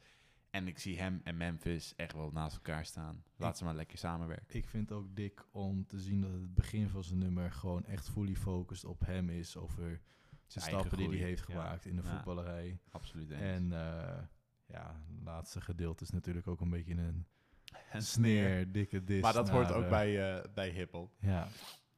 En 0.51 0.67
ik 0.69 0.79
zie 0.79 0.99
hem 0.99 1.21
en 1.25 1.37
Memphis 1.37 1.95
echt 1.97 2.13
wel 2.13 2.31
naast 2.33 2.55
elkaar 2.57 2.85
staan. 2.85 3.23
Laat 3.37 3.51
Ik- 3.51 3.57
ze 3.57 3.65
maar 3.65 3.75
lekker 3.75 3.99
samenwerken. 3.99 4.57
Ik 4.59 4.67
vind 4.69 4.89
het 4.89 4.99
ook 4.99 5.17
dik 5.17 5.47
om 5.51 5.87
te 5.87 6.01
zien 6.01 6.21
dat 6.21 6.33
het 6.33 6.55
begin 6.55 6.89
van 6.89 7.05
zijn 7.05 7.19
nummer 7.19 7.53
gewoon 7.53 7.85
echt 7.85 8.09
fully 8.11 8.35
focused 8.37 8.85
op 8.85 9.01
hem 9.07 9.29
is. 9.31 9.57
Over 9.57 9.91
de 10.31 10.61
Zijn 10.61 10.65
stappen 10.65 10.99
die 10.99 11.09
hij 11.09 11.17
heeft 11.19 11.45
Ja. 11.49 11.55
gemaakt 11.55 11.85
in 11.87 11.97
de 11.97 12.03
Ja. 12.03 12.09
voetballerij. 12.15 12.79
Absoluut. 12.91 13.31
eens. 13.31 13.41
En 13.41 13.73
eh, 13.73 14.23
ja, 14.67 15.03
het 15.11 15.25
laatste 15.25 15.61
gedeelte 15.61 16.03
is 16.05 16.11
natuurlijk 16.11 16.47
ook 16.47 16.61
een 16.61 16.71
beetje 16.71 16.95
een 16.95 17.27
En 17.93 18.03
sneer, 18.03 18.73
dikke 18.73 19.05
dis. 19.05 19.21
Maar 19.23 19.33
dat 19.33 19.49
hoort 19.49 19.73
ook 19.73 19.83
eh, 19.85 19.89
bij, 19.91 20.37
eh 20.39 20.45
bij 20.55 20.71
hiphop. 20.71 21.13
Ja, 21.21 21.49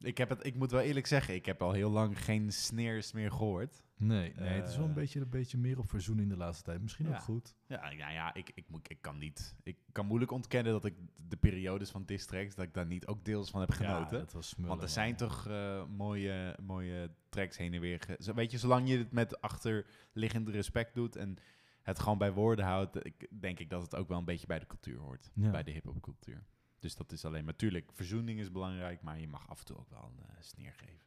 Ik, 0.03 0.17
heb 0.17 0.29
het, 0.29 0.45
ik 0.45 0.55
moet 0.55 0.71
wel 0.71 0.81
eerlijk 0.81 1.07
zeggen, 1.07 1.33
ik 1.33 1.45
heb 1.45 1.61
al 1.61 1.71
heel 1.71 1.89
lang 1.89 2.23
geen 2.23 2.51
sneers 2.51 3.11
meer 3.11 3.31
gehoord. 3.31 3.83
nee, 3.97 4.33
nee 4.35 4.47
het 4.49 4.67
is 4.69 4.75
wel 4.75 4.83
een 4.83 4.89
Eh, 4.89 4.95
beetje, 4.95 5.19
een 5.19 5.29
beetje 5.29 5.57
meer 5.57 5.77
op 5.79 5.89
verzoening 5.89 6.29
de 6.29 6.37
laatste 6.37 6.63
tijd. 6.63 6.81
Misschien 6.81 7.05
Ja. 7.07 7.11
ook 7.15 7.21
goed. 7.21 7.55
Ja, 7.67 7.89
ja, 7.89 8.09
ja 8.09 8.33
ik, 8.33 8.51
ik, 8.55 8.65
moet, 8.69 8.89
ik 8.91 9.01
kan 9.01 9.17
niet. 9.17 9.55
Ik 9.63 9.77
kan 9.91 10.05
moeilijk 10.05 10.31
ontkennen 10.31 10.71
dat 10.73 10.85
ik 10.85 10.93
de 11.27 11.37
periodes 11.37 11.89
van 11.89 12.05
diss 12.05 12.25
tracks, 12.25 12.55
dat 12.55 12.65
ik 12.65 12.73
daar 12.73 12.85
niet 12.85 13.07
ook 13.07 13.25
deels 13.25 13.49
van 13.49 13.59
heb 13.59 13.71
genoten. 13.71 14.17
Ja, 14.17 14.23
dat 14.23 14.31
was 14.33 14.47
smullen, 14.49 14.69
Want 14.69 14.81
er 14.81 14.85
man. 14.87 14.95
zijn 14.95 15.15
toch 15.15 15.47
eh, 15.47 15.85
mooie, 15.85 16.57
mooie 16.61 17.11
tracks 17.29 17.57
heen 17.57 17.73
en 17.73 17.81
weer. 17.81 18.15
Zo, 18.19 18.33
weet 18.33 18.51
je, 18.51 18.57
zolang 18.57 18.89
je 18.89 18.97
het 18.97 19.11
met 19.11 19.41
achterliggend 19.41 20.49
respect 20.49 20.93
doet 20.95 21.15
en 21.15 21.37
het 21.81 21.99
gewoon 21.99 22.17
bij 22.17 22.31
woorden 22.33 22.65
houdt, 22.65 23.05
ik, 23.05 23.27
denk 23.41 23.59
ik 23.59 23.69
dat 23.69 23.81
het 23.81 23.95
ook 23.95 24.07
wel 24.07 24.17
een 24.17 24.25
beetje 24.25 24.47
bij 24.47 24.59
de 24.59 24.67
cultuur 24.67 24.97
hoort. 24.99 25.31
Ja. 25.35 25.49
Bij 25.51 25.63
de 25.63 25.71
hip-hop 25.71 26.01
cultuur. 26.01 26.43
Dus 26.81 26.95
dat 26.95 27.11
is 27.11 27.25
alleen. 27.25 27.45
Natuurlijk, 27.45 27.91
verzoening 27.93 28.39
is 28.39 28.51
belangrijk, 28.51 29.01
maar 29.01 29.19
je 29.19 29.27
mag 29.27 29.49
af 29.49 29.59
en 29.59 29.65
toe 29.65 29.77
ook 29.77 29.89
wel 29.89 30.03
een 30.03 30.25
eh, 30.25 30.35
sneer 30.39 30.73
geven. 30.73 31.05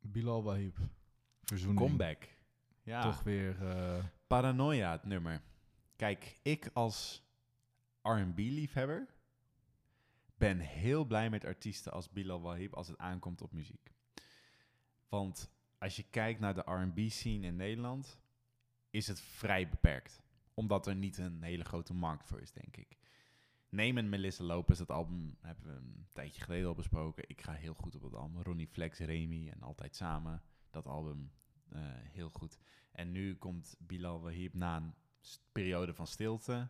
Bilal 0.00 0.42
Wahib, 0.42 0.78
verzoening. 1.42 1.80
Comeback. 1.80 2.28
Ja. 2.82 3.02
Toch 3.02 3.22
weer... 3.22 3.66
eh, 3.68 4.04
Paranoia, 4.26 4.92
het 4.92 5.04
nummer. 5.04 5.42
Kijk, 5.96 6.38
ik 6.42 6.70
als 6.72 7.22
R&B-liefhebber 8.02 9.06
ben 10.36 10.58
heel 10.58 11.04
blij 11.04 11.30
met 11.30 11.44
artiesten 11.44 11.92
als 11.92 12.10
Bilal 12.10 12.40
Wahib 12.40 12.74
als 12.74 12.88
het 12.88 12.98
aankomt 12.98 13.42
op 13.42 13.52
muziek. 13.52 13.92
Want 15.08 15.50
als 15.78 15.96
je 15.96 16.02
kijkt 16.10 16.40
naar 16.40 16.54
de 16.54 16.60
R&B-scene 16.72 17.46
in 17.46 17.56
Nederland, 17.56 18.18
is 18.90 19.06
het 19.06 19.20
vrij 19.20 19.68
beperkt. 19.68 20.22
Omdat 20.54 20.86
er 20.86 20.94
niet 20.94 21.18
een 21.18 21.42
hele 21.42 21.64
grote 21.64 21.94
markt 21.94 22.26
voor 22.26 22.40
is, 22.40 22.52
denk 22.52 22.76
ik. 22.76 22.97
Neem 23.68 23.98
een 23.98 24.08
Melissa 24.08 24.44
Lopez, 24.44 24.78
dat 24.78 24.90
album 24.90 25.36
hebben 25.40 25.64
we 25.64 25.72
een 25.72 26.06
tijdje 26.12 26.42
geleden 26.42 26.68
al 26.68 26.74
besproken. 26.74 27.24
Ik 27.26 27.40
ga 27.40 27.52
heel 27.52 27.74
goed 27.74 27.94
op 27.94 28.02
dat 28.02 28.14
album. 28.14 28.42
Ronnie 28.42 28.66
Flex, 28.68 28.98
Remy 28.98 29.48
en 29.48 29.62
Altijd 29.62 29.96
Samen. 29.96 30.42
Dat 30.70 30.86
album, 30.86 31.30
eh, 31.68 31.80
heel 31.84 32.28
goed. 32.28 32.58
En 32.92 33.12
nu 33.12 33.36
komt 33.36 33.76
Bilal 33.78 34.20
Wahib 34.20 34.54
na 34.54 34.76
een 34.76 34.94
periode 35.52 35.94
van 35.94 36.06
stilte, 36.06 36.68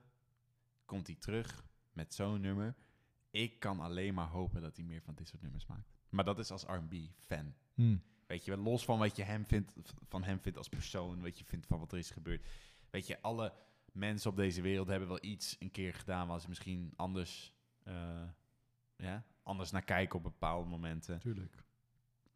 komt 0.85 1.07
hij 1.07 1.17
terug 1.17 1.65
met 1.93 2.15
zo'n 2.15 2.41
nummer. 2.41 2.75
Ik 3.31 3.61
kan 3.61 3.81
alleen 3.81 4.15
maar 4.15 4.29
hopen 4.29 4.61
dat 4.61 4.77
hij 4.77 4.85
meer 4.85 5.03
van 5.03 5.15
dit 5.15 5.29
soort 5.29 5.43
nummers 5.43 5.67
maakt. 5.67 5.93
Maar 6.09 6.25
dat 6.25 6.39
is 6.39 6.51
als 6.51 6.65
R&B-fan. 6.65 7.55
hm. 7.75 7.97
Weet 8.27 8.45
je, 8.45 8.57
los 8.57 8.85
van 8.85 8.99
wat 8.99 9.17
je 9.17 9.23
hem 9.23 9.47
vindt, 9.47 9.73
van 10.09 10.25
hem 10.25 10.41
vindt 10.41 10.59
als 10.59 10.69
persoon, 10.69 11.21
wat 11.21 11.39
je 11.39 11.45
vindt 11.45 11.67
van 11.67 11.79
wat 11.79 11.93
er 11.93 11.99
is 11.99 12.11
gebeurd. 12.11 12.47
Weet 12.91 13.07
je, 13.07 13.23
alle 13.23 13.53
mensen 13.99 14.31
op 14.31 14.37
deze 14.37 14.63
wereld 14.63 14.89
hebben 14.89 15.09
wel 15.09 15.25
iets 15.25 15.57
een 15.59 15.71
keer 15.71 15.95
gedaan 15.95 16.29
waar 16.29 16.41
ze 16.41 16.49
misschien 16.49 16.93
anders, 16.97 17.53
eh, 17.83 18.29
ja, 18.97 19.25
anders 19.43 19.71
naar 19.71 19.85
kijken 19.85 20.17
op 20.17 20.23
bepaalde 20.23 20.69
momenten. 20.69 21.19
Tuurlijk. 21.19 21.65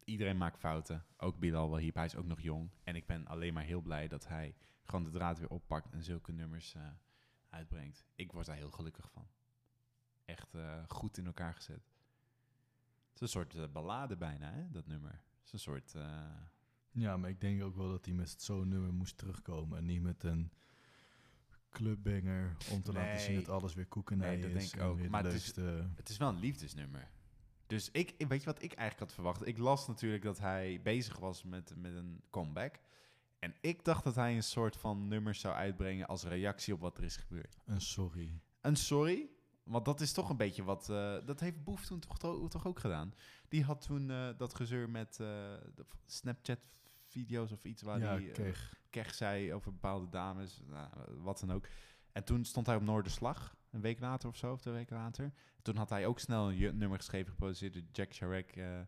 Iedereen 0.03 0.37
maakt 0.37 0.57
fouten, 0.57 1.05
ook 1.17 1.39
Bilal 1.39 1.69
Wahib, 1.69 1.95
hij 1.95 2.05
is 2.05 2.15
ook 2.15 2.25
nog 2.25 2.41
jong. 2.41 2.69
En 2.83 2.95
ik 2.95 3.05
ben 3.05 3.27
alleen 3.27 3.53
maar 3.53 3.63
heel 3.63 3.81
blij 3.81 4.07
dat 4.07 4.27
hij 4.27 4.55
gewoon 4.83 5.03
de 5.03 5.11
draad 5.11 5.39
weer 5.39 5.49
oppakt 5.49 5.91
en 5.91 6.03
zulke 6.03 6.31
nummers 6.31 6.73
eh, 6.73 6.87
uitbrengt. 7.49 8.05
Ik 8.15 8.31
word 8.31 8.45
daar 8.45 8.55
heel 8.55 8.71
gelukkig 8.71 9.11
van. 9.11 9.27
Echt 10.25 10.53
eh, 10.55 10.83
goed 10.87 11.17
in 11.17 11.25
elkaar 11.25 11.53
gezet. 11.53 11.91
Het 13.07 13.15
is 13.15 13.21
een 13.21 13.27
soort 13.27 13.71
ballade 13.71 14.17
bijna, 14.17 14.51
hè, 14.51 14.71
dat 14.71 14.87
nummer. 14.87 15.11
Het 15.11 15.45
is 15.45 15.53
een 15.53 15.59
soort... 15.59 15.95
Ja, 16.95 17.17
maar 17.17 17.29
ik 17.29 17.41
denk 17.41 17.63
ook 17.63 17.75
wel 17.75 17.89
dat 17.89 18.05
hij 18.05 18.13
met 18.13 18.41
zo'n 18.41 18.67
nummer 18.67 18.93
moest 18.93 19.17
terugkomen. 19.17 19.77
En 19.77 19.85
niet 19.85 20.01
met 20.01 20.23
een 20.23 20.51
clubbanger 21.73 22.55
om 22.71 22.83
te 22.83 22.91
laten 22.93 23.19
zien 23.19 23.35
dat 23.35 23.49
alles 23.49 23.73
weer 23.73 23.85
koekenij 23.85 24.29
Nee, 24.35 24.41
dat 24.41 24.61
is. 24.61 24.69
denk 24.71 24.83
ik 24.83 24.89
ook. 24.89 25.07
Maar 25.09 25.23
het 25.23 25.33
is-. 25.33 25.55
Het 25.95 26.09
is 26.09 26.17
wel 26.17 26.29
een 26.29 26.39
liefdesnummer. 26.39 27.07
Dus 27.67 27.89
ik, 27.91 28.15
weet 28.27 28.39
je 28.39 28.45
wat 28.45 28.61
ik 28.61 28.73
eigenlijk 28.73 28.99
had 28.99 29.13
verwacht? 29.13 29.47
Ik 29.47 29.57
las 29.57 29.87
natuurlijk 29.87 30.23
dat 30.23 30.39
hij 30.39 30.79
bezig 30.83 31.17
was 31.19 31.43
met, 31.43 31.73
met 31.77 31.93
een 31.95 32.21
comeback. 32.29 32.79
En 33.39 33.53
ik 33.61 33.85
dacht 33.85 34.03
dat 34.03 34.15
hij 34.15 34.35
een 34.35 34.43
soort 34.43 34.77
van 34.77 35.07
nummers 35.07 35.39
zou 35.39 35.55
uitbrengen 35.55 36.07
als 36.07 36.23
reactie 36.23 36.73
op 36.73 36.79
wat 36.79 36.97
er 36.97 37.03
is 37.03 37.17
gebeurd. 37.17 37.57
Een 37.65 37.81
sorry. 37.81 38.39
Een 38.61 38.75
sorry, 38.75 39.29
want 39.63 39.85
dat 39.85 40.01
is 40.01 40.11
toch 40.13 40.29
een 40.29 40.37
beetje 40.37 40.63
wat... 40.63 40.89
eh, 40.89 41.15
dat 41.25 41.39
heeft 41.39 41.63
Boef 41.63 41.85
toen 41.85 41.99
toch, 41.99 42.17
to- 42.19 42.47
toch 42.47 42.67
ook 42.67 42.79
gedaan. 42.79 43.13
Die 43.47 43.63
had 43.63 43.81
toen 43.81 44.09
eh, 44.11 44.29
dat 44.37 44.53
gezeur 44.55 44.89
met 44.89 45.11
eh, 45.11 45.27
de 45.75 45.85
Snapchat-video's 47.13 47.51
of 47.51 47.63
iets 47.63 47.81
waar 47.81 47.99
ja, 47.99 48.05
hij... 48.05 48.31
eh, 48.31 48.53
kech 48.89 49.13
zei 49.13 49.53
over 49.53 49.71
bepaalde 49.71 50.09
dames, 50.09 50.61
nou, 50.65 50.89
wat 51.21 51.39
dan 51.39 51.51
ook. 51.51 51.67
En 52.11 52.23
toen 52.23 52.45
stond 52.45 52.65
hij 52.65 52.75
op 52.75 52.81
Noorderslag, 52.81 53.55
een 53.71 53.81
week 53.81 53.99
later 53.99 54.29
of 54.29 54.35
zo, 54.35 54.51
of 54.51 54.61
twee 54.61 54.73
weken 54.73 54.95
later. 54.95 55.33
Toen 55.61 55.75
had 55.75 55.89
hij 55.89 56.05
ook 56.05 56.19
snel 56.19 56.51
een 56.51 56.77
nummer 56.77 56.97
geschreven, 56.97 57.31
geproduceerd 57.31 57.73
door 57.73 57.83
Jack 57.91 58.13
Sharek. 58.13 58.55
eh, 58.55 58.79
eh, 58.79 58.85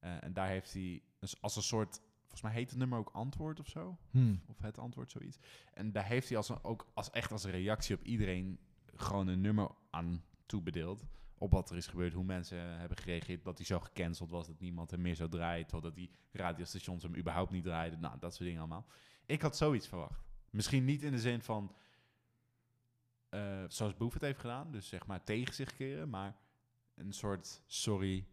en 0.00 0.32
daar 0.32 0.48
heeft 0.48 0.72
hij 0.72 1.02
dus 1.18 1.40
als 1.40 1.56
een 1.56 1.62
soort, 1.62 2.00
volgens 2.20 2.42
mij 2.42 2.52
heet 2.52 2.70
het 2.70 2.78
nummer 2.78 2.98
ook 2.98 3.10
Antwoord 3.10 3.60
of 3.60 3.68
zo. 3.68 3.98
Hm. 4.10 4.34
Of 4.46 4.58
het 4.58 4.78
antwoord, 4.78 5.10
zoiets. 5.10 5.38
En 5.72 5.92
daar 5.92 6.06
heeft 6.06 6.28
hij 6.28 6.36
als 6.36 6.48
een, 6.48 6.64
ook 6.64 6.86
als, 6.94 7.10
echt 7.10 7.32
als 7.32 7.44
reactie 7.44 7.96
op 7.96 8.02
iedereen 8.02 8.58
gewoon 8.94 9.26
een 9.26 9.40
nummer 9.40 9.70
aan 9.90 10.24
toebedeeld. 10.46 11.04
Op 11.44 11.52
wat 11.52 11.70
er 11.70 11.76
is 11.76 11.86
gebeurd, 11.86 12.12
hoe 12.12 12.24
mensen 12.24 12.78
hebben 12.78 12.96
gereageerd. 12.96 13.44
Dat 13.44 13.56
hij 13.56 13.66
zo 13.66 13.80
gecanceld 13.80 14.30
was, 14.30 14.46
dat 14.46 14.60
niemand 14.60 14.90
hem 14.90 15.00
meer 15.00 15.16
zou 15.16 15.30
draaien. 15.30 15.66
Totdat 15.66 15.94
die 15.94 16.10
radiostations 16.32 17.02
hem 17.02 17.16
überhaupt 17.16 17.50
niet 17.50 17.64
draaiden. 17.64 18.00
Nou, 18.00 18.18
dat 18.18 18.34
soort 18.34 18.44
dingen 18.44 18.58
allemaal. 18.58 18.86
Ik 19.26 19.42
had 19.42 19.56
zoiets 19.56 19.88
verwacht. 19.88 20.24
Misschien 20.50 20.84
niet 20.84 21.02
in 21.02 21.10
de 21.10 21.18
zin 21.18 21.42
van... 21.42 21.74
eh, 23.28 23.64
zoals 23.68 23.96
Boef 23.96 24.12
het 24.12 24.22
heeft 24.22 24.40
gedaan. 24.40 24.70
Dus 24.70 24.88
zeg 24.88 25.06
maar 25.06 25.24
tegen 25.24 25.54
zich 25.54 25.74
keren. 25.74 26.10
Maar 26.10 26.36
een 26.94 27.12
soort 27.12 27.62
sorry... 27.66 28.26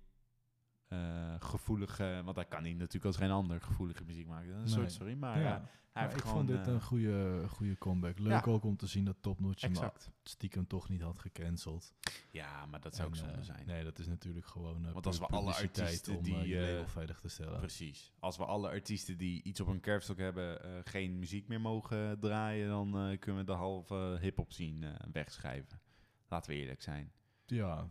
eh, 0.92 1.36
gevoelige... 1.40 2.22
Want 2.24 2.36
hij 2.36 2.46
kan 2.46 2.64
niet 2.64 2.78
natuurlijk 2.78 3.06
als 3.06 3.18
geen 3.18 3.32
ander 3.32 3.62
gevoelige 3.62 4.04
muziek 4.04 4.28
maken. 4.28 4.50
Een 4.54 4.58
Nee. 4.58 4.68
soort 4.68 4.92
sorry, 4.92 5.14
maar 5.14 5.38
ja, 5.38 5.44
ja, 5.44 5.50
hij 5.50 5.62
maar 5.94 6.04
heeft 6.04 6.16
ik 6.16 6.22
gewoon... 6.22 6.36
vond 6.36 6.48
dit 6.48 6.68
eh, 6.68 6.74
een 6.74 6.82
goede, 6.82 7.44
goede 7.48 7.78
comeback. 7.78 8.20
Leuk 8.20 8.46
ja. 8.46 8.52
ook 8.52 8.64
om 8.64 8.78
te 8.78 8.88
zien 8.88 9.06
dat 9.06 9.16
Topnotch 9.20 9.62
hem 9.62 9.72
Exact. 9.72 10.12
stiekem 10.24 10.68
toch 10.68 10.90
niet 10.90 11.02
had 11.02 11.20
gecanceld. 11.20 11.94
Ja, 12.32 12.66
maar 12.66 12.82
dat 12.82 12.96
zou 12.96 13.08
ook 13.08 13.16
zonde 13.16 13.34
eh, 13.34 13.42
zijn. 13.42 13.66
Nee, 13.66 13.84
dat 13.84 14.00
is 14.00 14.08
natuurlijk 14.08 14.46
gewoon 14.46 14.86
uh, 14.86 14.92
Want 14.92 15.06
als 15.06 15.20
we 15.20 15.26
alle 15.26 15.54
artiesten 15.54 16.18
om 16.18 16.24
die, 16.24 16.36
eh, 16.36 16.64
eh, 16.64 16.70
label 16.70 16.88
veilig 16.88 17.20
te 17.20 17.28
stellen. 17.30 17.60
Precies. 17.60 18.14
Als 18.20 18.38
we 18.38 18.46
alle 18.46 18.70
artiesten 18.70 19.18
die 19.18 19.44
iets 19.44 19.60
op 19.60 19.68
een 19.68 19.80
kerfstok 19.80 20.18
hebben 20.18 20.64
eh, 20.64 20.72
geen 20.84 21.20
muziek 21.20 21.48
meer 21.48 21.62
mogen 21.62 22.20
draaien, 22.20 22.68
dan 22.68 22.88
eh, 22.98 23.20
kunnen 23.20 23.46
we 23.46 23.52
de 23.52 23.58
halve 23.58 24.18
hip-hop 24.22 24.52
eh, 24.52 24.92
wegschrijven. 25.12 25.80
Laten 26.28 26.52
we 26.52 26.58
eerlijk 26.58 26.82
zijn. 26.82 27.12
Ja. 27.46 27.90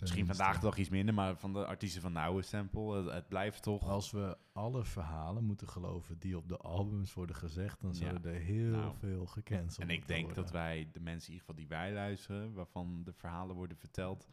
Misschien 0.00 0.26
vandaag 0.26 0.54
de 0.54 0.60
dag 0.60 0.76
iets 0.78 0.88
minder, 0.88 1.14
maar 1.14 1.36
van 1.36 1.52
de 1.52 1.66
artiesten 1.66 2.02
van 2.02 2.12
de 2.12 2.20
oude 2.20 2.42
stempel, 2.42 2.94
het, 2.94 3.12
het 3.12 3.28
blijft 3.28 3.62
toch. 3.62 3.88
Als 3.88 4.10
we 4.10 4.36
alle 4.52 4.84
verhalen 4.84 5.44
moeten 5.44 5.68
geloven 5.68 6.18
die 6.18 6.36
op 6.36 6.48
de 6.48 6.56
albums 6.56 7.14
worden 7.14 7.36
gezegd, 7.36 7.80
dan 7.80 7.90
Ja. 7.90 7.96
zouden 7.96 8.34
er 8.34 8.40
heel 8.40 8.70
Nou. 8.70 8.94
veel 8.98 9.26
gecanceld 9.26 9.88
en 9.88 9.94
ik 9.94 10.06
denk 10.08 10.24
worden. 10.24 10.42
dat 10.42 10.52
wij, 10.52 10.88
de 10.92 11.00
mensen 11.00 11.28
in 11.28 11.34
ieder 11.34 11.46
geval 11.48 11.54
die 11.54 11.68
wij 11.78 11.92
luisteren, 11.92 12.52
waarvan 12.52 13.02
de 13.04 13.12
verhalen 13.12 13.56
worden 13.56 13.76
verteld, 13.76 14.28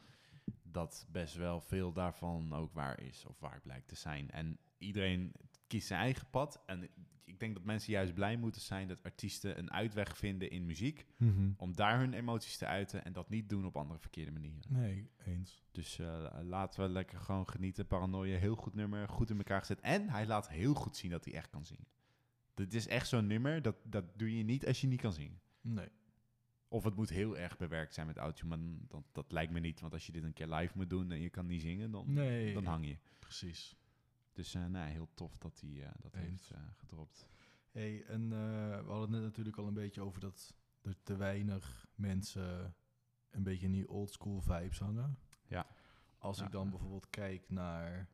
dat 0.63 1.07
best 1.11 1.35
wel 1.35 1.59
veel 1.61 1.93
daarvan 1.93 2.53
ook 2.53 2.73
waar 2.73 2.99
is 3.01 3.25
of 3.25 3.39
waar 3.39 3.59
blijkt 3.63 3.87
te 3.87 3.95
zijn. 3.95 4.31
En 4.31 4.57
iedereen 4.77 5.31
kiest 5.67 5.87
zijn 5.87 5.99
eigen 5.99 6.29
pad. 6.29 6.63
En 6.65 6.89
ik 7.25 7.39
denk 7.39 7.53
dat 7.55 7.63
mensen 7.63 7.91
juist 7.91 8.13
blij 8.13 8.37
moeten 8.37 8.61
zijn 8.61 8.87
dat 8.87 9.03
artiesten 9.03 9.57
een 9.57 9.71
uitweg 9.71 10.17
vinden 10.17 10.49
in 10.49 10.65
muziek. 10.65 11.05
Mhm. 11.17 11.51
Om 11.57 11.75
daar 11.75 11.99
hun 11.99 12.13
emoties 12.13 12.57
te 12.57 12.65
uiten 12.65 13.05
en 13.05 13.13
dat 13.13 13.29
niet 13.29 13.49
doen 13.49 13.65
op 13.65 13.77
andere 13.77 13.99
verkeerde 13.99 14.31
manieren. 14.31 14.61
Nee, 14.67 15.09
eens. 15.25 15.63
Dus 15.71 15.99
eh, 15.99 16.27
laten 16.41 16.81
we 16.83 16.89
lekker 16.89 17.19
gewoon 17.19 17.49
genieten. 17.49 17.87
Paranoia, 17.87 18.37
heel 18.37 18.55
goed 18.55 18.73
nummer, 18.73 19.09
goed 19.09 19.29
in 19.29 19.37
elkaar 19.37 19.59
gezet. 19.59 19.79
En 19.79 20.09
hij 20.09 20.25
laat 20.27 20.49
heel 20.49 20.73
goed 20.73 20.97
zien 20.97 21.11
dat 21.11 21.25
hij 21.25 21.33
echt 21.33 21.49
kan 21.49 21.65
zingen. 21.65 21.87
Dit 22.53 22.73
is 22.73 22.87
echt 22.87 23.07
zo'n 23.07 23.27
nummer, 23.27 23.61
dat, 23.61 23.75
dat 23.83 24.05
doe 24.19 24.37
je 24.37 24.43
niet 24.43 24.67
als 24.67 24.81
je 24.81 24.87
niet 24.87 25.01
kan 25.01 25.13
zingen. 25.13 25.39
Nee. 25.61 25.89
Of 26.67 26.83
het 26.83 26.95
moet 26.95 27.09
heel 27.09 27.37
erg 27.37 27.57
bewerkt 27.57 27.93
zijn 27.93 28.07
met 28.07 28.17
autotune, 28.17 28.57
maar 28.57 28.77
dat, 28.87 29.03
dat 29.11 29.31
lijkt 29.31 29.51
me 29.51 29.59
niet. 29.59 29.79
Want 29.79 29.93
als 29.93 30.05
je 30.05 30.11
dit 30.11 30.23
een 30.23 30.33
keer 30.33 30.47
live 30.47 30.73
moet 30.75 30.89
doen 30.89 31.11
en 31.11 31.21
je 31.21 31.29
kan 31.29 31.45
niet 31.45 31.61
zingen, 31.61 31.91
dan, 31.91 32.13
Nee. 32.13 32.53
dan 32.53 32.65
hang 32.65 32.87
je. 32.87 32.97
Precies. 33.19 33.76
Dus 34.37 34.53
nee, 34.53 34.91
heel 34.91 35.09
tof 35.13 35.37
dat 35.37 35.59
hij 35.59 35.83
eh, 35.83 35.91
dat 36.01 36.13
heeft 36.15 36.49
eh, 36.51 36.59
gedropt. 36.75 37.27
Hey, 37.71 38.05
en 38.05 38.29
we 38.29 38.83
hadden 38.87 39.01
het 39.01 39.09
net 39.09 39.21
natuurlijk 39.21 39.57
al 39.57 39.67
een 39.67 39.73
beetje 39.73 40.01
over 40.01 40.19
dat 40.21 40.53
er 40.81 40.95
te 41.03 41.15
weinig 41.15 41.87
mensen 41.95 42.75
een 43.29 43.43
beetje 43.43 43.65
in 43.65 43.71
die 43.71 43.89
old 43.89 44.11
school 44.11 44.41
vibes 44.41 44.79
hangen. 44.79 45.17
Ja. 45.47 45.67
Als 46.17 46.37
Ja, 46.37 46.45
ik 46.45 46.51
dan 46.51 46.69
bijvoorbeeld 46.69 47.09
kijk 47.09 47.49
naar 47.49 48.09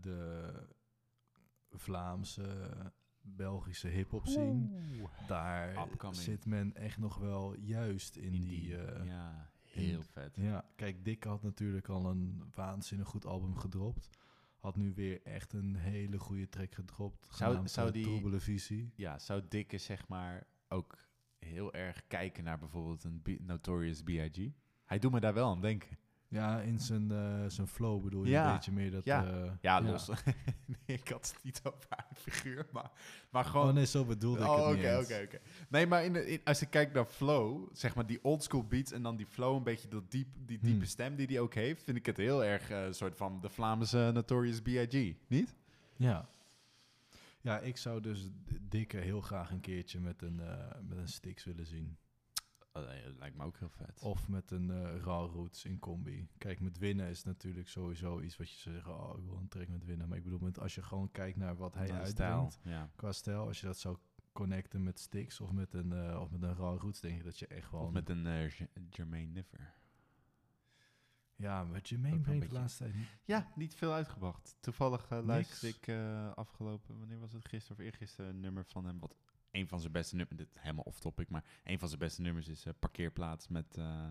de 0.00 0.52
Vlaamse, 1.70 2.70
Belgische 3.20 3.88
hip-hop 3.88 4.26
scene, 4.26 4.68
daar 5.26 5.76
Upcoming. 5.90 6.20
zit 6.22 6.46
men 6.46 6.74
echt 6.74 6.98
nog 6.98 7.16
wel 7.18 7.54
juist 7.56 8.16
in, 8.16 8.32
In 8.32 8.40
die. 8.40 8.66
ja, 9.04 9.50
in- 9.64 9.82
heel 9.82 10.02
vet. 10.02 10.36
ja, 10.36 10.64
kijk, 10.76 11.04
Dick 11.04 11.24
had 11.24 11.42
natuurlijk 11.42 11.88
al 11.88 12.06
een 12.10 12.50
waanzinnig 12.54 13.08
goed 13.08 13.26
album 13.26 13.56
gedropt. 13.56 14.08
Had 14.60 14.76
nu 14.76 14.92
weer 14.94 15.22
echt 15.22 15.52
een 15.52 15.76
hele 15.76 16.18
goede 16.18 16.48
track 16.48 16.74
gedropt. 16.74 17.28
Zou- 17.34 17.68
zou 17.68 17.86
eh, 17.86 17.92
die- 17.92 18.02
Troebele 18.02 18.40
Visie. 18.40 18.92
Ja, 18.94 19.18
zou 19.18 19.42
Dikke 19.48 19.78
zeg 19.78 20.08
maar 20.08 20.46
ook 20.68 20.98
heel 21.38 21.72
erg 21.72 22.06
kijken 22.06 22.44
naar 22.44 22.58
bijvoorbeeld 22.58 23.04
een 23.04 23.20
B- 23.22 23.40
Notorious 23.40 24.02
B.I.G.? 24.02 24.50
Hij 24.84 24.98
doet 24.98 25.12
me 25.12 25.20
daar 25.20 25.34
wel 25.34 25.50
aan 25.50 25.60
denken. 25.60 25.98
Ja, 26.30 26.60
in 26.60 26.78
zijn, 26.80 27.10
eh, 27.10 27.44
zijn 27.48 27.66
flow 27.66 28.02
bedoel 28.02 28.24
je 28.24 28.30
Ja, 28.30 28.48
een 28.48 28.54
beetje 28.54 28.72
meer 28.72 28.90
dat... 28.90 29.04
ja. 29.04 29.24
eh, 29.26 29.50
Ja, 29.60 29.80
los. 29.82 30.08
nee, 30.86 30.96
ik 30.98 31.08
had 31.08 31.32
het 31.34 31.44
niet 31.44 31.60
over 31.64 31.84
haar 31.88 32.06
figuur, 32.14 32.66
maar, 32.72 32.90
maar 33.30 33.44
gewoon... 33.44 33.68
Oh 33.68 33.74
nee, 33.74 33.86
zo 33.86 34.04
bedoelde 34.04 34.40
ik 34.40 34.46
Oh, 34.48 34.56
het 34.56 34.64
oké, 34.76 34.96
niet 34.96 35.04
oké, 35.04 35.22
oké. 35.24 35.38
Nee, 35.68 35.86
maar 35.86 36.04
in 36.04 36.40
als 36.44 36.60
je 36.60 36.66
kijkt 36.66 36.94
naar 36.94 37.04
flow, 37.04 37.68
zeg 37.72 37.94
maar 37.94 38.06
die 38.06 38.24
oldschool 38.24 38.66
beats 38.66 38.92
en 38.92 39.02
dan 39.02 39.16
die 39.16 39.26
flow, 39.26 39.56
een 39.56 39.62
beetje 39.62 39.88
dat 39.88 40.10
diep, 40.10 40.28
die 40.34 40.58
diepe 40.58 40.76
Hmm. 40.76 40.84
stem 40.84 41.16
die 41.16 41.26
die 41.26 41.40
ook 41.40 41.54
heeft, 41.54 41.82
vind 41.82 41.96
ik 41.96 42.06
het 42.06 42.16
heel 42.16 42.44
erg 42.44 42.70
eh, 42.70 42.84
een 42.84 42.94
soort 42.94 43.16
van 43.16 43.40
de 43.40 43.48
Vlaamse 43.48 44.10
Notorious 44.14 44.60
B.I.G., 44.60 45.14
niet? 45.28 45.54
Ja. 45.96 46.28
Ja, 47.40 47.58
ik 47.58 47.76
zou 47.76 48.00
dus 48.00 48.28
Dikke 48.60 48.96
heel 48.96 49.20
graag 49.20 49.50
een 49.50 49.60
keertje 49.60 50.00
met 50.00 50.22
een, 50.22 50.40
met 50.88 50.98
een 50.98 51.08
Styx 51.08 51.44
willen 51.44 51.66
zien. 51.66 51.96
Oh, 52.72 52.82
dat 53.04 53.16
lijkt 53.18 53.36
me 53.36 53.44
ook 53.44 53.58
heel 53.58 53.68
vet. 53.68 54.02
Of 54.02 54.28
met 54.28 54.50
een 54.50 54.70
eh 54.70 54.96
Raw 54.96 55.32
Roots 55.32 55.64
in 55.64 55.78
combi. 55.78 56.28
Kijk, 56.38 56.60
met 56.60 56.78
winnen 56.78 57.08
is 57.08 57.24
natuurlijk 57.24 57.68
sowieso 57.68 58.20
iets 58.20 58.36
wat 58.36 58.50
je 58.50 58.56
zegt, 58.70 58.86
oh, 58.86 59.18
ik 59.18 59.24
wil 59.24 59.36
een 59.36 59.48
track 59.48 59.68
met 59.68 59.84
winnen. 59.84 60.08
Maar 60.08 60.16
ik 60.16 60.24
bedoel, 60.24 60.38
met, 60.38 60.58
als 60.58 60.74
je 60.74 60.82
gewoon 60.82 61.10
kijkt 61.10 61.36
naar 61.36 61.56
wat 61.56 61.74
hij 61.74 61.92
uitbrengt, 61.92 62.58
Ja. 62.62 62.90
qua 62.96 63.12
stijl, 63.12 63.46
als 63.46 63.60
je 63.60 63.66
dat 63.66 63.78
zou 63.78 63.96
connecten 64.32 64.82
met 64.82 64.98
Styx 65.00 65.40
of 65.40 65.52
met 65.52 65.74
een, 65.74 65.92
eh, 65.92 66.20
of 66.20 66.30
met 66.30 66.42
een 66.42 66.54
Raw 66.54 66.80
Roots, 66.80 67.00
denk 67.00 67.18
ik 67.18 67.24
dat 67.24 67.38
je 67.38 67.46
echt 67.46 67.66
gewoon... 67.66 67.86
Of 67.86 67.92
met 67.92 68.08
een 68.08 68.46
J- 68.48 68.66
Jermaine 68.90 69.32
Niffer. 69.32 69.72
Ja, 71.36 71.64
met 71.64 71.88
Jermaine 71.88 72.16
wel 72.16 72.24
brengt 72.24 72.42
de 72.42 72.46
beetje- 72.48 72.60
laatste 72.62 72.82
tijd 72.84 72.94
niet. 72.96 73.08
Ja, 73.24 73.52
niet 73.54 73.74
veel 73.74 73.92
uitgebracht. 73.92 74.56
Toevallig 74.60 75.10
luisterde 75.10 75.76
ik 75.76 75.88
afgelopen, 76.36 76.98
wanneer 76.98 77.18
was 77.18 77.32
het, 77.32 77.48
gisteren 77.48 77.78
of 77.78 77.84
eergisteren, 77.84 78.30
een 78.30 78.40
nummer 78.40 78.64
van 78.64 78.84
hem, 78.84 78.98
wat 78.98 79.14
een 79.50 79.68
van 79.68 79.80
zijn 79.80 79.92
beste 79.92 80.16
nummers, 80.16 80.38
dit 80.38 80.48
helemaal 80.60 80.84
off-topic, 80.84 81.28
maar 81.30 81.44
een 81.64 81.78
van 81.78 81.88
zijn 81.88 82.00
beste 82.00 82.20
nummers 82.22 82.48
is 82.48 82.64
eh, 82.66 82.72
Parkeerplaats 82.78 83.48
met 83.48 83.76
eh, 83.76 84.06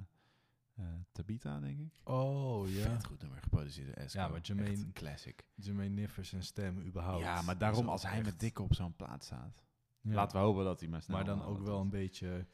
eh, 0.76 0.86
Tabita, 1.12 1.60
denk 1.60 1.80
ik. 1.80 2.00
Oh, 2.04 2.70
ja. 2.70 2.82
Vet 2.92 3.06
goed 3.06 3.22
nummer, 3.22 3.42
geproduceerd 3.42 3.96
door. 3.96 4.06
Ja, 4.22 4.28
maar 4.28 4.40
Jermaine- 4.42 4.72
Echt 4.74 4.82
een 4.84 4.94
classic. 4.94 5.46
Jermaine 5.56 5.96
Niffers 5.96 6.34
en 6.34 6.44
stem 6.44 6.80
überhaupt. 6.82 7.24
Ja, 7.24 7.42
maar 7.42 7.58
daarom 7.58 7.90
als 7.90 8.04
hij 8.04 8.16
echt- 8.16 8.26
met 8.26 8.40
Dikke 8.40 8.62
op 8.62 8.74
zo'n 8.74 8.96
plaat 8.96 9.24
staat. 9.24 9.64
Ja. 10.02 10.14
Laten 10.14 10.38
we 10.40 10.44
hopen 10.46 10.64
dat 10.64 10.80
hij 10.80 10.90
maar 10.90 11.02
snel... 11.02 11.16
Maar 11.18 11.26
dan 11.26 11.44
ook 11.44 11.62
wel 11.62 11.80
een 11.82 11.90
beetje... 11.90 12.46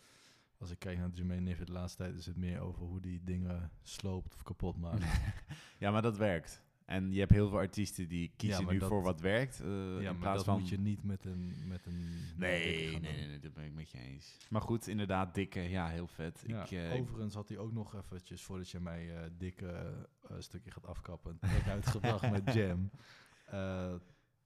Als 0.58 0.72
ik 0.72 0.80
kijk 0.80 0.98
naar 0.98 1.10
Jermaine 1.14 1.44
Niffer 1.46 1.66
de 1.66 1.72
laatste 1.72 1.98
tijd, 2.04 2.16
is 2.16 2.26
het 2.26 2.36
meer 2.36 2.60
over 2.60 2.82
hoe 2.86 3.02
die 3.02 3.24
dingen 3.24 3.72
sloopt 3.82 4.34
of 4.34 4.44
kapot 4.44 4.78
maakt. 4.78 5.04
ja, 5.80 5.92
maar 5.92 6.02
dat 6.02 6.18
werkt. 6.18 6.64
En 6.86 7.12
je 7.12 7.20
hebt 7.20 7.32
heel 7.32 7.50
veel 7.50 7.58
artiesten 7.58 8.08
die 8.08 8.34
kiezen 8.38 8.64
maar 8.64 8.74
nu 8.74 8.80
dat- 8.80 8.90
voor 8.90 9.02
wat 9.04 9.20
werkt. 9.22 9.60
eh, 9.60 9.68
ja, 9.68 9.98
in 9.98 10.04
maar 10.04 10.16
plaats 10.16 10.36
dat 10.36 10.46
van... 10.46 10.60
moet 10.60 10.70
je 10.70 10.78
niet 10.80 11.04
met 11.04 11.26
een... 11.26 11.54
Met 11.68 11.86
een 11.86 12.10
Nee, 12.38 12.90
nee, 12.90 13.00
nee, 13.00 13.28
nee, 13.28 13.40
dat 13.40 13.54
ben 13.54 13.64
ik 13.66 13.74
met 13.74 13.92
je 13.92 13.98
eens. 14.00 14.38
Maar 14.50 14.62
goed, 14.62 14.88
inderdaad, 14.88 15.34
dikke, 15.36 15.60
ja, 15.60 15.88
heel 15.88 16.08
vet. 16.08 16.44
Ja, 16.48 16.64
ik, 16.64 16.72
eh, 16.72 16.94
overigens 16.94 17.34
had 17.34 17.50
hij 17.50 17.58
ook 17.58 17.72
nog 17.74 17.96
eventjes, 17.96 18.44
voordat 18.44 18.70
je 18.70 18.80
mij 18.80 19.16
eh, 19.16 19.30
dikke 19.38 19.94
stukje 20.38 20.72
gaat 20.72 20.86
afkappen, 20.86 21.40
uitgebracht 21.68 22.32
met 22.32 22.54
Jam. 22.56 22.90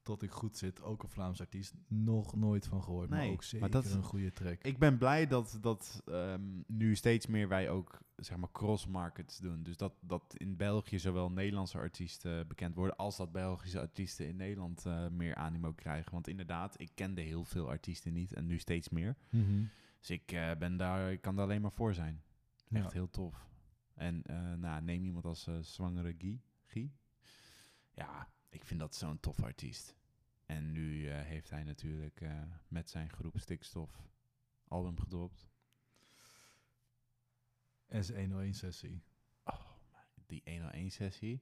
Tot 0.09 0.21
ik 0.23 0.31
goed 0.31 0.57
zit, 0.57 0.81
ook 0.81 1.03
een 1.03 1.09
Vlaams 1.09 1.39
artiest, 1.39 1.73
nog 1.87 2.35
nooit 2.35 2.67
van 2.67 2.83
gehoord. 2.83 3.09
maar 3.09 3.25
ook 3.25 3.33
maar 3.33 3.43
zeker 3.43 3.71
dat 3.71 3.85
is- 3.85 3.93
een 3.93 4.03
goede 4.03 4.31
track. 4.33 4.63
Ik 4.63 4.77
ben 4.77 4.97
blij 4.97 5.27
dat, 5.27 5.57
dat 5.61 6.01
ehm, 6.05 6.61
nu 6.67 6.95
steeds 6.95 7.27
meer 7.27 7.47
wij 7.47 7.69
ook 7.69 7.99
zeg 8.15 8.37
maar 8.37 8.51
cross-markets 8.51 9.37
doen. 9.37 9.63
Dus 9.63 9.77
dat, 9.77 9.93
dat 10.01 10.33
in 10.37 10.55
België 10.55 10.99
zowel 10.99 11.31
Nederlandse 11.31 11.77
artiesten 11.77 12.47
bekend 12.47 12.75
worden... 12.75 12.95
als 12.95 13.17
dat 13.17 13.31
Belgische 13.31 13.79
artiesten 13.79 14.27
in 14.27 14.35
Nederland 14.35 14.85
eh, 14.85 15.07
meer 15.07 15.35
animo 15.35 15.73
krijgen. 15.73 16.11
Want 16.11 16.27
inderdaad, 16.27 16.79
ik 16.81 16.91
kende 16.93 17.21
heel 17.21 17.43
veel 17.43 17.69
artiesten 17.69 18.13
niet 18.13 18.33
en 18.33 18.45
nu 18.45 18.57
steeds 18.59 18.89
meer. 18.89 19.15
Mhm. 19.29 19.63
Dus 19.99 20.09
ik, 20.09 20.31
eh, 20.31 20.51
ben 20.59 20.77
daar, 20.77 21.11
ik 21.11 21.21
kan 21.21 21.35
daar 21.35 21.45
alleen 21.45 21.61
maar 21.61 21.71
voor 21.71 21.93
zijn. 21.93 22.21
Echt 22.71 22.83
Ja. 22.85 22.89
heel 22.91 23.09
tof. 23.09 23.47
En 23.93 24.23
eh, 24.23 24.53
nou, 24.53 24.81
neem 24.81 25.03
iemand 25.03 25.25
als 25.25 25.47
Zwangere 25.61 26.15
Guy. 26.17 26.41
Guy. 26.65 26.91
Ja, 27.91 28.27
ik 28.49 28.65
vind 28.65 28.79
dat 28.79 28.95
zo'n 28.95 29.19
tof 29.19 29.43
artiest. 29.43 29.95
En 30.49 30.71
nu 30.71 31.09
eh, 31.09 31.21
heeft 31.21 31.49
hij 31.49 31.63
natuurlijk 31.63 32.21
eh, 32.21 32.41
met 32.67 32.89
zijn 32.89 33.09
groep 33.09 33.39
Stikstof 33.39 33.91
album 34.67 34.99
gedropt. 34.99 35.47
S101-sessie. 37.93 39.01
Oh, 39.43 39.59
die 40.25 40.43
101-sessie, 40.45 41.41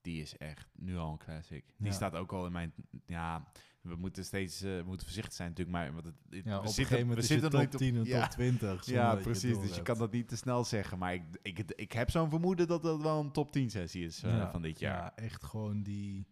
die 0.00 0.22
is 0.22 0.36
echt 0.36 0.68
nu 0.76 0.96
al 0.96 1.12
een 1.12 1.18
classic. 1.18 1.64
Die 1.76 1.86
Ja. 1.86 1.92
staat 1.92 2.14
ook 2.14 2.32
al 2.32 2.46
in 2.46 2.52
mijn... 2.52 2.72
Ja, 3.06 3.52
we 3.80 3.96
moeten 3.96 4.24
steeds 4.24 4.62
eh, 4.62 4.76
we 4.76 4.82
moeten 4.86 5.06
voorzichtig 5.06 5.34
zijn 5.34 5.48
natuurlijk, 5.48 5.76
maar 5.76 5.92
want 5.92 6.04
het, 6.04 6.14
het- 6.30 6.44
Ja, 6.44 6.56
op 6.56 6.62
we 6.62 6.68
een 6.68 6.74
zitten, 6.74 7.08
we 7.08 7.22
zitten 7.22 7.50
top 7.50 7.58
nooit 7.60 7.72
op- 7.74 7.80
10 7.80 7.96
en 7.96 8.04
ja. 8.04 8.20
top 8.22 8.30
20. 8.30 8.84
zonder 8.84 9.02
Ja, 9.02 9.14
precies. 9.16 9.58
Dus 9.58 9.74
je 9.76 9.82
kan 9.82 9.98
dat 9.98 10.12
niet 10.12 10.28
te 10.28 10.36
snel 10.36 10.64
zeggen. 10.64 10.98
Maar 10.98 11.14
ik, 11.14 11.22
ik, 11.42 11.58
ik 11.58 11.92
heb 11.92 12.10
zo'n 12.10 12.30
vermoeden 12.30 12.66
dat 12.66 12.82
dat 12.82 13.00
wel 13.02 13.20
een 13.20 13.32
top 13.32 13.52
10 13.52 13.70
sessie 13.70 14.04
is 14.04 14.20
Ja, 14.20 14.50
van 14.50 14.62
dit 14.62 14.78
jaar. 14.78 14.96
Ja, 15.02 15.16
echt 15.16 15.44
gewoon 15.44 15.82
die... 15.82 16.26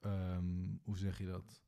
ehm, 0.00 0.44
hoe 0.84 0.98
zeg 0.98 1.18
je 1.18 1.26
dat? 1.26 1.62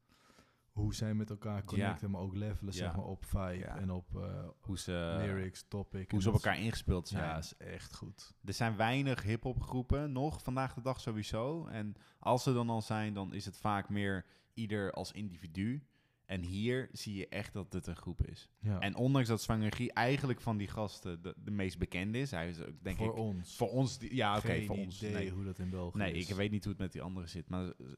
Hoe 0.72 0.94
zij 0.94 1.14
met 1.14 1.30
elkaar 1.30 1.64
connecten, 1.64 2.10
maar 2.10 2.20
ook 2.20 2.34
levelen 2.34 2.72
zeg 2.72 2.96
maar, 2.96 3.04
op 3.04 3.24
vibe 3.24 3.64
en 3.64 3.90
op 3.90 4.16
eh, 4.16 4.48
Hoe 4.60 4.78
ze, 4.78 5.14
lyrics, 5.18 5.64
topic. 5.68 6.10
hoe 6.10 6.22
ze 6.22 6.28
op 6.28 6.34
elkaar 6.34 6.58
ingespeeld 6.58 7.04
is- 7.04 7.10
Ja, 7.10 7.18
zijn. 7.18 7.38
is 7.38 7.56
echt 7.74 7.94
goed. 7.94 8.34
Er 8.44 8.52
zijn 8.52 8.76
weinig 8.76 9.22
hip-hop 9.22 9.62
groepen 9.62 10.12
nog 10.12 10.42
vandaag 10.42 10.74
de 10.74 10.80
dag 10.80 11.00
sowieso. 11.00 11.66
En 11.66 11.94
als 12.18 12.42
ze 12.42 12.52
dan 12.52 12.70
al 12.70 12.82
zijn, 12.82 13.14
dan 13.14 13.32
is 13.34 13.44
het 13.44 13.56
vaak 13.56 13.88
meer 13.88 14.24
ieder 14.54 14.92
als 14.92 15.12
individu. 15.12 15.86
En 16.32 16.42
hier 16.42 16.88
zie 16.92 17.14
je 17.14 17.28
echt 17.28 17.52
dat 17.52 17.72
het 17.72 17.86
een 17.86 17.96
groep 17.96 18.26
is. 18.26 18.50
Ja. 18.60 18.78
En 18.80 18.94
ondanks 18.96 19.28
dat 19.28 19.42
Zwangerie 19.42 19.92
eigenlijk 19.92 20.40
van 20.40 20.56
die 20.56 20.68
gasten 20.68 21.22
de, 21.22 21.34
de 21.44 21.50
meest 21.50 21.78
bekende 21.78 22.18
is, 22.18 22.30
hij 22.30 22.48
is 22.48 22.60
ook 22.60 22.82
denk 22.82 22.96
voor 22.96 23.06
ik 23.06 23.16
ons. 23.16 23.56
voor 23.56 23.70
ons, 23.70 23.98
die- 23.98 24.14
ja 24.14 24.36
oké, 24.36 24.62
voor 24.64 24.76
ons. 24.76 24.96
idee 24.96 25.12
Nee, 25.12 25.30
hoe 25.30 25.44
dat 25.44 25.58
in 25.58 25.70
België 25.70 25.98
nee 25.98 26.12
is. 26.12 26.28
ik 26.28 26.34
weet 26.36 26.50
niet 26.50 26.64
hoe 26.64 26.72
het 26.72 26.82
met 26.82 26.92
die 26.92 27.02
anderen 27.02 27.28
zit, 27.28 27.48
maar 27.48 27.64
uh, 27.64 27.88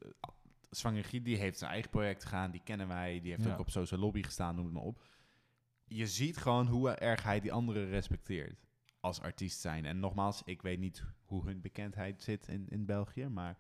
Zwangerie 0.70 1.22
die 1.22 1.36
heeft 1.36 1.58
zijn 1.58 1.70
eigen 1.70 1.90
project 1.90 2.24
gedaan, 2.24 2.50
die 2.50 2.60
kennen 2.64 2.88
wij, 2.88 3.20
die 3.20 3.30
heeft 3.30 3.44
Ja. 3.44 3.52
ook 3.52 3.58
op 3.58 3.70
Social 3.70 4.00
Lobby 4.00 4.22
gestaan, 4.22 4.54
noem 4.54 4.64
het 4.64 4.74
maar 4.74 4.82
op. 4.82 5.04
Je 5.84 6.06
ziet 6.06 6.36
gewoon 6.36 6.66
hoe 6.66 6.90
erg 6.90 7.22
hij 7.22 7.40
die 7.40 7.52
anderen 7.52 7.88
respecteert 7.88 8.66
als 9.00 9.20
artiest 9.20 9.60
zijn. 9.60 9.84
En 9.84 9.98
nogmaals, 10.00 10.42
ik 10.44 10.62
weet 10.62 10.78
niet 10.78 11.04
hoe 11.24 11.44
hun 11.44 11.60
bekendheid 11.60 12.22
zit 12.22 12.48
in, 12.48 12.68
in 12.68 12.84
België, 12.86 13.28
maar 13.28 13.58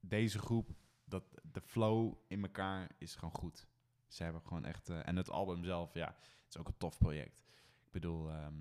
deze 0.00 0.38
groep, 0.38 0.70
dat, 1.04 1.24
de 1.52 1.60
flow 1.60 2.14
in 2.28 2.42
elkaar 2.42 2.90
is 2.98 3.14
gewoon 3.14 3.34
goed. 3.34 3.66
Ze 4.14 4.22
hebben 4.22 4.42
gewoon 4.42 4.64
echt... 4.64 4.88
eh, 4.88 5.08
en 5.08 5.16
het 5.16 5.30
album 5.30 5.64
zelf, 5.64 5.94
ja, 5.94 6.06
het 6.06 6.48
is 6.48 6.56
ook 6.58 6.68
een 6.68 6.76
tof 6.76 6.98
project. 6.98 7.38
Ik 7.84 7.90
bedoel, 7.90 8.30
ehm, 8.30 8.54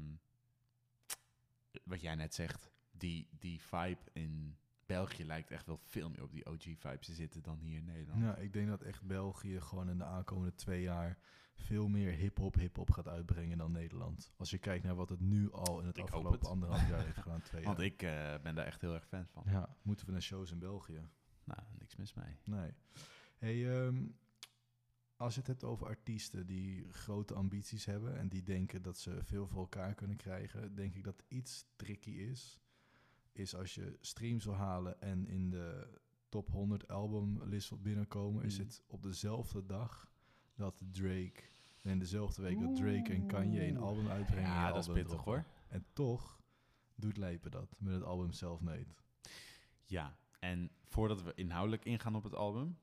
wat 1.84 2.02
jij 2.02 2.16
net 2.16 2.34
zegt, 2.34 2.72
die, 2.92 3.28
die 3.40 3.62
vibe 3.62 4.02
in 4.14 4.58
België 4.86 5.26
lijkt 5.26 5.52
echt 5.52 5.66
wel 5.66 5.80
veel 5.84 6.10
meer 6.10 6.24
op 6.24 6.32
die 6.32 6.46
OG-vibes 6.46 7.06
te 7.06 7.14
zitten 7.14 7.44
dan 7.44 7.60
hier 7.60 7.78
in 7.78 7.86
Nederland. 7.86 8.22
Ja, 8.22 8.36
ik 8.36 8.54
denk 8.54 8.68
dat 8.68 8.82
echt 8.82 9.02
België 9.04 9.62
gewoon 9.62 9.90
in 9.90 9.98
de 9.98 10.04
aankomende 10.04 10.56
twee 10.56 10.82
jaar 10.82 11.18
veel 11.56 11.88
meer 11.88 12.12
hip-hop, 12.12 12.56
hip-hop 12.56 12.92
gaat 12.92 13.08
uitbrengen 13.08 13.58
dan 13.58 13.72
Nederland. 13.72 14.32
Als 14.38 14.50
je 14.50 14.58
kijkt 14.58 14.84
naar 14.84 14.96
wat 14.96 15.10
het 15.10 15.20
nu 15.20 15.52
al 15.52 15.80
in 15.80 15.86
het 15.88 15.98
Ik 15.98 16.04
afgelopen 16.04 16.40
het. 16.40 16.48
anderhalf 16.48 16.90
jaar 16.90 17.04
heeft 17.06 17.18
gedaan, 17.18 17.42
twee 17.42 17.64
Want 17.74 17.78
jaar. 17.78 17.86
ik 17.86 18.02
eh, 18.02 18.36
ben 18.44 18.56
daar 18.56 18.66
echt 18.66 18.82
heel 18.82 18.94
erg 18.94 19.08
fan 19.08 19.28
van. 19.28 19.44
Ja, 19.46 19.76
moeten 19.82 20.06
we 20.06 20.12
naar 20.12 20.22
shows 20.22 20.52
in 20.52 20.60
België? 20.60 21.10
Nou, 21.44 21.60
niks 21.80 21.96
mis 21.96 22.14
mee. 22.14 22.38
Nee. 22.44 22.74
Hey, 23.38 23.86
ehm, 23.86 24.06
als 25.24 25.34
je 25.34 25.40
het 25.40 25.50
hebt 25.50 25.64
over 25.64 25.88
artiesten 25.88 26.46
die 26.46 26.86
grote 26.92 27.34
ambities 27.34 27.86
hebben 27.86 28.18
en 28.18 28.28
die 28.28 28.44
denken 28.44 28.82
dat 28.82 28.98
ze 28.98 29.24
veel 29.24 29.48
voor 29.48 29.60
elkaar 29.60 29.94
kunnen 29.96 30.18
krijgen, 30.18 30.76
denk 30.76 30.96
ik 30.96 31.04
dat 31.04 31.24
iets 31.28 31.66
tricky 31.76 32.10
is. 32.12 32.60
Is 33.32 33.56
als 33.56 33.76
je 33.76 33.98
streams 34.02 34.46
wil 34.46 34.54
halen 34.54 35.02
en 35.02 35.28
in 35.28 35.50
de 35.50 35.88
top 36.30 36.50
100 36.50 36.88
albumlist 36.88 37.70
wil 37.70 37.80
binnenkomen, 37.80 38.44
is 38.44 38.58
Mm. 38.58 38.64
het 38.66 38.84
op 38.88 39.04
dezelfde 39.04 39.66
dag 39.66 40.12
dat 40.56 40.82
Drake, 40.92 41.44
en 41.82 42.00
dezelfde 42.00 42.42
week 42.42 42.60
dat 42.60 42.76
Drake 42.76 43.14
en 43.14 43.26
Kanye 43.28 43.68
een 43.68 43.78
album 43.78 44.08
uitbrengen. 44.08 44.50
en 44.50 44.56
Ja, 44.56 44.72
dat 44.72 44.88
is 44.88 44.94
pittig 44.94 45.22
hoor. 45.24 45.46
En 45.68 45.86
toch 45.94 46.42
doet 46.96 47.18
Lijpen 47.18 47.52
dat 47.52 47.76
met 47.80 47.94
het 47.94 48.04
album 48.04 48.32
Selfmade. 48.32 48.86
Ja, 49.86 50.18
en 50.40 50.72
voordat 50.86 51.24
we 51.24 51.32
inhoudelijk 51.36 51.86
ingaan 51.86 52.16
op 52.16 52.24
het 52.24 52.36
album, 52.36 52.78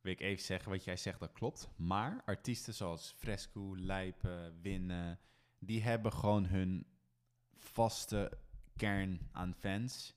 wil 0.00 0.12
ik 0.12 0.20
even 0.20 0.44
zeggen 0.44 0.70
wat 0.70 0.84
jij 0.84 0.96
zegt, 0.96 1.20
dat 1.20 1.32
klopt. 1.32 1.68
Maar 1.76 2.22
artiesten 2.24 2.74
zoals 2.74 3.14
Fresco, 3.18 3.76
Lijpen, 3.76 4.60
Winnen, 4.60 5.18
die 5.58 5.82
hebben 5.82 6.12
gewoon 6.12 6.46
hun 6.46 6.86
vaste 7.56 8.32
kern 8.76 9.20
aan 9.32 9.54
fans 9.54 10.16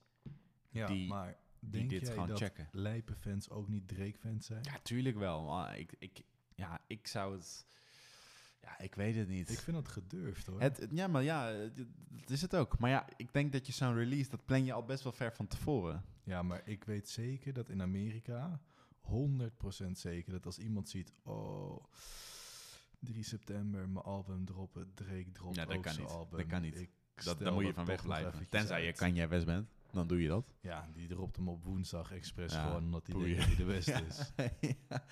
Ja, 0.70 0.86
Die- 0.86 1.08
maar 1.08 1.36
die 1.60 1.70
denk 1.70 1.90
dit 1.90 2.00
jij 2.00 2.10
gewoon 2.12 2.28
dat 2.28 2.38
checken. 2.38 2.68
Lijpen-fans 2.72 3.50
ook 3.50 3.68
niet 3.68 3.88
Drake-fans 3.88 4.46
zijn? 4.46 4.62
Ja, 4.62 4.78
tuurlijk 4.82 5.16
wel. 5.16 5.42
Maar 5.44 5.78
ik, 5.78 5.92
ik, 5.98 6.22
ja, 6.54 6.80
ik 6.86 7.06
zou 7.06 7.34
het... 7.34 7.66
Ja, 8.60 8.78
ik 8.78 8.94
weet 8.94 9.14
het 9.16 9.28
niet. 9.28 9.50
Ik 9.50 9.58
vind 9.58 9.76
dat 9.76 9.88
gedurfd 9.88 10.46
hoor. 10.46 10.60
Het, 10.60 10.86
ja, 10.90 11.06
maar 11.08 11.22
ja, 11.22 11.52
dat 12.10 12.30
is 12.30 12.42
het 12.42 12.56
ook. 12.56 12.78
Maar 12.78 12.90
ja, 12.90 13.06
ik 13.16 13.32
denk 13.32 13.52
dat 13.52 13.66
je 13.66 13.72
zo'n 13.72 13.94
release, 13.94 14.30
dat 14.30 14.44
plan 14.44 14.64
je 14.64 14.72
al 14.72 14.84
best 14.84 15.02
wel 15.02 15.12
ver 15.12 15.32
van 15.32 15.46
tevoren. 15.46 16.04
Ja, 16.24 16.42
maar 16.42 16.62
ik 16.64 16.84
weet 16.84 17.08
zeker 17.08 17.52
dat 17.52 17.68
in 17.68 17.82
Amerika, 17.82 18.60
100% 19.02 19.90
zeker, 19.92 20.32
dat 20.32 20.46
als 20.46 20.58
iemand 20.58 20.88
ziet, 20.88 21.12
oh, 21.22 21.84
3 22.98 23.24
september, 23.24 23.88
mijn 23.88 24.04
album 24.04 24.44
droppen, 24.44 24.90
Drake 24.94 25.32
dropt 25.32 25.56
Ja, 25.56 25.64
dat 25.64 25.76
ook 25.76 25.82
kan 25.82 25.92
zijn 25.92 26.06
niet. 26.06 26.14
album. 26.14 26.38
Dat 26.38 26.46
kan 26.46 26.62
niet. 26.62 26.80
Ik 26.80 26.90
Dat, 27.24 27.38
daar 27.38 27.52
moet 27.52 27.66
je 27.66 27.72
van 27.74 27.84
wegblijven. 27.84 28.48
Tenzij 28.48 28.84
je. 28.84 28.92
Kanye 28.92 29.26
West 29.26 29.46
bent, 29.46 29.68
dan 29.92 30.06
doe 30.06 30.22
je 30.22 30.28
dat. 30.28 30.54
Ja, 30.60 30.88
die 30.94 31.08
dropt 31.08 31.36
hem 31.36 31.48
op 31.48 31.64
woensdag 31.64 32.12
expres 32.12 32.52
Ja, 32.52 32.66
gewoon 32.66 32.82
omdat 32.84 33.06
hij 33.06 33.14
boeien. 33.16 33.36
denkt 33.36 33.48
dat 33.48 33.56
hij 33.56 33.66
de 33.66 33.72
beste 33.72 34.04
is. 34.10 34.32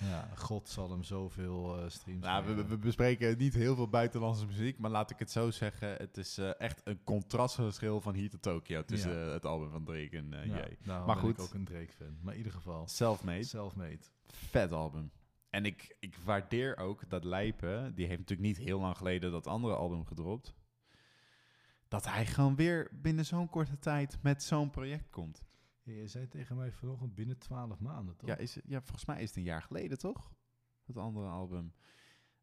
Ja, 0.09 0.29
God 0.37 0.69
zal 0.69 0.91
hem 0.91 1.03
zoveel 1.03 1.79
eh, 1.83 1.89
streams 1.89 2.25
Nou, 2.25 2.57
we, 2.69 2.77
bespreken 2.79 3.39
niet 3.39 3.55
heel 3.55 3.75
veel 3.75 3.89
buitenlandse 3.89 4.47
muziek, 4.47 4.79
maar 4.79 4.91
laat 4.91 5.11
ik 5.11 5.19
het 5.19 5.31
zo 5.31 5.51
zeggen. 5.51 5.89
Het 5.97 6.17
is 6.17 6.39
eh, 6.39 6.51
echt 6.61 6.81
een 6.85 7.05
contrastverschil 7.05 8.01
van 8.01 8.15
hier 8.15 8.31
tot 8.31 8.43
Tokyo 8.43 8.85
tussen 8.85 9.11
Ja. 9.19 9.33
het 9.33 9.47
album 9.47 9.71
van 9.71 9.85
Drake 9.85 10.17
en 10.17 10.33
eh 10.35 10.47
Jay. 10.47 10.77
daarom 10.83 11.07
Maar 11.07 11.21
ben 11.21 11.29
ik 11.31 11.37
goed. 11.37 11.47
ook 11.47 11.55
een 11.55 11.65
Drake-fan. 11.65 12.17
Maar 12.23 12.33
in 12.33 12.39
ieder 12.39 12.53
geval, 12.53 12.89
Selfmade, 12.89 13.45
self-made. 13.45 13.99
vet 14.27 14.73
album. 14.73 15.11
En 15.51 15.65
ik, 15.65 15.97
ik 16.01 16.17
waardeer 16.25 16.77
ook 16.77 17.09
dat 17.11 17.25
Lijpen, 17.25 17.95
die 17.95 18.07
heeft 18.07 18.19
natuurlijk 18.19 18.49
niet 18.49 18.59
heel 18.67 18.81
lang 18.81 18.97
geleden 18.97 19.31
dat 19.31 19.47
andere 19.47 19.75
album 19.75 20.07
gedropt, 20.07 20.55
dat 21.91 22.07
hij 22.07 22.27
gewoon 22.27 22.57
weer 22.57 22.89
binnen 22.93 23.27
zo'n 23.27 23.49
korte 23.49 23.79
tijd 23.79 24.19
met 24.23 24.43
zo'n 24.43 24.71
project 24.71 25.11
komt. 25.11 25.43
Ja, 25.83 25.93
je 25.93 26.07
zei 26.09 26.29
tegen 26.29 26.57
mij 26.57 26.73
vanochtend 26.73 27.15
binnen 27.15 27.39
12 27.39 27.81
maanden, 27.81 28.17
toch? 28.17 28.29
Ja, 28.29 28.37
is, 28.37 28.59
ja, 28.67 28.81
volgens 28.81 29.05
mij 29.05 29.23
is 29.23 29.29
het 29.29 29.37
een 29.37 29.43
jaar 29.43 29.63
geleden, 29.63 29.99
toch? 29.99 30.33
Het 30.87 30.97
andere 30.97 31.29
album. 31.29 31.73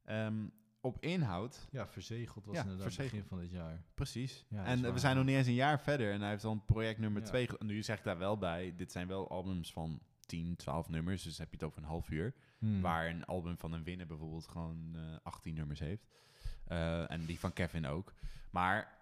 Ehm, 0.04 0.48
op 0.82 0.98
inhoud, 1.00 1.68
Ja, 1.72 1.88
verzegeld 1.88 2.46
was 2.46 2.56
Ja, 2.56 2.62
inderdaad 2.62 2.84
verzegeld. 2.86 3.12
begin 3.12 3.28
van 3.28 3.40
dit 3.40 3.52
jaar. 3.52 3.84
precies. 3.94 4.46
Ja, 4.50 4.66
en 4.66 4.94
we 4.94 5.00
zijn 5.00 5.16
nog 5.16 5.26
niet 5.26 5.36
eens 5.36 5.48
een 5.48 5.54
jaar 5.54 5.80
verder 5.82 6.12
en 6.14 6.20
hij 6.22 6.30
heeft 6.30 6.42
dan 6.42 6.66
project 6.66 7.00
nummer. 7.00 7.24
2. 7.24 7.50
Nu 7.60 7.84
zeg 7.84 7.98
ik 7.98 8.04
daar 8.04 8.18
wel 8.18 8.38
bij, 8.38 8.74
dit 8.76 8.92
zijn 8.92 9.08
wel 9.08 9.30
albums 9.30 9.72
van 9.74 10.00
10, 10.26 10.56
12 10.56 10.90
nummers, 10.90 11.24
dus 11.24 11.38
heb 11.38 11.50
je 11.50 11.56
het 11.56 11.66
over 11.66 11.78
een 11.82 11.88
half 11.88 12.10
uur. 12.10 12.34
Hmm. 12.58 12.82
Waar 12.82 13.08
een 13.10 13.26
album 13.26 13.58
van 13.58 13.72
een 13.72 13.84
winner 13.84 14.08
bijvoorbeeld 14.08 14.48
gewoon 14.48 14.96
eh 14.96 15.02
18 15.24 15.54
nummers 15.54 15.80
heeft. 15.80 16.08
Eh, 16.66 17.12
en 17.12 17.26
die 17.26 17.40
van 17.40 17.54
Kevin 17.54 17.86
ook. 17.86 18.14
Maar 18.52 18.97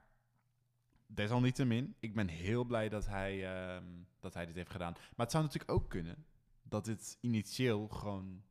desalniettemin, 1.08 1.96
ik 2.00 2.16
ben 2.16 2.28
heel 2.28 2.64
blij 2.64 2.90
dat 2.90 3.06
hij, 3.08 3.56
ehm, 3.56 3.86
dat 4.20 4.34
hij 4.34 4.46
dit 4.46 4.56
heeft 4.56 4.72
gedaan. 4.72 4.94
Maar 4.94 5.26
het 5.26 5.32
zou 5.32 5.44
natuurlijk 5.44 5.72
ook 5.72 5.90
kunnen 5.90 6.26
dat 6.62 6.86
dit 6.86 7.18
initieel 7.22 7.88
gewoon 7.88 8.44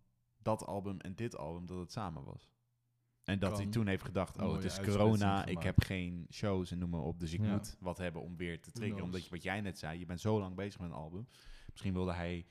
dat 0.42 0.66
album 0.66 1.00
en 1.00 1.14
dit 1.14 1.36
album, 1.36 1.66
dat 1.66 1.78
het 1.78 1.92
samen 1.92 2.24
was. 2.24 2.52
En 3.24 3.38
dat 3.38 3.56
hij 3.56 3.66
toen 3.66 3.86
heeft 3.86 4.04
gedacht, 4.04 4.38
oh, 4.42 4.52
het 4.54 4.64
is 4.64 4.80
corona, 4.80 5.44
ik 5.46 5.62
heb 5.62 5.82
geen 5.82 6.26
shows 6.30 6.70
en 6.70 6.78
noem 6.78 6.90
maar 6.90 7.00
op. 7.00 7.20
Dus 7.20 7.32
ik 7.32 7.40
Ja. 7.40 7.52
moet 7.52 7.76
wat 7.80 7.98
hebben 7.98 8.22
om 8.22 8.36
weer 8.36 8.60
te 8.60 8.70
triggeren. 8.70 9.04
Omdat 9.04 9.24
je, 9.24 9.30
wat 9.30 9.42
jij 9.42 9.60
net 9.60 9.78
zei, 9.78 9.98
je 9.98 10.04
bent 10.06 10.20
zo 10.20 10.38
lang 10.38 10.54
bezig 10.54 10.80
met 10.80 10.90
een 10.90 10.96
album. 10.96 11.28
Misschien 11.70 11.92
wilde 11.92 12.12
hij, 12.12 12.46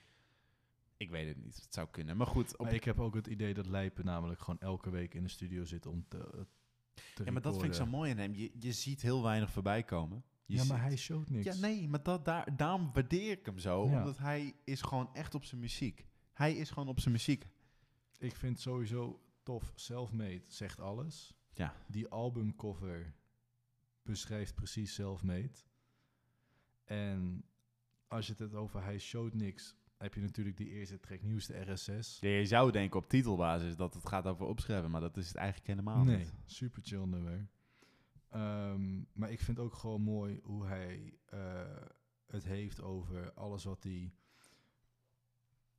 ik 0.97 1.09
weet 1.09 1.27
het 1.27 1.37
niet, 1.37 1.55
het 1.55 1.73
zou 1.73 1.87
kunnen. 1.91 2.17
Maar 2.17 2.27
goed, 2.27 2.57
op 2.57 2.65
Maar 2.65 2.73
ik 2.73 2.83
heb 2.83 2.99
ook 2.99 3.15
het 3.15 3.27
idee 3.27 3.53
dat 3.53 3.67
Lijpen 3.67 4.05
namelijk 4.05 4.39
gewoon 4.39 4.59
elke 4.59 4.89
week 4.89 5.13
in 5.13 5.23
de 5.23 5.29
studio 5.29 5.65
zit 5.65 5.85
om 5.85 6.05
te 6.07 6.45
Ja, 7.25 7.31
maar 7.31 7.41
dat 7.41 7.53
vind 7.53 7.65
ik 7.65 7.73
zo 7.73 7.85
mooi 7.85 8.11
aan 8.11 8.17
hem. 8.17 8.35
Je, 8.35 8.51
je 8.59 8.71
ziet 8.71 9.01
heel 9.01 9.23
weinig 9.23 9.51
voorbij 9.51 9.83
komen. 9.83 10.23
Je 10.45 10.55
Ja, 10.55 10.63
maar 10.63 10.77
ziet- 10.77 10.87
hij 10.87 10.95
showt 10.97 11.29
niks. 11.29 11.45
Ja, 11.45 11.55
nee, 11.67 11.87
maar 11.87 12.03
dat, 12.03 12.25
daar, 12.25 12.55
daarom 12.57 12.93
waardeer 12.93 13.31
ik 13.31 13.45
hem 13.45 13.59
zo. 13.59 13.89
Ja. 13.89 13.97
Omdat 13.97 14.17
hij 14.17 14.53
is 14.63 14.81
gewoon 14.81 15.13
echt 15.13 15.35
op 15.35 15.45
zijn 15.45 15.61
muziek. 15.61 16.05
Hij 16.33 16.53
is 16.55 16.69
gewoon 16.69 16.87
op 16.89 16.99
zijn 16.99 17.13
muziek. 17.13 17.47
Ik 18.17 18.35
vind 18.35 18.59
sowieso 18.59 19.21
tof. 19.43 19.71
Selfmade 19.75 20.41
zegt 20.47 20.79
alles. 20.79 21.33
Ja. 21.53 21.75
Die 21.87 22.07
albumcover 22.07 23.13
beschrijft 24.03 24.55
precies 24.55 24.93
Selfmade. 24.93 25.51
En 26.83 27.43
als 28.07 28.25
je 28.25 28.31
het 28.31 28.41
hebt 28.41 28.53
over 28.55 28.83
Hij 28.83 28.99
showt 28.99 29.33
niks, 29.33 29.75
heb 30.03 30.13
je 30.13 30.21
natuurlijk 30.21 30.57
die 30.57 30.69
eerste 30.69 30.99
track 30.99 31.21
nieuwste 31.21 31.71
RSS. 31.71 32.19
Ja, 32.19 32.29
je 32.29 32.45
zou 32.45 32.71
denken 32.71 32.99
op 32.99 33.09
titelbasis 33.09 33.75
dat 33.75 33.93
het 33.93 34.07
gaat 34.07 34.27
over 34.27 34.45
opschrijven, 34.45 34.91
maar 34.91 35.01
dat 35.01 35.17
is 35.17 35.27
het 35.27 35.35
eigenlijk 35.35 35.67
helemaal 35.67 36.03
nee, 36.03 36.17
niet. 36.17 36.33
super 36.45 36.81
chill 36.83 37.05
nummer. 37.05 37.47
Ehm, 38.29 39.01
maar 39.13 39.31
ik 39.31 39.39
vind 39.39 39.59
ook 39.59 39.73
gewoon 39.73 40.01
mooi 40.01 40.39
hoe 40.43 40.65
hij 40.65 41.17
eh, 41.25 41.65
het 42.27 42.43
heeft 42.43 42.81
over 42.81 43.33
alles 43.33 43.63
wat 43.63 43.83
hij 43.83 44.13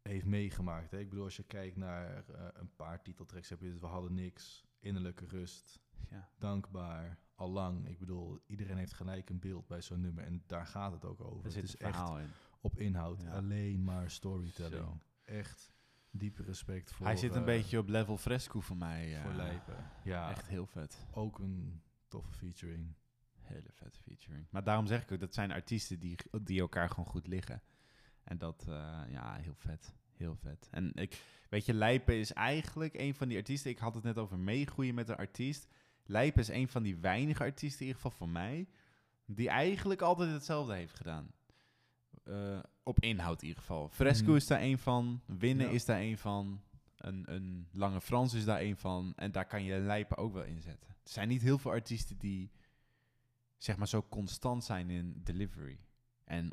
heeft 0.02 0.26
meegemaakt. 0.26 0.90
Hè? 0.90 0.98
Ik 0.98 1.08
bedoel, 1.08 1.24
als 1.24 1.36
je 1.36 1.42
kijkt 1.42 1.76
naar 1.76 2.28
eh, 2.28 2.46
een 2.52 2.74
paar 2.76 3.02
titeltracks, 3.02 3.48
heb 3.48 3.60
je 3.60 3.68
het 3.68 3.80
We 3.80 3.86
hadden 3.86 4.14
niks, 4.14 4.64
Innerlijke 4.78 5.26
rust, 5.26 5.80
Ja. 6.10 6.28
Dankbaar, 6.38 7.18
Allang. 7.34 7.88
Ik 7.88 7.98
bedoel, 7.98 8.40
iedereen 8.46 8.76
heeft 8.76 8.92
gelijk 8.92 9.30
een 9.30 9.38
beeld 9.38 9.66
bij 9.66 9.82
zo'n 9.82 10.00
nummer 10.00 10.24
en 10.24 10.42
daar 10.46 10.66
gaat 10.66 10.92
het 10.92 11.04
ook 11.04 11.20
over. 11.20 11.44
Er 11.44 11.50
zit 11.50 11.62
het 11.62 11.74
is 11.74 11.80
een 11.80 11.92
verhaal 11.92 12.18
in. 12.18 12.28
Op 12.64 12.78
inhoud, 12.78 13.20
Ja. 13.22 13.30
alleen 13.30 13.84
maar 13.84 14.10
storytelling. 14.10 14.74
Zo. 14.74 14.98
Echt 15.24 15.72
diepe 16.10 16.42
respect 16.42 16.92
voor... 16.92 17.06
Hij 17.06 17.16
zit 17.16 17.30
een 17.34 17.38
eh, 17.40 17.44
beetje 17.44 17.78
op 17.78 17.88
level 17.88 18.16
fresco 18.16 18.60
voor 18.60 18.76
mij. 18.76 19.20
voor 19.22 19.30
eh, 19.30 19.36
Lijpen. 19.36 19.90
Ja, 20.04 20.30
Echt 20.30 20.48
heel 20.48 20.66
vet. 20.66 21.06
ook 21.10 21.38
een 21.38 21.82
toffe 22.08 22.32
featuring. 22.32 22.94
Hele 23.40 23.70
vette 23.72 23.98
featuring. 24.00 24.46
Maar 24.50 24.64
daarom 24.64 24.86
zeg 24.86 25.02
ik 25.02 25.12
ook, 25.12 25.20
dat 25.20 25.34
zijn 25.34 25.52
artiesten 25.52 25.98
die, 25.98 26.16
die 26.42 26.60
elkaar 26.60 26.88
gewoon 26.88 27.06
goed 27.06 27.26
liggen. 27.26 27.62
En 28.22 28.38
dat, 28.38 28.64
eh, 28.68 29.00
ja, 29.08 29.34
heel 29.34 29.54
vet. 29.54 29.94
Heel 30.16 30.36
vet. 30.36 30.68
En 30.70 30.94
ik, 30.94 31.22
weet 31.48 31.66
je, 31.66 31.74
Lijpen 31.74 32.14
is 32.14 32.32
eigenlijk 32.32 32.94
een 32.94 33.14
van 33.14 33.28
die 33.28 33.36
artiesten. 33.36 33.70
Ik 33.70 33.78
had 33.78 33.94
het 33.94 34.04
net 34.04 34.18
over 34.18 34.38
meegroeien 34.38 34.94
met 34.94 35.08
een 35.08 35.16
artiest. 35.16 35.68
Lijpen 36.04 36.40
is 36.40 36.48
een 36.48 36.68
van 36.68 36.82
die 36.82 36.96
weinige 36.96 37.42
artiesten, 37.42 37.80
in 37.80 37.86
ieder 37.86 38.02
geval 38.02 38.18
voor 38.18 38.28
mij, 38.28 38.68
die 39.26 39.48
eigenlijk 39.48 40.02
altijd 40.02 40.30
hetzelfde 40.30 40.74
heeft 40.74 40.94
gedaan. 40.94 41.30
Eh, 42.24 42.58
op 42.82 43.00
inhoud 43.00 43.42
in 43.42 43.46
ieder 43.48 43.60
geval. 43.62 43.88
Fresco 43.88 44.26
Mhm. 44.26 44.36
is 44.36 44.46
daar 44.46 44.62
een 44.62 44.78
van. 44.78 45.20
Winnen 45.26 45.66
Ja. 45.66 45.72
is 45.72 45.84
daar 45.84 46.00
een 46.00 46.18
van. 46.18 46.62
Een, 46.96 47.32
een 47.34 47.68
Lange 47.72 48.00
Frans 48.00 48.34
is 48.34 48.44
daar 48.44 48.60
een 48.60 48.76
van. 48.76 49.12
En 49.16 49.32
daar 49.32 49.46
kan 49.46 49.62
je 49.64 49.78
Lijpen 49.78 50.16
ook 50.16 50.32
wel 50.32 50.44
inzetten. 50.44 50.88
Er 50.88 51.10
zijn 51.10 51.28
niet 51.28 51.42
heel 51.42 51.58
veel 51.58 51.70
artiesten 51.70 52.18
die 52.18 52.50
zeg 53.58 53.76
maar 53.76 53.88
zo 53.88 54.06
constant 54.08 54.64
zijn 54.64 54.90
in 54.90 55.20
delivery 55.24 55.78
en 56.24 56.50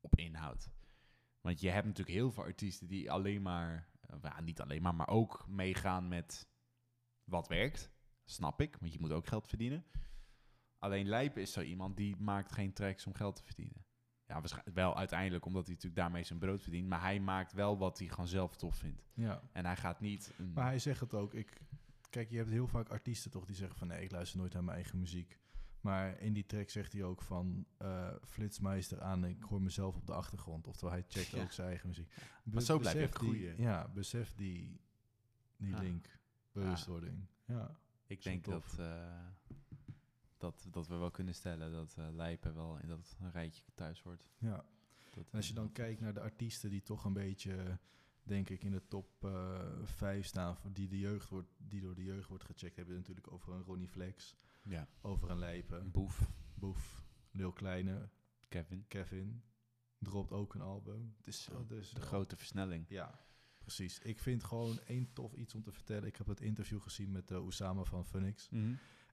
op 0.00 0.16
inhoud. 0.16 0.68
Want 1.40 1.60
je 1.60 1.70
hebt 1.70 1.86
natuurlijk 1.86 2.16
heel 2.16 2.32
veel 2.32 2.42
artiesten 2.42 2.86
die 2.86 3.10
alleen 3.10 3.42
maar, 3.42 3.88
eh, 4.00 4.16
ja, 4.22 4.40
niet 4.40 4.60
alleen 4.60 4.82
maar, 4.82 4.94
maar 4.94 5.08
ook 5.08 5.44
meegaan 5.48 6.08
met 6.08 6.46
wat 7.24 7.48
werkt. 7.48 7.90
Snap 8.24 8.60
ik, 8.60 8.76
want 8.80 8.92
je 8.92 9.00
moet 9.00 9.12
ook 9.12 9.26
geld 9.26 9.48
verdienen. 9.48 9.84
Alleen 10.78 11.08
Lijpen 11.08 11.42
is 11.42 11.52
zo 11.52 11.60
iemand 11.60 11.96
die 11.96 12.16
maakt 12.16 12.52
geen 12.52 12.72
tracks 12.72 13.06
om 13.06 13.14
geld 13.14 13.36
te 13.36 13.42
verdienen. 13.44 13.84
Ja, 14.26 14.34
waarschijnlijk 14.40 14.74
wel 14.76 14.96
uiteindelijk 14.96 15.44
omdat 15.44 15.64
hij 15.66 15.74
natuurlijk 15.74 16.00
daarmee 16.02 16.22
zijn 16.24 16.38
brood 16.38 16.62
verdient. 16.62 16.88
Maar 16.88 17.00
hij 17.00 17.20
maakt 17.20 17.52
wel 17.52 17.78
wat 17.78 17.98
hij 17.98 18.08
gewoon 18.08 18.28
zelf 18.28 18.56
tof 18.56 18.76
vindt. 18.76 19.02
Ja, 19.14 19.42
En 19.52 19.64
hij 19.66 19.76
gaat 19.76 20.00
niet... 20.00 20.32
Een, 20.38 20.52
maar 20.52 20.64
hij 20.64 20.78
zegt 20.78 21.00
het 21.00 21.14
ook. 21.14 21.34
Ik, 21.34 21.60
kijk, 22.10 22.30
je 22.30 22.36
hebt 22.36 22.50
heel 22.50 22.66
vaak 22.66 22.88
artiesten 22.88 23.30
toch 23.30 23.44
die 23.44 23.56
zeggen 23.56 23.78
van... 23.78 23.88
nee, 23.88 24.02
ik 24.02 24.10
luister 24.10 24.38
nooit 24.38 24.52
naar 24.52 24.64
mijn 24.64 24.76
eigen 24.76 24.98
muziek. 24.98 25.38
Maar 25.80 26.20
in 26.20 26.32
die 26.32 26.46
track 26.46 26.70
zegt 26.70 26.92
hij 26.92 27.02
ook 27.02 27.22
van... 27.22 27.66
eh 27.78 28.08
flitsmeister 28.24 29.00
aan, 29.02 29.24
ik 29.24 29.42
hoor 29.42 29.62
mezelf 29.62 29.96
op 29.96 30.06
de 30.06 30.12
achtergrond. 30.14 30.66
Oftewel, 30.66 30.92
hij 30.94 31.04
checkt 31.08 31.28
Ja. 31.30 31.42
ook 31.42 31.52
zijn 31.52 31.68
eigen 31.68 31.88
muziek. 31.88 32.12
Maar 32.44 32.62
zo 32.62 32.78
blijf 32.78 32.94
je 32.94 33.00
besef 33.00 33.14
ook 33.16 33.20
die- 33.20 33.38
groeien. 33.38 33.60
Ja, 33.62 33.88
besef 33.88 34.34
die, 34.34 34.80
die 35.56 35.70
Ja. 35.70 35.78
link, 35.78 36.18
bewustwording. 36.52 37.26
Ja. 37.46 37.76
Ik 38.06 38.22
denk 38.22 38.44
tof. 38.44 38.70
dat, 38.70 38.86
eh, 38.86 39.56
dat, 40.44 40.66
dat 40.70 40.86
we 40.88 40.96
wel 40.96 41.10
kunnen 41.10 41.34
stellen 41.34 41.72
dat 41.72 41.94
eh 41.98 42.08
Lijpen 42.12 42.54
wel 42.54 42.78
in 42.78 42.88
dat 42.88 43.16
rijtje 43.32 43.62
thuis 43.74 44.02
hoort. 44.02 44.24
ja. 44.38 44.64
Dat, 45.10 45.24
En 45.30 45.36
als 45.36 45.46
je 45.46 45.52
eh, 45.52 45.58
dan 45.58 45.72
kijkt 45.72 46.00
naar 46.00 46.14
de 46.14 46.20
artiesten 46.20 46.70
die 46.70 46.82
toch 46.82 47.04
een 47.04 47.12
beetje, 47.12 47.78
denk 48.22 48.48
ik, 48.48 48.62
in 48.64 48.70
de 48.70 48.88
top 48.88 49.24
eh 49.24 49.60
5 49.82 50.26
staan, 50.26 50.56
voor 50.56 50.72
die, 50.72 50.88
de 50.88 50.98
jeugd 50.98 51.28
wordt, 51.28 51.48
die 51.56 51.80
door 51.80 51.94
de 51.94 52.04
jeugd 52.04 52.28
wordt 52.28 52.44
gecheckt, 52.44 52.76
hebben 52.76 52.94
we 52.94 53.00
natuurlijk 53.00 53.32
over 53.32 53.52
een 53.52 53.62
Ronnie 53.62 53.88
Flex, 53.88 54.36
Ja, 54.62 54.88
over 55.00 55.30
een 55.30 55.38
Lijpen, 55.38 55.90
Boef, 55.90 56.30
Boef, 56.54 57.04
Lil 57.30 57.52
Kleine, 57.52 58.08
Kevin, 58.48 58.84
Kevin, 58.88 59.42
dropt 59.98 60.32
ook 60.32 60.54
een 60.54 60.60
album. 60.60 61.14
Het 61.16 61.26
is 61.26 61.42
Zo, 61.42 61.66
dus 61.66 61.90
de 61.90 62.00
grote 62.00 62.36
versnelling. 62.36 62.84
Ja, 62.88 63.20
precies. 63.58 63.98
Ik 63.98 64.18
vind 64.18 64.44
gewoon 64.44 64.78
één 64.86 65.12
tof 65.12 65.34
iets 65.34 65.54
om 65.54 65.62
te 65.62 65.72
vertellen. 65.72 66.08
Ik 66.08 66.16
heb 66.16 66.26
het 66.26 66.40
interview 66.40 66.80
gezien 66.80 67.10
met 67.12 67.30
uh, 67.30 67.44
Osama 67.44 67.84
van 67.84 68.06
Phoenix. 68.06 68.48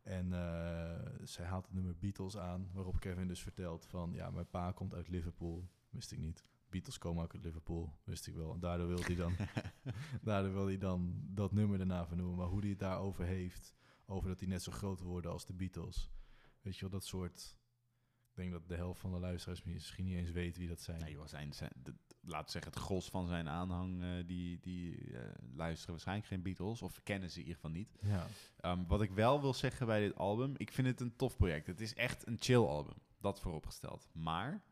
En 0.04 0.28
uh, 0.28 1.11
zij 1.24 1.46
haalt 1.46 1.66
het 1.66 1.74
nummer 1.74 1.98
Beatles 1.98 2.38
aan, 2.38 2.70
waarop 2.74 3.00
Kevin 3.00 3.28
dus 3.28 3.42
vertelt 3.42 3.86
van, 3.86 4.14
ja, 4.14 4.32
mijn 4.32 4.50
pa 4.50 4.72
komt 4.72 4.94
uit 4.94 5.08
Liverpool. 5.08 5.70
Wist 5.90 6.12
ik 6.12 6.20
niet. 6.20 6.46
Beatles 6.70 6.98
komen 6.98 7.24
ook 7.24 7.34
uit 7.34 7.44
Liverpool, 7.44 7.94
wist 8.04 8.28
ik 8.28 8.36
wel. 8.36 8.54
En 8.54 8.60
daardoor 8.60 8.88
wil 8.88 9.02
hij 9.02 9.16
dan, 9.16 9.34
daardoor 10.22 10.54
wil 10.54 10.66
hij 10.66 10.78
dan 10.78 11.22
dat 11.24 11.52
nummer 11.52 11.78
daarna 11.78 12.08
vernoemen. 12.08 12.38
Maar 12.38 12.48
hoe 12.48 12.60
hij 12.60 12.70
het 12.70 12.80
daarover 12.80 13.26
heeft, 13.26 13.76
over 14.06 14.30
dat 14.30 14.40
hij 14.40 14.50
net 14.50 14.64
zo 14.64 14.72
groot 14.72 15.00
worden 15.00 15.32
als 15.32 15.46
de 15.46 15.54
Beatles. 15.54 16.12
Weet 16.62 16.76
je 16.76 16.82
wel, 16.82 16.90
dat 16.90 17.06
soort... 17.06 17.60
Denk 18.42 18.54
dat 18.54 18.68
de 18.68 18.76
helft 18.76 19.00
van 19.00 19.12
de 19.12 19.20
luisteraars 19.20 19.64
misschien 19.64 20.06
niet 20.06 20.16
eens 20.16 20.32
weet 20.32 20.58
wie 20.58 20.68
dat 20.68 20.82
zijn. 20.82 21.00
Nee, 21.00 21.12
joh, 21.12 21.28
zijn, 21.28 21.54
zijn, 21.54 21.72
de, 21.84 21.94
laten 22.22 22.46
we 22.46 22.52
zeggen, 22.52 22.72
het 22.72 22.82
gros 22.82 23.10
van 23.10 23.28
zijn 23.28 23.50
aanhang, 23.50 24.02
uh, 24.02 24.10
die, 24.26 24.60
die 24.60 24.98
uh, 24.98 25.20
luisteren 25.56 25.92
waarschijnlijk 25.92 26.28
geen 26.28 26.42
Beatles, 26.42 26.82
of 26.82 27.04
kennen 27.04 27.30
ze 27.30 27.36
in 27.40 27.46
ieder 27.46 27.56
geval 27.56 27.72
niet. 27.72 27.98
Ja. 28.02 28.28
Um, 28.72 28.88
wat 28.88 29.02
ik 29.02 29.12
wel 29.12 29.42
wil 29.42 29.54
zeggen 29.54 29.86
bij 29.86 30.00
dit 30.00 30.16
album, 30.16 30.54
ik 30.58 30.72
vind 30.72 30.88
het 30.88 31.00
een 31.00 31.16
tof 31.16 31.38
project. 31.38 31.68
Het 31.68 31.82
is 31.82 31.94
echt 31.94 32.28
een 32.28 32.38
chill 32.40 32.66
album, 32.66 32.94
dat 33.20 33.40
vooropgesteld. 33.40 34.10
Maar 34.14 34.64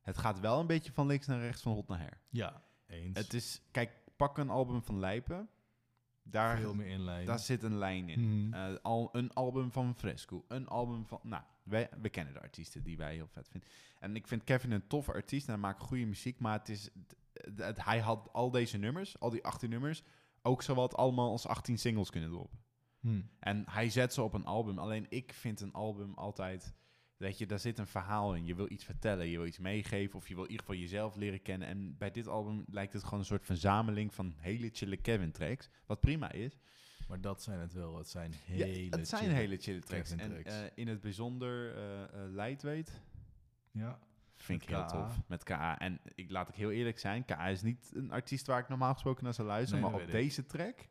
het 0.00 0.18
gaat 0.18 0.40
wel 0.40 0.60
een 0.60 0.66
beetje 0.66 0.92
van 0.92 1.06
links 1.06 1.26
naar 1.26 1.40
rechts, 1.40 1.62
van 1.62 1.72
hot 1.72 1.88
naar 1.88 2.00
her. 2.00 2.20
Ja, 2.28 2.62
eens. 2.86 3.18
Het 3.18 3.34
is, 3.34 3.60
kijk, 3.70 3.90
pak 4.16 4.38
een 4.38 4.50
album 4.50 4.82
van 4.82 4.98
Lijpen. 4.98 5.48
Daar, 6.22 6.58
Veel 6.58 6.74
meer 6.74 6.86
in 6.86 7.04
lijn. 7.04 7.26
daar 7.26 7.38
zit 7.38 7.62
een 7.62 7.78
lijn 7.78 8.08
in. 8.08 8.20
Mm. 8.20 8.54
Uh, 8.54 8.74
al, 8.82 9.08
een 9.12 9.32
album 9.32 9.72
van 9.72 9.94
Fresco. 9.94 10.44
Een 10.48 10.68
album 10.68 11.06
van... 11.06 11.20
Nou, 11.22 11.42
wij, 11.68 11.88
we 12.00 12.08
kennen 12.08 12.34
de 12.34 12.40
artiesten 12.40 12.82
die 12.82 12.96
wij 12.96 13.14
heel 13.14 13.28
vet 13.28 13.48
vinden. 13.48 13.70
En 13.98 14.16
ik 14.16 14.26
vind 14.26 14.44
Kevin 14.44 14.70
een 14.70 14.86
toffe 14.86 15.12
artiest 15.12 15.46
en 15.46 15.52
hij 15.52 15.62
maakt 15.62 15.82
goede 15.82 16.04
muziek. 16.06 16.40
Maar 16.40 16.58
het 16.58 16.68
is, 16.68 16.90
het, 17.32 17.60
het, 17.60 17.84
hij 17.84 18.00
had 18.00 18.28
al 18.32 18.50
deze 18.50 18.78
nummers, 18.78 19.20
al 19.20 19.30
die 19.30 19.44
18 19.44 19.70
nummers... 19.70 20.02
ook 20.42 20.62
zowat 20.62 20.96
allemaal 20.96 21.30
als 21.30 21.46
18 21.46 21.78
singles 21.78 22.10
kunnen 22.10 22.30
droppen. 22.30 22.58
Hmm. 23.00 23.30
En 23.38 23.64
hij 23.70 23.90
zet 23.90 24.14
ze 24.14 24.22
op 24.22 24.34
een 24.34 24.44
album. 24.44 24.78
Alleen 24.78 25.06
ik 25.08 25.32
vind 25.32 25.60
een 25.60 25.72
album 25.72 26.14
altijd... 26.14 26.74
Weet 27.16 27.38
je, 27.38 27.46
daar 27.46 27.58
zit 27.58 27.78
een 27.78 27.86
verhaal 27.86 28.34
in. 28.34 28.46
Je 28.46 28.54
wil 28.54 28.70
iets 28.70 28.84
vertellen, 28.84 29.28
je 29.28 29.36
wil 29.36 29.46
iets 29.46 29.58
meegeven... 29.58 30.18
of 30.18 30.28
je 30.28 30.34
wil 30.34 30.44
in 30.44 30.50
ieder 30.50 30.66
geval 30.66 30.80
jezelf 30.80 31.16
leren 31.16 31.42
kennen. 31.42 31.68
En 31.68 31.96
bij 31.96 32.10
dit 32.10 32.28
album 32.28 32.64
lijkt 32.70 32.92
het 32.92 33.04
gewoon 33.04 33.18
een 33.18 33.24
soort 33.24 33.44
verzameling... 33.44 34.14
van 34.14 34.34
hele 34.36 34.70
chille 34.72 34.96
Kevin-tracks. 34.96 35.68
Wat 35.86 36.00
prima 36.00 36.32
is. 36.32 36.58
Maar 37.08 37.20
dat 37.20 37.42
zijn 37.42 37.58
het 37.58 37.72
wel. 37.72 37.98
Het 37.98 38.08
zijn 38.08 38.32
hele 38.44 38.84
ja, 38.84 38.96
het 38.96 39.08
zijn 39.08 39.22
chille 39.22 39.34
hele 39.34 39.56
chille 39.56 39.80
tracks. 39.80 40.10
En 40.10 40.18
tracks. 40.18 40.54
uh, 40.54 40.64
in 40.74 40.88
het 40.88 41.00
bijzonder 41.00 41.76
uh, 41.76 42.00
uh, 42.00 42.34
Lightweight... 42.34 43.00
Ja. 43.70 43.98
Vind 44.34 44.62
ik 44.62 44.68
heel 44.68 44.86
tof. 44.86 45.20
Met 45.26 45.42
KA. 45.42 45.78
En 45.78 46.00
ik 46.14 46.30
laat 46.30 46.48
ik 46.48 46.54
heel 46.54 46.70
eerlijk 46.70 46.98
zijn. 46.98 47.24
KA 47.24 47.46
is 47.46 47.62
niet 47.62 47.90
een 47.94 48.10
artiest 48.10 48.46
waar 48.46 48.60
ik 48.60 48.68
normaal 48.68 48.92
gesproken 48.92 49.24
naar 49.24 49.34
zou 49.34 49.48
luisteren. 49.48 49.82
Nee, 49.82 49.90
maar 49.90 50.00
op 50.00 50.06
ik. 50.06 50.12
deze 50.12 50.46
track... 50.46 50.88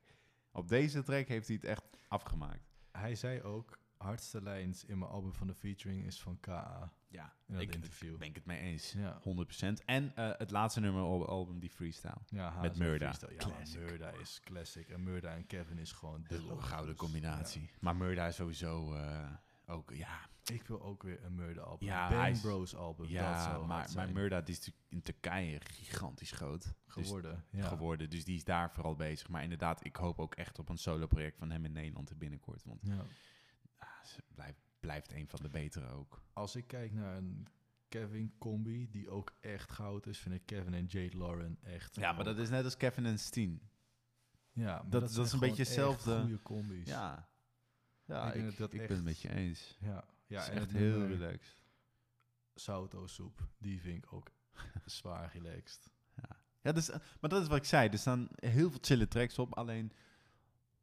Op 0.51 0.67
deze 0.67 1.03
track 1.03 1.27
heeft 1.27 1.47
hij 1.47 1.55
het 1.55 1.65
echt 1.65 1.83
afgemaakt. 2.07 2.73
Hij 2.91 3.15
zei 3.15 3.41
ook... 3.41 3.77
Hardste 3.97 4.41
lijns 4.41 4.85
in 4.85 4.97
mijn 4.97 5.11
album 5.11 5.33
van 5.33 5.47
de 5.47 5.55
featuring 5.55 6.05
is 6.05 6.21
van 6.21 6.39
K.A. 6.39 6.93
Ja, 7.09 7.33
In 7.47 7.53
dat 7.53 7.61
ik 7.63 7.73
interview. 7.75 8.17
ben 8.17 8.27
ik 8.27 8.35
het 8.35 8.45
mee 8.45 8.59
eens. 8.59 8.91
Ja. 8.91 9.21
100%. 9.21 9.83
En 9.85 10.03
uh, 10.19 10.31
het 10.37 10.51
laatste 10.51 10.79
nummer 10.79 11.03
op 11.03 11.21
album, 11.27 11.59
die 11.59 11.69
freestyle. 11.69 12.17
Ja, 12.29 12.61
Met 12.61 12.77
Murda. 12.77 13.13
Ja. 13.37 13.47
Murda 13.79 14.09
is 14.09 14.39
classic. 14.43 14.89
En 14.89 15.03
Murda 15.03 15.35
en 15.35 15.45
Kevin 15.45 15.77
is 15.77 15.91
gewoon 15.91 16.23
de 16.27 16.45
De 16.47 16.61
gouden 16.61 16.95
combinatie. 16.95 17.69
Maar 17.79 17.95
Murda 17.95 18.27
is 18.27 18.35
sowieso 18.35 18.93
uh, 18.95 19.31
ook, 19.65 19.91
ja... 19.93 20.19
Ik 20.45 20.63
wil 20.67 20.81
ook 20.81 21.03
weer 21.03 21.23
een 21.23 21.35
Murda 21.35 21.61
album. 21.61 21.87
Ja, 21.87 22.09
Bang 22.09 22.41
Bros 22.41 22.75
album. 22.75 23.03
dat 23.05 23.13
Ja, 23.13 23.43
zou 23.43 23.55
hard 23.55 23.67
maar, 23.67 24.05
maar. 24.05 24.13
Murda 24.13 24.41
die 24.41 24.55
is 24.55 24.71
in 24.89 25.01
Turkije 25.01 25.59
gigantisch 25.63 26.31
groot. 26.31 26.63
Dus- 26.63 26.73
geworden. 26.87 27.45
ja. 27.51 27.67
geworden. 27.67 28.09
Dus 28.09 28.25
die 28.25 28.35
is 28.35 28.43
daar 28.43 28.71
vooral 28.71 28.95
bezig. 28.95 29.27
Maar 29.29 29.43
inderdaad, 29.43 29.85
ik 29.85 29.95
hoop 29.95 30.19
ook 30.19 30.35
echt 30.35 30.59
op 30.59 30.69
een 30.69 30.77
solo-project 30.77 31.37
van 31.37 31.51
hem 31.51 31.65
in 31.65 31.71
Nederland 31.71 32.17
binnenkort. 32.17 32.63
Want 32.63 32.79
Ja. 32.83 33.05
ah, 33.77 33.87
ze 34.05 34.23
blijft, 34.35 34.59
blijft 34.87 35.11
een 35.11 35.27
van 35.27 35.39
de 35.41 35.49
betere 35.49 35.89
ook. 35.89 36.21
Als 36.33 36.55
ik 36.55 36.67
kijk 36.67 36.93
naar 36.93 37.17
een 37.17 37.47
Kevin 37.89 38.33
combi 38.37 38.89
die 38.89 39.09
ook 39.09 39.33
echt 39.39 39.71
goud 39.71 40.05
is, 40.05 40.17
vind 40.19 40.35
ik 40.35 40.45
Kevin 40.45 40.73
en 40.73 40.85
Jade 40.85 41.17
Lauren 41.17 41.57
echt. 41.63 41.95
Ja, 41.95 42.11
maar 42.11 42.23
dat 42.23 42.37
is 42.37 42.49
net 42.49 42.63
als 42.63 42.77
Kevin 42.77 43.05
en 43.05 43.19
Steen. 43.19 43.61
ja, 44.51 44.81
maar 44.81 44.89
dat- 44.89 45.01
dat 45.01 45.11
zijn 45.11 45.25
is 45.25 45.31
een 45.31 45.39
beetje 45.39 45.63
hetzelfde. 45.63 46.19
Goede 46.19 46.41
combis. 46.41 46.87
Ja, 46.87 47.27
ja 48.05 48.33
Ik 48.33 48.35
ik, 48.35 48.43
dat 48.45 48.57
dat 48.57 48.73
ik 48.73 48.79
echt- 48.79 48.87
ben 48.87 48.97
het 48.97 49.05
met 49.05 49.21
je 49.21 49.29
eens. 49.33 49.77
ja, 49.79 49.87
Ja, 49.87 50.03
ja 50.27 50.41
is 50.41 50.49
en 50.49 50.57
echt 50.57 50.71
heel 50.71 51.05
relaxed. 51.07 51.61
Sauto 52.55 53.07
soep, 53.07 53.47
die 53.57 53.81
vind 53.81 54.03
ik 54.03 54.13
ook 54.13 54.31
zwaar 54.85 55.31
relaxed. 55.33 55.91
Ja, 56.61 56.71
dus, 56.71 56.89
eh, 56.89 56.99
maar 57.19 57.29
dat 57.29 57.41
is 57.41 57.47
wat 57.47 57.57
ik 57.57 57.63
zei. 57.65 57.89
Er 57.89 57.97
staan 57.97 58.27
heel 58.35 58.69
veel 58.69 58.79
chille 58.81 59.07
tracks 59.07 59.39
op. 59.39 59.53
Alleen 59.57 59.91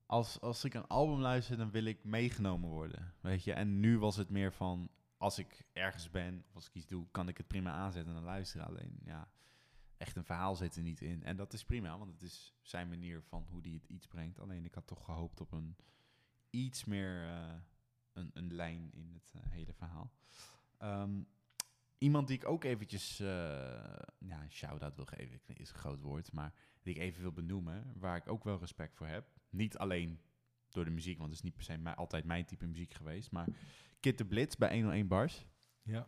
als, 0.06 0.40
als 0.40 0.64
ik 0.64 0.74
een 0.74 0.86
album 0.86 1.20
luister, 1.20 1.56
dan 1.56 1.70
wil 1.70 1.84
ik 1.84 2.04
meegenomen 2.04 2.68
worden. 2.68 3.14
Weet 3.20 3.44
je? 3.44 3.52
En 3.52 3.80
nu 3.80 3.98
was 3.98 4.16
het 4.16 4.30
meer 4.30 4.52
van, 4.52 4.90
als 5.16 5.38
ik 5.38 5.66
ergens 5.72 6.10
ben, 6.10 6.44
of 6.48 6.54
als 6.54 6.66
ik 6.66 6.74
iets 6.74 6.86
doe, 6.86 7.06
kan 7.10 7.28
ik 7.28 7.36
het 7.36 7.46
prima 7.46 7.72
aanzetten 7.72 8.16
en 8.16 8.22
luisteren. 8.22 8.66
Alleen, 8.66 8.98
ja, 9.04 9.28
echt 9.96 10.16
een 10.16 10.24
verhaal 10.24 10.56
zit 10.56 10.76
er 10.76 10.82
niet 10.82 11.00
in. 11.00 11.22
En 11.22 11.36
dat 11.36 11.52
is 11.52 11.64
prima, 11.64 11.98
want 11.98 12.12
het 12.12 12.22
is 12.22 12.54
zijn 12.62 12.88
manier 12.88 13.22
van 13.22 13.46
hoe 13.48 13.62
die 13.62 13.74
het 13.74 13.86
iets 13.86 14.06
brengt. 14.06 14.38
Alleen 14.38 14.64
ik 14.64 14.74
had 14.74 14.86
toch 14.86 15.04
gehoopt 15.04 15.40
op 15.40 15.52
een 15.52 15.76
iets 16.50 16.84
meer 16.84 17.28
eh, 17.28 17.54
een, 18.12 18.30
een 18.34 18.54
lijn 18.54 18.92
in 18.92 19.12
het 19.14 19.32
eh, 19.34 19.50
hele 19.50 19.72
verhaal. 19.72 20.12
Ehm, 20.78 21.22
iemand 21.98 22.26
die 22.26 22.36
ik 22.36 22.44
ook 22.44 22.64
eventjes 22.64 23.20
eh, 23.20 23.26
ja, 24.18 24.42
een 24.42 24.50
shout-out 24.50 24.96
wil 24.96 25.04
geven, 25.04 25.40
is 25.46 25.70
een 25.70 25.78
groot 25.78 26.00
woord, 26.00 26.32
maar 26.32 26.52
die 26.82 26.94
ik 26.94 27.00
even 27.00 27.22
wil 27.22 27.32
benoemen, 27.32 27.92
waar 27.96 28.16
ik 28.16 28.28
ook 28.28 28.44
wel 28.44 28.58
respect 28.58 28.96
voor 28.96 29.06
heb. 29.06 29.26
Niet 29.54 29.78
alleen 29.78 30.18
door 30.68 30.84
de 30.84 30.90
muziek, 30.90 31.18
want 31.18 31.28
het 31.28 31.38
is 31.38 31.44
niet 31.44 31.54
per 31.54 31.64
se 31.64 31.76
mij, 31.76 31.94
altijd 31.94 32.24
mijn 32.24 32.44
type 32.44 32.66
muziek 32.66 32.94
geweest, 32.94 33.30
maar 33.30 33.48
Kit 34.00 34.18
de 34.18 34.24
Blitz 34.24 34.56
bij 34.56 34.72
101 34.74 35.08
Bars. 35.08 35.46
Ja. 35.82 36.06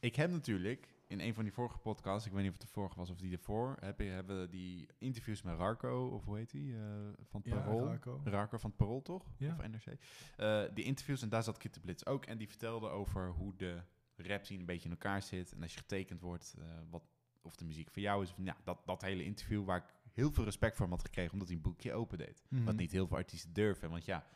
Ik 0.00 0.16
heb 0.16 0.30
natuurlijk 0.30 0.94
in 1.06 1.20
een 1.20 1.34
van 1.34 1.44
die 1.44 1.52
vorige 1.52 1.78
podcasts, 1.78 2.26
ik 2.26 2.32
weet 2.32 2.42
niet 2.42 2.52
of 2.52 2.58
het 2.58 2.66
de 2.66 2.72
vorige 2.72 2.96
was 2.96 3.10
of 3.10 3.18
die 3.18 3.32
ervoor, 3.32 3.76
heb 3.80 3.98
hebben 3.98 4.40
we 4.40 4.48
die 4.48 4.88
interviews 4.98 5.42
met 5.42 5.56
Rarco, 5.56 6.06
of 6.06 6.24
hoe 6.24 6.36
heet 6.36 6.50
die, 6.50 6.74
eh, 6.74 6.80
van 7.22 7.40
het 7.40 7.52
Ja, 7.52 7.60
Parool. 7.60 7.86
Rarco. 7.86 8.20
Rarco 8.24 8.58
van 8.58 8.70
het 8.70 8.78
Parool, 8.78 9.02
toch? 9.02 9.26
Ja. 9.36 9.52
Of 9.52 9.68
NRC. 9.68 9.98
Eh, 10.36 10.62
die 10.74 10.84
interviews, 10.84 11.22
en 11.22 11.28
daar 11.28 11.42
zat 11.42 11.58
Kit 11.58 11.74
de 11.74 11.80
Blitz 11.80 12.04
ook. 12.04 12.24
En 12.24 12.38
die 12.38 12.48
vertelde 12.48 12.88
over 12.88 13.28
hoe 13.30 13.56
de 13.56 13.82
rap 14.16 14.44
scene 14.44 14.60
een 14.60 14.66
beetje 14.66 14.84
in 14.84 14.90
elkaar 14.90 15.22
zit. 15.22 15.52
En 15.52 15.62
als 15.62 15.72
je 15.72 15.78
getekend 15.78 16.20
wordt, 16.20 16.54
eh, 16.58 16.64
wat, 16.90 17.02
of 17.42 17.56
de 17.56 17.64
muziek 17.64 17.90
voor 17.90 18.02
jou 18.02 18.22
is. 18.22 18.30
Of, 18.30 18.36
ja, 18.42 18.56
dat, 18.64 18.82
dat 18.86 19.02
hele 19.02 19.24
interview 19.24 19.64
waar 19.64 19.78
ik 19.78 20.01
heel 20.12 20.32
veel 20.32 20.44
respect 20.44 20.76
voor 20.76 20.86
hem 20.86 20.94
had 20.94 21.04
gekregen, 21.04 21.32
omdat 21.32 21.48
hij 21.48 21.56
een 21.56 21.62
boekje 21.62 21.92
open 21.92 22.18
deed. 22.18 22.42
Mhm. 22.48 22.64
Wat 22.64 22.76
niet 22.76 22.92
heel 22.92 23.06
veel 23.06 23.16
artiesten 23.16 23.52
durven. 23.52 23.90
Want 23.90 24.04
ja, 24.04 24.26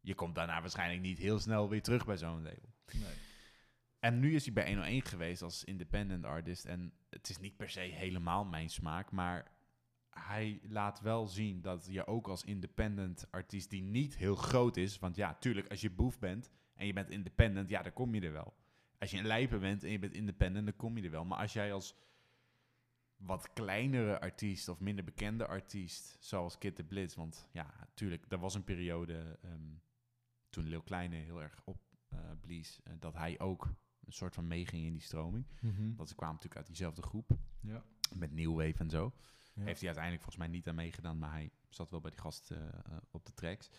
je 0.00 0.14
komt 0.14 0.34
daarna 0.34 0.60
waarschijnlijk 0.60 1.00
niet 1.00 1.18
heel 1.18 1.38
snel 1.38 1.68
weer 1.68 1.82
terug 1.82 2.06
bij 2.06 2.16
zo'n 2.16 2.42
label. 2.42 2.74
Nee. 2.92 3.14
En 3.98 4.20
nu 4.20 4.34
is 4.34 4.44
hij 4.44 4.52
bij 4.52 4.66
101 4.66 5.02
geweest 5.02 5.42
als 5.42 5.64
independent 5.64 6.24
artist. 6.24 6.64
En 6.64 6.92
het 7.10 7.28
is 7.28 7.38
niet 7.38 7.56
per 7.56 7.70
se 7.70 7.80
helemaal 7.80 8.44
mijn 8.44 8.70
smaak, 8.70 9.10
maar 9.10 9.50
hij 10.10 10.60
laat 10.68 11.00
wel 11.00 11.26
zien 11.26 11.60
dat 11.60 11.86
je 11.90 12.06
ook 12.06 12.28
als 12.28 12.44
independent 12.44 13.26
artiest 13.30 13.70
die 13.70 13.82
niet 13.82 14.16
heel 14.16 14.34
groot 14.34 14.76
is, 14.76 14.98
want 14.98 15.16
ja, 15.16 15.34
tuurlijk, 15.34 15.68
als 15.68 15.80
je 15.80 15.90
boef 15.90 16.18
bent 16.18 16.50
en 16.74 16.86
je 16.86 16.92
bent 16.92 17.10
independent, 17.10 17.68
ja, 17.68 17.82
dan 17.82 17.92
kom 17.92 18.14
je 18.14 18.20
er 18.20 18.32
wel. 18.32 18.54
Als 18.98 19.10
je 19.10 19.18
een 19.18 19.26
lijper 19.26 19.58
bent 19.58 19.84
en 19.84 19.90
je 19.90 19.98
bent 19.98 20.14
independent, 20.14 20.66
dan 20.66 20.76
kom 20.76 20.96
je 20.96 21.02
er 21.02 21.10
wel. 21.10 21.24
Maar 21.24 21.38
als 21.38 21.52
jij 21.52 21.72
als 21.72 21.94
wat 23.18 23.52
kleinere 23.52 24.20
artiest 24.20 24.68
of 24.68 24.80
minder 24.80 25.04
bekende 25.04 25.46
artiest, 25.46 26.16
zoals 26.20 26.58
Kid 26.58 26.76
de 26.76 26.84
Blitz, 26.84 27.14
want 27.14 27.48
ja, 27.52 27.88
tuurlijk, 27.94 28.24
er 28.28 28.38
was 28.38 28.54
een 28.54 28.64
periode 28.64 29.38
ehm, 29.42 29.74
toen 30.50 30.66
Lil 30.68 30.82
Kleine 30.82 31.16
heel 31.16 31.42
erg 31.42 31.62
opblies, 31.64 32.80
eh 32.84 32.92
dat 32.98 33.14
hij 33.14 33.38
ook 33.40 33.64
een 34.04 34.12
soort 34.12 34.34
van 34.34 34.46
meeging 34.46 34.84
in 34.84 34.92
die 34.92 35.02
stroming. 35.02 35.46
Mhm. 35.60 35.94
Dat 35.96 36.08
ze 36.08 36.14
kwamen 36.14 36.34
natuurlijk 36.34 36.56
uit 36.60 36.66
diezelfde 36.66 37.02
groep, 37.02 37.30
Ja. 37.60 37.84
met 38.14 38.32
New 38.32 38.54
Wave 38.56 38.78
en 38.78 38.90
zo. 38.90 39.12
Ja. 39.54 39.64
Heeft 39.64 39.78
hij 39.80 39.88
uiteindelijk 39.88 40.24
volgens 40.24 40.36
mij 40.36 40.46
niet 40.56 40.68
aan 40.68 40.74
meegedaan, 40.74 41.18
maar 41.18 41.30
hij 41.30 41.50
zat 41.68 41.90
wel 41.90 42.00
bij 42.00 42.10
die 42.10 42.20
gast 42.20 42.50
eh, 42.50 42.68
eh, 42.68 42.96
op 43.10 43.26
de 43.26 43.34
tracks. 43.34 43.70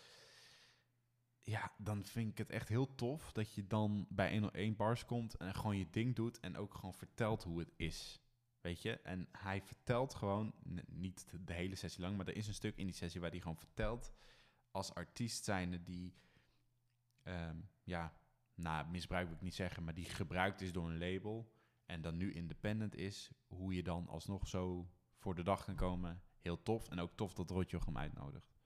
Ja, 1.42 1.72
dan 1.78 2.04
vind 2.04 2.30
ik 2.30 2.38
het 2.38 2.50
echt 2.50 2.68
heel 2.68 2.94
tof 2.94 3.32
dat 3.32 3.54
je 3.54 3.66
dan 3.66 4.06
bij 4.08 4.32
101 4.32 4.76
bars 4.76 5.04
komt 5.04 5.34
en 5.36 5.54
gewoon 5.54 5.76
je 5.78 5.90
ding 5.90 6.14
doet 6.16 6.40
en 6.40 6.56
ook 6.56 6.74
gewoon 6.74 6.94
vertelt 6.94 7.42
hoe 7.42 7.58
het 7.58 7.72
is. 7.76 8.20
Weet 8.60 8.82
je? 8.82 9.00
En 9.00 9.28
hij 9.32 9.62
vertelt 9.62 10.14
gewoon, 10.14 10.54
niet 10.86 11.26
de 11.44 11.52
hele 11.52 11.74
sessie 11.74 12.02
lang, 12.02 12.16
maar 12.16 12.26
er 12.26 12.36
is 12.36 12.46
een 12.46 12.54
stuk 12.54 12.76
in 12.76 12.86
die 12.86 12.94
sessie 12.94 13.20
waar 13.20 13.30
hij 13.30 13.40
gewoon 13.40 13.58
vertelt 13.58 14.12
als 14.70 14.94
artiest 14.94 15.44
zijnde 15.44 15.82
die, 15.82 16.14
ehm, 17.22 17.56
ja, 17.84 18.14
nou, 18.54 18.88
misbruik 18.88 19.26
wil 19.26 19.36
ik 19.36 19.42
niet 19.42 19.54
zeggen, 19.54 19.84
maar 19.84 19.94
die 19.94 20.04
gebruikt 20.04 20.60
is 20.60 20.72
door 20.72 20.90
een 20.90 20.98
label 20.98 21.52
en 21.86 22.00
dan 22.00 22.16
nu 22.16 22.32
independent 22.32 22.94
is, 22.94 23.30
hoe 23.46 23.74
je 23.74 23.82
dan 23.82 24.08
alsnog 24.08 24.48
zo 24.48 24.90
voor 25.16 25.34
de 25.34 25.42
dag 25.42 25.64
kan 25.64 25.74
komen. 25.74 26.22
Heel 26.38 26.62
tof. 26.62 26.88
En 26.88 27.00
ook 27.00 27.12
tof 27.16 27.34
dat 27.34 27.50
Rotjoch 27.50 27.84
hem 27.84 27.98
uitnodigt. 27.98 28.58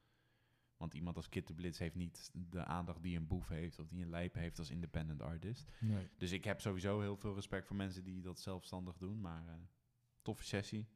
Want 0.76 0.95
iemand 0.95 1.16
als 1.16 1.28
Kit 1.28 1.47
de 1.47 1.55
Blitz 1.55 1.78
heeft 1.78 1.95
niet 1.95 2.30
de 2.32 2.64
aandacht 2.64 3.03
die 3.03 3.16
een 3.16 3.26
boef 3.26 3.49
heeft 3.49 3.78
of 3.78 3.88
die 3.88 4.03
een 4.03 4.11
lijp 4.11 4.34
heeft 4.34 4.59
als 4.59 4.70
independent 4.70 5.22
artist. 5.22 5.70
Nee. 5.80 6.09
Dus 6.18 6.32
ik 6.32 6.45
heb 6.45 6.61
sowieso 6.61 7.01
heel 7.01 7.16
veel 7.16 7.34
respect 7.34 7.66
voor 7.66 7.76
mensen 7.76 8.05
die 8.05 8.22
dat 8.22 8.40
zelfstandig 8.40 8.97
doen. 8.97 9.20
Maar 9.20 9.49
eh, 9.49 9.55
toffe 10.25 10.45
sessie. 10.45 10.87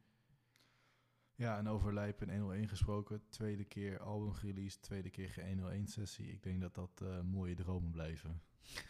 Ja, 1.34 1.58
en 1.58 1.68
over 1.68 1.94
Lijp 1.94 2.20
en 2.20 2.30
101 2.38 2.68
gesproken. 2.68 3.22
Tweede 3.28 3.64
keer 3.64 4.00
album 4.00 4.32
release, 4.34 4.80
tweede 4.80 5.10
keer 5.10 5.28
geen 5.28 5.58
101 5.58 5.86
sessie. 5.86 6.30
Ik 6.32 6.42
denk 6.42 6.60
dat 6.60 6.74
dat 6.74 7.00
eh, 7.02 7.20
mooie 7.20 7.54
dromen 7.54 7.90
blijven. 7.90 8.40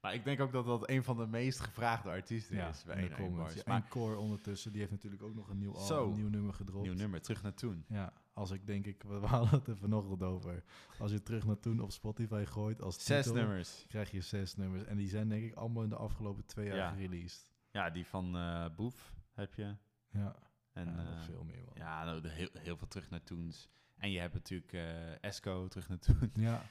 Maar 0.00 0.14
ik 0.14 0.24
denk 0.24 0.40
ook 0.40 0.52
dat 0.52 0.64
dat 0.64 0.88
een 0.88 1.04
van 1.04 1.16
de 1.16 1.26
meest 1.26 1.60
gevraagde 1.60 2.08
artiesten 2.08 2.68
is 2.68 2.84
bij 2.84 2.94
in 3.02 3.08
de 3.08 3.14
101 3.14 3.28
comments. 3.28 3.54
Ja, 3.54 3.62
Maar 3.66 3.88
en 4.12 4.16
ondertussen, 4.16 4.70
die 4.70 4.80
heeft 4.80 4.92
natuurlijk 4.92 5.22
ook 5.22 5.34
nog 5.34 5.48
een 5.48 5.58
nieuw, 5.58 5.74
album, 5.76 6.08
een 6.12 6.14
nieuw 6.18 6.28
nummer 6.28 6.54
gedropt. 6.54 6.84
nieuw 6.84 6.94
nummer, 6.94 7.20
terug 7.20 7.42
naar 7.42 7.54
toen. 7.54 7.84
Ja, 7.88 8.12
als 8.32 8.50
ik 8.50 8.66
denk 8.66 8.86
ik, 8.86 9.02
we 9.02 9.14
hadden 9.26 9.50
het 9.50 9.66
er 9.68 9.76
vanochtend 9.76 10.22
over. 10.22 10.64
Als 10.98 11.10
je 11.10 11.22
terug 11.22 11.46
naar 11.46 11.58
toen 11.60 11.80
op 11.80 11.92
Spotify 11.92 12.44
gooit 12.44 12.82
als 12.82 13.04
Zes 13.04 13.24
titel, 13.26 13.40
nummers. 13.40 13.84
krijg 13.88 14.10
je 14.10 14.20
zes 14.20 14.56
nummers. 14.56 14.84
En 14.84 14.96
die 14.96 15.08
zijn 15.08 15.28
denk 15.28 15.44
ik 15.44 15.54
allemaal 15.54 15.82
in 15.82 15.88
de 15.88 15.96
afgelopen 15.96 16.44
twee 16.46 16.66
jaar 16.66 16.76
Ja. 16.76 16.90
gereleased. 16.90 17.52
Ja, 17.70 17.90
die 17.90 18.06
van 18.06 18.36
eh, 18.36 18.66
Boef 18.76 19.12
heb 19.40 19.54
je. 19.54 19.76
Ja, 20.08 20.36
En 20.72 20.84
ja, 20.86 21.02
nog 21.02 21.18
eh, 21.18 21.22
veel 21.22 21.44
meer 21.44 21.62
man. 21.64 21.74
Ja, 21.74 22.04
nou, 22.04 22.20
de 22.20 22.28
heel, 22.28 22.48
heel 22.58 22.76
veel 22.76 22.88
terug 22.88 23.10
naar 23.10 23.22
toens. 23.24 23.68
En 23.96 24.10
je 24.10 24.18
hebt 24.20 24.34
natuurlijk 24.34 24.72
eh, 24.72 25.24
Esco 25.24 25.68
terug 25.68 25.88
naar 25.88 25.98
toen. 25.98 26.30
Ja, 26.34 26.62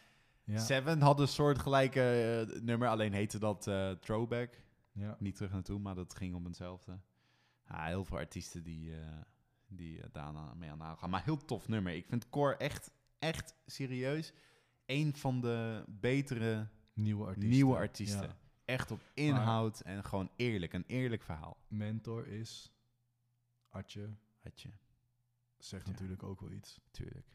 ja, 0.43 0.57
Seven 0.59 1.01
had 1.01 1.20
een 1.20 1.28
soort 1.28 1.59
gelijke 1.59 2.01
eh, 2.51 2.61
nummer, 2.61 2.88
alleen 2.88 3.13
heette 3.13 3.39
dat 3.39 3.61
Throwback. 4.01 4.53
ja. 4.91 5.15
Niet 5.20 5.36
terug 5.36 5.51
naar 5.51 5.63
toen, 5.63 5.82
maar 5.82 5.95
dat 5.95 6.13
ging 6.15 6.36
om 6.36 6.45
hetzelfde. 6.45 6.99
Ja, 7.67 7.86
heel 7.86 8.05
veel 8.05 8.17
artiesten 8.17 8.63
die, 8.63 8.95
eh, 8.95 9.07
die 9.67 10.01
daar 10.11 10.24
aan- 10.24 10.57
mee 10.57 10.72
aan 10.72 10.97
gaan. 10.97 11.09
Maar 11.09 11.24
heel 11.24 11.38
tof 11.45 11.67
nummer. 11.67 11.93
Ik 11.93 12.05
vind 12.05 12.30
Core 12.30 12.57
echt, 12.57 12.91
echt 13.20 13.53
serieus 13.65 14.34
een 14.86 15.15
van 15.15 15.41
de 15.41 15.84
betere 15.88 16.67
Nieuwe 16.93 17.26
artiesten. 17.26 17.49
nieuwe 17.51 17.76
artiesten. 17.76 18.28
Ja. 18.28 18.36
Echt 18.70 18.91
op 18.91 19.01
inhoud 19.13 19.80
en 19.80 20.03
gewoon 20.03 20.30
eerlijk. 20.36 20.74
Een 20.74 20.84
eerlijk 20.88 21.24
verhaal. 21.24 21.57
Mentor 21.67 22.28
is 22.28 22.72
Atje. 23.70 24.09
Had 24.39 24.61
je, 24.61 24.70
Zegt 25.57 25.86
Ja. 25.86 25.91
natuurlijk 25.91 26.24
ook 26.24 26.39
wel 26.41 26.51
iets. 26.51 26.80
natuurlijk. 26.86 27.28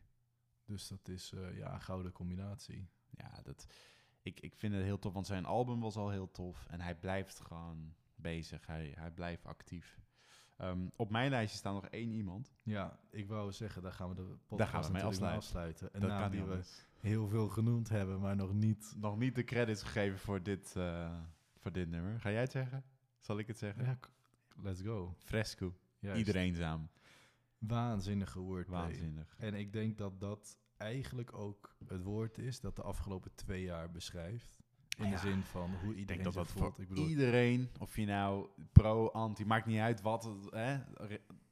Dus 0.65 0.89
dat 0.89 1.09
is 1.09 1.33
eh, 1.33 1.57
ja, 1.57 1.73
een 1.75 1.81
gouden 1.81 2.13
combinatie. 2.13 2.89
Ja, 3.11 3.41
dat, 3.43 3.67
ik, 4.23 4.41
ik 4.41 4.55
vind 4.57 4.75
het 4.75 4.83
heel 4.83 4.99
tof, 4.99 5.13
want 5.13 5.27
zijn 5.27 5.45
album 5.45 5.81
was 5.81 5.97
al 5.97 6.11
heel 6.11 6.31
tof. 6.31 6.67
En 6.71 6.81
hij 6.81 6.95
blijft 6.95 7.41
gewoon 7.41 7.95
bezig. 8.15 8.67
Hij, 8.67 8.93
hij 8.99 9.11
blijft 9.11 9.47
actief. 9.47 10.01
Ehm, 10.57 10.89
op 10.97 11.11
mijn 11.11 11.31
lijstje 11.31 11.59
staat 11.59 11.75
nog 11.75 11.87
één 11.87 12.11
iemand. 12.11 12.53
Ja, 12.63 12.99
ik 13.11 13.29
wou 13.29 13.53
zeggen, 13.53 13.83
daar 13.83 13.93
gaan 13.93 14.09
we 14.09 14.15
de 14.15 14.27
Daar 14.27 14.37
podcast 14.47 14.71
gaan 14.71 14.83
we 14.85 14.93
mee 14.93 15.03
afsluiten. 15.03 15.39
afsluiten. 15.39 15.89
Een 15.93 16.01
dat 16.01 16.19
kan 16.19 16.31
die 16.31 16.45
we. 16.45 16.63
Heel 17.05 17.29
veel 17.29 17.49
genoemd 17.49 17.89
hebben, 17.89 18.21
maar 18.21 18.37
nog 18.37 18.53
niet. 18.53 18.95
Nog 18.97 19.19
niet 19.19 19.35
de 19.35 19.45
credits 19.45 19.83
gegeven 19.83 20.19
voor 20.19 20.43
dit, 20.43 20.77
eh, 20.77 21.21
voor 21.59 21.73
dit 21.73 21.89
nummer. 21.89 22.21
Ga 22.21 22.31
jij 22.31 22.41
het 22.41 22.51
zeggen? 22.51 22.85
Zal 23.21 23.39
ik 23.39 23.47
het 23.47 23.59
zeggen? 23.59 23.85
Ja, 23.85 23.99
let's 24.63 24.81
go. 24.83 25.15
Fresco. 25.19 25.75
Juist. 25.99 26.19
Iedereenzaam. 26.19 26.89
Waanzinnige 27.59 28.41
wordplay. 28.41 28.81
Waanzinnig. 28.83 29.35
En 29.39 29.55
ik 29.55 29.73
denk 29.73 29.99
dat 29.99 30.21
dat 30.21 30.59
eigenlijk 30.77 31.33
ook 31.33 31.77
het 31.87 32.03
woord 32.03 32.39
is 32.39 32.61
dat 32.61 32.77
de 32.77 32.83
afgelopen 32.83 33.35
twee 33.35 33.63
jaar 33.63 33.91
beschrijft. 33.91 34.57
In 34.99 35.05
Ja, 35.05 35.11
de 35.11 35.19
zin 35.19 35.43
van 35.43 35.71
hoe 35.75 35.93
Ik 35.93 35.99
iedereen 35.99 36.07
denk 36.07 36.25
dat 36.25 36.33
zich 36.33 36.43
dat 36.43 36.53
voelt. 36.53 36.75
voor 36.75 36.83
Ik 36.83 36.89
bedoel, 36.89 37.07
iedereen, 37.09 37.69
of 37.79 37.97
je 37.97 38.07
nou 38.07 38.49
pro, 38.73 39.09
anti, 39.09 39.45
maakt 39.45 39.67
niet 39.67 39.79
uit 39.79 40.01
wat 40.01 40.25
het, 40.25 40.51
hè, 40.51 40.79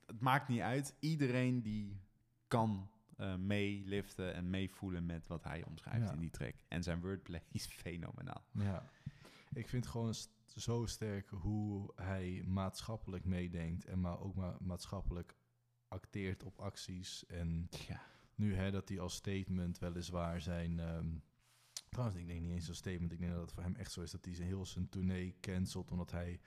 het 0.06 0.20
maakt 0.20 0.48
niet 0.48 0.60
uit. 0.60 0.94
Iedereen 1.00 1.62
die 1.62 2.00
kan 2.48 2.90
eh 3.22 3.36
meeliften 3.36 4.34
en 4.34 4.50
meevoelen 4.50 5.06
met 5.06 5.26
wat 5.26 5.44
hij 5.44 5.64
omschrijft 5.64 6.06
Ja. 6.06 6.12
in 6.12 6.20
die 6.20 6.30
track. 6.30 6.54
En 6.68 6.82
zijn 6.82 7.00
wordplay 7.00 7.42
is 7.50 7.66
fenomenaal. 7.66 8.44
Ja, 8.52 8.88
ik 9.52 9.68
vind 9.68 9.86
gewoon 9.86 10.14
st- 10.14 10.30
zo 10.56 10.86
sterk 10.86 11.28
hoe 11.28 11.92
hij 11.94 12.42
maatschappelijk 12.46 13.24
meedenkt 13.24 13.84
en 13.84 14.00
maar 14.00 14.20
ook 14.20 14.34
ma 14.34 14.56
maatschappelijk 14.60 15.36
acteert 15.88 16.42
op 16.42 16.58
acties. 16.60 17.26
En 17.26 17.68
Ja. 17.88 18.00
nu 18.34 18.54
hè, 18.54 18.70
dat 18.70 18.88
hij 18.88 19.00
als 19.00 19.14
statement 19.14 19.78
weliswaar 19.78 20.40
zijn... 20.40 20.78
ehm, 20.80 21.08
trouwens, 21.88 22.18
ik 22.18 22.26
denk 22.26 22.40
niet 22.40 22.50
eens 22.52 22.68
als 22.68 22.76
statement. 22.78 23.12
Ik 23.12 23.18
denk 23.18 23.32
dat 23.32 23.40
het 23.40 23.52
voor 23.52 23.62
hem 23.62 23.74
echt 23.76 23.92
zo 23.92 24.02
is 24.02 24.10
dat 24.10 24.24
hij 24.24 24.34
zijn 24.34 24.48
heel 24.48 24.66
zijn 24.66 24.88
tournee 24.88 25.36
cancelt... 25.40 25.90
omdat 25.90 26.10
hij 26.10 26.40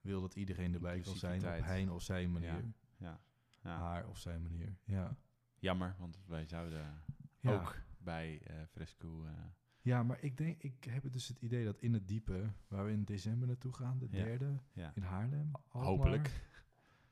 wil 0.00 0.20
dat 0.20 0.34
iedereen 0.34 0.74
erbij 0.74 1.00
kan 1.00 1.16
zijn 1.16 1.34
op 1.36 1.64
zijn 1.64 1.90
of 1.90 2.02
zijn 2.02 2.32
manier. 2.32 2.64
Ja. 2.98 3.20
Ja. 3.62 3.78
Haar 3.78 4.08
of 4.08 4.18
zijn 4.18 4.42
manier, 4.42 4.76
ja. 4.84 5.16
Jammer, 5.62 5.94
want 5.98 6.18
wij 6.26 6.46
zouden 6.46 7.02
Ja. 7.40 7.52
ook 7.54 7.76
bij 7.98 8.40
eh, 8.42 8.56
Fresco... 8.70 9.24
eh, 9.24 9.32
Ja, 9.80 10.02
maar 10.02 10.22
ik 10.22 10.36
denk, 10.36 10.62
ik 10.62 10.84
heb 10.84 11.12
dus 11.12 11.28
het 11.28 11.38
idee 11.38 11.64
dat 11.64 11.80
in 11.80 11.92
het 11.92 12.08
diepe, 12.08 12.52
waar 12.68 12.84
we 12.84 12.90
in 12.92 13.04
december 13.04 13.48
naartoe 13.48 13.72
gaan, 13.72 13.98
de 13.98 14.06
Ja. 14.10 14.24
derde, 14.24 14.58
ja. 14.72 14.92
in 14.94 15.02
Haarlem, 15.02 15.50
Alkmaar, 15.52 15.84
Hopelijk. 15.84 16.46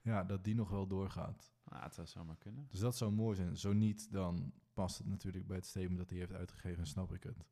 Ja, 0.03 0.25
dat 0.25 0.45
die 0.45 0.55
nog 0.55 0.71
wel 0.71 0.87
doorgaat. 0.87 1.53
Nou, 1.65 1.83
het 1.83 1.95
zou 1.95 2.07
zomaar 2.07 2.37
kunnen. 2.37 2.67
Dus 2.71 2.81
dat 2.81 2.97
zou 2.97 3.13
mooi 3.13 3.37
zijn. 3.37 3.57
Zo 3.57 3.73
niet, 3.73 4.13
dan 4.13 4.53
past 4.75 4.99
het 4.99 5.07
natuurlijk 5.07 5.47
bij 5.47 5.57
het 5.57 5.67
statement 5.67 5.99
dat 5.99 6.11
hij 6.11 6.19
heeft 6.19 6.33
uitgegeven, 6.33 6.87
snap 6.87 7.13
ik 7.15 7.23
het. 7.23 7.45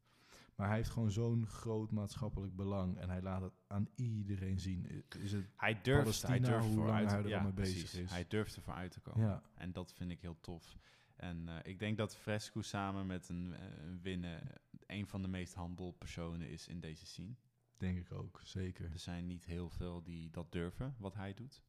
Maar 0.59 0.67
hij 0.69 0.77
heeft 0.77 0.91
gewoon 0.91 1.11
zo'n 1.11 1.47
groot 1.47 1.91
maatschappelijk 1.91 2.57
belang 2.57 2.97
en 2.97 3.11
hij 3.11 3.23
laat 3.23 3.43
het 3.43 3.53
aan 3.67 3.89
iedereen 3.95 4.61
zien. 4.61 5.05
Is 5.19 5.33
het, 5.33 5.47
Hij 5.57 5.81
durft, 5.83 6.03
Palestina, 6.03 6.31
hij 6.31 6.41
durft 6.41 6.67
hoe 6.67 6.85
lang 6.87 7.09
hij 7.09 7.19
er 7.19 7.29
ja, 7.29 7.43
mee 7.43 7.53
bezig 7.53 7.79
precies. 7.79 7.99
is. 8.01 8.11
Hij 8.11 8.27
durft 8.29 8.57
ervoor 8.57 8.75
uit 8.75 8.93
te 8.93 9.01
komen. 9.01 9.27
ja, 9.27 9.43
En 9.55 9.73
dat 9.73 9.93
vind 9.93 10.11
ik 10.11 10.21
heel 10.21 10.41
tof. 10.41 10.79
En 11.17 11.49
eh, 11.49 11.55
ik 11.63 11.79
denk 11.79 11.97
dat 11.97 12.17
Fresco 12.17 12.61
samen 12.63 13.07
met 13.07 13.29
een, 13.29 13.55
eh, 13.55 13.87
een 13.87 14.01
winnen 14.03 14.41
een 14.87 15.07
van 15.07 15.23
de 15.23 15.29
meest 15.29 15.55
humble 15.55 15.93
personen 15.93 16.49
is 16.49 16.69
in 16.69 16.81
deze 16.81 17.07
scene. 17.07 17.35
denk 17.77 17.99
ik 17.99 18.13
ook, 18.13 18.41
zeker. 18.45 18.93
Er 18.93 18.99
zijn 18.99 19.27
niet 19.27 19.45
heel 19.45 19.71
veel 19.71 20.03
die 20.03 20.31
dat 20.31 20.53
durven, 20.53 20.95
wat 20.99 21.15
hij 21.15 21.35
doet. 21.35 21.63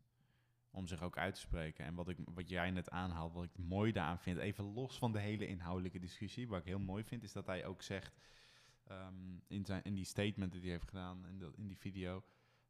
Om 0.71 0.87
zich 0.87 1.01
ook 1.01 1.17
uit 1.17 1.33
te 1.33 1.39
spreken. 1.39 1.85
En 1.85 1.95
wat, 1.95 2.09
ik, 2.09 2.17
wat 2.33 2.49
jij 2.49 2.71
net 2.71 2.89
aanhaalt, 2.89 3.33
wat 3.33 3.43
ik 3.43 3.57
mooi 3.57 3.91
daaraan 3.91 4.19
vind, 4.19 4.37
even 4.37 4.63
los 4.73 4.97
van 4.97 5.11
de 5.11 5.19
hele 5.19 5.47
inhoudelijke 5.47 5.99
discussie, 5.99 6.47
wat 6.47 6.59
ik 6.59 6.65
heel 6.65 6.79
mooi 6.79 7.03
vind, 7.03 7.23
is 7.23 7.31
dat 7.31 7.45
hij 7.45 7.65
ook 7.65 7.81
zegt 7.81 8.17
ehm, 8.89 9.13
in, 9.47 9.65
zijn, 9.65 9.83
in 9.83 9.95
die 9.95 10.05
statement 10.05 10.51
die 10.51 10.61
hij 10.61 10.69
heeft 10.69 10.87
gedaan, 10.87 11.25
in, 11.27 11.39
dat, 11.39 11.53
in 11.57 11.67
die 11.67 11.77
video, 11.77 12.23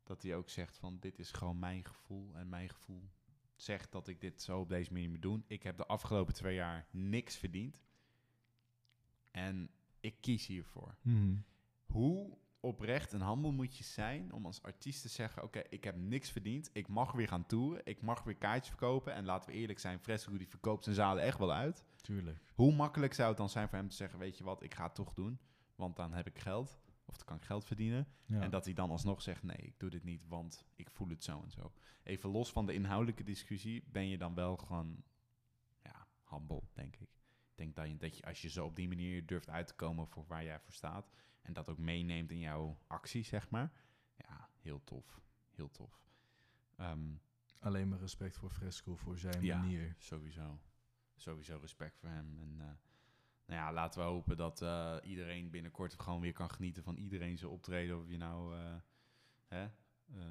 dat 0.04 0.22
hij 0.22 0.36
ook 0.36 0.50
zegt 0.50 0.78
van 0.78 0.98
dit 1.00 1.20
is 1.20 1.32
gewoon 1.32 1.60
mijn 1.60 1.86
gevoel 1.86 2.36
en 2.36 2.50
mijn 2.50 2.70
gevoel 2.70 3.10
zegt 3.56 3.92
dat 3.92 4.08
ik 4.08 4.22
dit 4.22 4.42
zo 4.42 4.60
op 4.60 4.70
deze 4.70 4.94
manier 4.94 5.10
moet 5.10 5.22
doen. 5.22 5.44
Ik 5.48 5.64
heb 5.64 5.78
de 5.78 5.86
afgelopen 5.86 6.34
twee 6.34 6.56
jaar 6.56 6.88
niks 6.92 7.36
verdiend 7.36 7.82
en 9.32 9.70
ik 10.00 10.16
kies 10.22 10.46
hiervoor 10.48 10.96
Mhm. 11.02 11.36
hoe 11.86 12.38
oprecht 12.60 13.14
en 13.14 13.22
handel 13.22 13.52
moet 13.52 13.78
je 13.78 13.84
zijn 13.84 14.34
om 14.34 14.46
als 14.46 14.62
artiest 14.62 15.02
te 15.02 15.08
zeggen: 15.08 15.44
Oké, 15.44 15.60
ik 15.70 15.84
heb 15.84 15.96
niks 15.96 16.30
verdiend. 16.32 16.70
Ik 16.74 16.88
mag 16.88 17.12
weer 17.12 17.28
gaan 17.28 17.46
toeren. 17.46 17.82
Ik 17.86 18.02
mag 18.02 18.24
weer 18.24 18.36
kaartjes 18.36 18.70
verkopen. 18.70 19.14
En 19.14 19.26
laten 19.26 19.50
we 19.50 19.56
eerlijk 19.56 19.80
zijn: 19.80 20.00
Fresco 20.00 20.38
die 20.38 20.48
verkoopt 20.48 20.84
zijn 20.84 20.96
zalen 20.96 21.24
echt 21.24 21.38
wel 21.38 21.54
uit. 21.54 21.84
Tuurlijk. 22.02 22.38
Hoe 22.56 22.74
makkelijk 22.76 23.14
zou 23.14 23.28
het 23.30 23.38
dan 23.38 23.50
zijn 23.50 23.70
voor 23.70 23.78
hem 23.78 23.90
te 23.90 23.96
zeggen: 23.96 24.20
Weet 24.20 24.38
je 24.38 24.44
wat, 24.44 24.64
ik 24.64 24.74
ga 24.74 24.84
het 24.84 24.96
toch 24.96 25.14
doen. 25.14 25.40
Want 25.80 25.96
dan 25.96 26.14
heb 26.14 26.28
ik 26.28 26.40
geld. 26.40 26.80
Of 27.06 27.16
dan 27.18 27.26
kan 27.26 27.38
ik 27.38 27.44
geld 27.44 27.66
verdienen. 27.66 28.08
Ja. 28.26 28.42
En 28.42 28.50
dat 28.50 28.66
hij 28.66 28.74
dan 28.74 28.90
alsnog 28.90 29.22
zegt: 29.22 29.44
Nee, 29.44 29.58
ik 29.58 29.80
doe 29.80 29.90
dit 29.90 30.04
niet, 30.04 30.28
want 30.28 30.66
ik 30.76 30.90
voel 30.90 31.08
het 31.10 31.24
zo 31.24 31.42
en 31.42 31.52
zo. 31.52 31.74
Even 32.04 32.30
los 32.30 32.52
van 32.52 32.66
de 32.66 32.74
inhoudelijke 32.74 33.24
discussie, 33.24 33.84
ben 33.88 34.08
je 34.08 34.18
dan 34.18 34.34
wel 34.34 34.58
gewoon 34.58 35.04
ja, 35.84 36.08
humble, 36.30 36.62
denk 36.74 36.96
ik. 36.96 37.10
Ik 37.52 37.56
denk 37.56 37.76
dat 37.76 37.88
je, 37.90 37.98
dat 37.98 38.18
je 38.18 38.26
als 38.26 38.42
je 38.42 38.50
zo 38.50 38.66
op 38.66 38.76
die 38.76 38.88
manier 38.88 39.26
durft 39.26 39.50
uit 39.50 39.68
te 39.68 39.74
komen 39.76 40.08
voor 40.08 40.26
waar 40.28 40.44
jij 40.44 40.60
voor 40.60 40.74
staat. 40.74 41.10
En 41.42 41.54
dat 41.54 41.70
ook 41.70 41.78
meeneemt 41.78 42.32
in 42.32 42.40
jouw 42.40 42.78
actie, 42.88 43.24
zeg 43.24 43.50
maar. 43.50 43.72
Ja, 44.16 44.50
heel 44.62 44.84
tof. 44.84 45.22
Heel 45.50 45.70
tof. 45.72 46.02
Ehm, 46.76 47.14
Alleen 47.60 47.88
maar 47.90 48.00
respect 48.00 48.38
voor 48.38 48.50
Fresco, 48.50 48.96
voor 48.96 49.18
zijn 49.18 49.44
Ja. 49.44 49.58
manier. 49.60 49.96
sowieso. 49.98 50.60
Sowieso 51.16 51.58
respect 51.62 51.98
voor 51.98 52.10
hem. 52.10 52.38
En 52.40 52.56
eh, 52.60 52.68
nou 53.50 53.62
ja, 53.62 53.74
laten 53.74 54.02
we 54.02 54.06
hopen 54.06 54.38
dat 54.38 54.62
eh, 54.62 54.96
iedereen 55.04 55.50
binnenkort 55.50 55.96
gewoon 55.98 56.22
weer 56.22 56.34
kan 56.34 56.50
genieten 56.50 56.84
van 56.84 56.96
iedereen 56.96 57.38
zijn 57.38 57.52
optreden. 57.52 57.98
Of 57.98 58.10
je 58.10 58.18
nou 58.18 58.56
eh, 58.56 58.62
hè, 59.48 59.64
eh, 59.64 60.22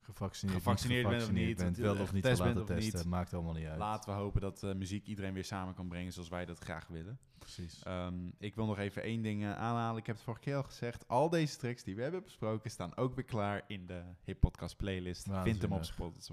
Gevaccineerd, 0.00 0.58
Gevaccineerd 0.58 1.08
bent 1.08 1.22
of 1.22 1.32
niet, 1.32 1.56
bent, 1.56 1.76
wel 1.76 2.00
of 2.00 2.12
niet 2.12 2.24
laten 2.24 2.56
niet. 2.56 2.66
testen. 2.66 3.08
Maakt 3.08 3.34
allemaal 3.34 3.52
niet 3.52 3.66
uit. 3.66 3.78
laten 3.78 4.14
we 4.14 4.20
hopen 4.20 4.40
dat 4.40 4.62
muziek 4.62 5.06
iedereen 5.06 5.34
weer 5.34 5.44
samen 5.44 5.74
kan 5.74 5.88
brengen 5.88 6.12
zoals 6.12 6.28
wij 6.28 6.44
dat 6.44 6.58
graag 6.58 6.86
willen. 6.86 7.18
Precies. 7.38 7.82
Ehm, 7.82 8.30
ik 8.38 8.54
wil 8.54 8.66
nog 8.66 8.78
even 8.78 9.02
één 9.02 9.22
ding 9.22 9.44
aanhalen. 9.44 10.00
Ik 10.00 10.06
heb 10.06 10.16
het 10.16 10.24
vorige 10.24 10.42
keer 10.42 10.56
al 10.56 10.62
gezegd. 10.62 11.08
Al 11.08 11.28
deze 11.28 11.56
tracks 11.56 11.82
die 11.82 11.96
we 11.96 12.02
hebben 12.02 12.22
besproken 12.22 12.70
staan 12.70 12.96
ook 12.96 13.14
weer 13.14 13.24
klaar 13.24 13.64
in 13.66 13.86
de 13.86 14.02
Hip 14.24 14.40
Podcast 14.40 14.76
playlist. 14.76 15.26
Vind 15.42 15.62
hem 15.62 15.72
op 15.72 15.84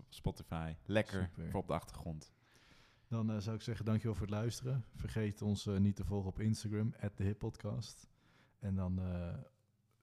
Spotify. 0.09 0.75
Lekker 0.85 1.29
Super. 1.35 1.49
voor 1.49 1.61
op 1.61 1.67
de 1.67 1.73
achtergrond. 1.73 2.31
Dan 3.11 3.31
eh, 3.31 3.37
zou 3.37 3.55
ik 3.55 3.61
zeggen, 3.61 3.85
dankjewel 3.85 4.15
voor 4.15 4.25
het 4.25 4.35
luisteren. 4.35 4.85
Vergeet 4.93 5.41
ons 5.41 5.65
eh, 5.67 5.77
niet 5.77 5.95
te 5.95 6.05
volgen 6.05 6.29
op 6.29 6.39
Instagram, 6.39 6.93
@thehippodcast. 7.15 8.07
En 8.59 8.75
dan 8.75 8.99
eh 8.99 9.37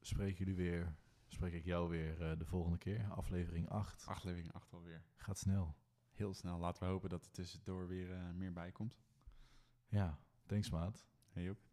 spreek 0.01 0.39
jullie 0.39 0.55
weer, 0.55 0.95
spreek 1.27 1.53
ik 1.53 1.65
jou 1.65 1.89
weer 1.89 2.39
de 2.39 2.45
volgende 2.45 2.79
keer. 2.79 3.09
Aflevering 3.11 3.69
8. 3.69 4.07
Aflevering 4.07 4.53
8 4.53 4.73
alweer. 4.73 5.03
Gaat 5.17 5.39
snel. 5.39 5.77
Heel 6.13 6.35
snel. 6.35 6.59
Laten 6.59 6.83
we 6.83 6.89
hopen 6.89 7.09
dat 7.09 7.25
er 7.25 7.31
tussendoor 7.31 7.89
weer 7.89 8.35
meer 8.35 8.53
bij 8.53 8.73
komt. 8.73 8.99
Ja, 9.87 10.19
thanks 10.47 10.71
maat. 10.71 11.07
Hey 11.29 11.43
Joep. 11.43 11.68